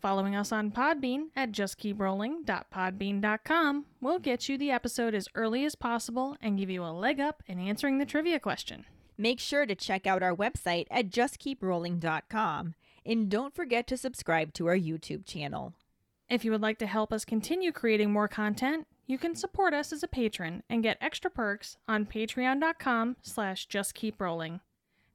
Following 0.00 0.36
us 0.36 0.52
on 0.52 0.70
Podbean 0.70 1.30
at 1.34 1.50
justkeeprolling.podbean.com 1.50 3.84
will 4.00 4.20
get 4.20 4.48
you 4.48 4.56
the 4.56 4.70
episode 4.70 5.12
as 5.12 5.26
early 5.34 5.64
as 5.64 5.74
possible 5.74 6.36
and 6.40 6.56
give 6.56 6.70
you 6.70 6.84
a 6.84 6.94
leg 6.94 7.18
up 7.18 7.42
in 7.48 7.58
answering 7.58 7.98
the 7.98 8.06
trivia 8.06 8.38
question. 8.38 8.84
Make 9.16 9.40
sure 9.40 9.66
to 9.66 9.74
check 9.74 10.06
out 10.06 10.22
our 10.22 10.36
website 10.36 10.86
at 10.88 11.10
justkeeprolling.com, 11.10 12.74
and 13.04 13.28
don't 13.28 13.56
forget 13.56 13.88
to 13.88 13.96
subscribe 13.96 14.54
to 14.54 14.68
our 14.68 14.78
YouTube 14.78 15.26
channel. 15.26 15.74
If 16.30 16.44
you 16.44 16.52
would 16.52 16.62
like 16.62 16.78
to 16.78 16.86
help 16.86 17.12
us 17.12 17.24
continue 17.24 17.72
creating 17.72 18.12
more 18.12 18.28
content, 18.28 18.86
you 19.08 19.18
can 19.18 19.34
support 19.34 19.74
us 19.74 19.92
as 19.92 20.04
a 20.04 20.08
patron 20.08 20.62
and 20.70 20.84
get 20.84 20.98
extra 21.00 21.30
perks 21.30 21.76
on 21.88 22.06
patreon.com 22.06 23.16
slash 23.22 23.66
justkeeprolling. 23.66 24.60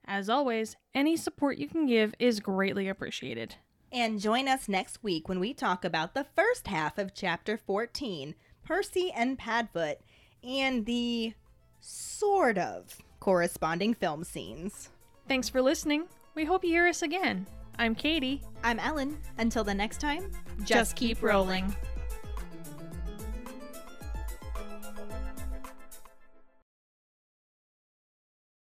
As 0.03 0.27
always, 0.27 0.75
any 0.93 1.15
support 1.15 1.57
you 1.57 1.69
can 1.69 1.85
give 1.85 2.13
is 2.19 2.41
greatly 2.41 2.89
appreciated. 2.89 3.55
And 3.93 4.19
join 4.19 4.47
us 4.47 4.67
next 4.67 5.03
week 5.03 5.29
when 5.29 5.39
we 5.39 5.53
talk 5.53 5.85
about 5.85 6.15
the 6.15 6.25
first 6.35 6.67
half 6.67 6.97
of 6.97 7.13
Chapter 7.13 7.57
14, 7.57 8.33
Percy 8.65 9.11
and 9.15 9.37
Padfoot, 9.37 9.97
and 10.43 10.87
the 10.87 11.33
sort 11.79 12.57
of 12.57 12.97
corresponding 13.19 13.93
film 13.93 14.23
scenes. 14.23 14.89
Thanks 15.27 15.47
for 15.47 15.61
listening. 15.61 16.05
We 16.33 16.43
hope 16.43 16.63
you 16.63 16.71
hear 16.71 16.87
us 16.87 17.03
again. 17.03 17.45
I'm 17.77 17.93
Katie. 17.93 18.41
I'm 18.63 18.79
Ellen. 18.79 19.19
Until 19.37 19.63
the 19.63 19.75
next 19.75 20.01
time, 20.01 20.31
Just 20.65 20.95
keep 20.95 21.21
rolling. 21.21 21.75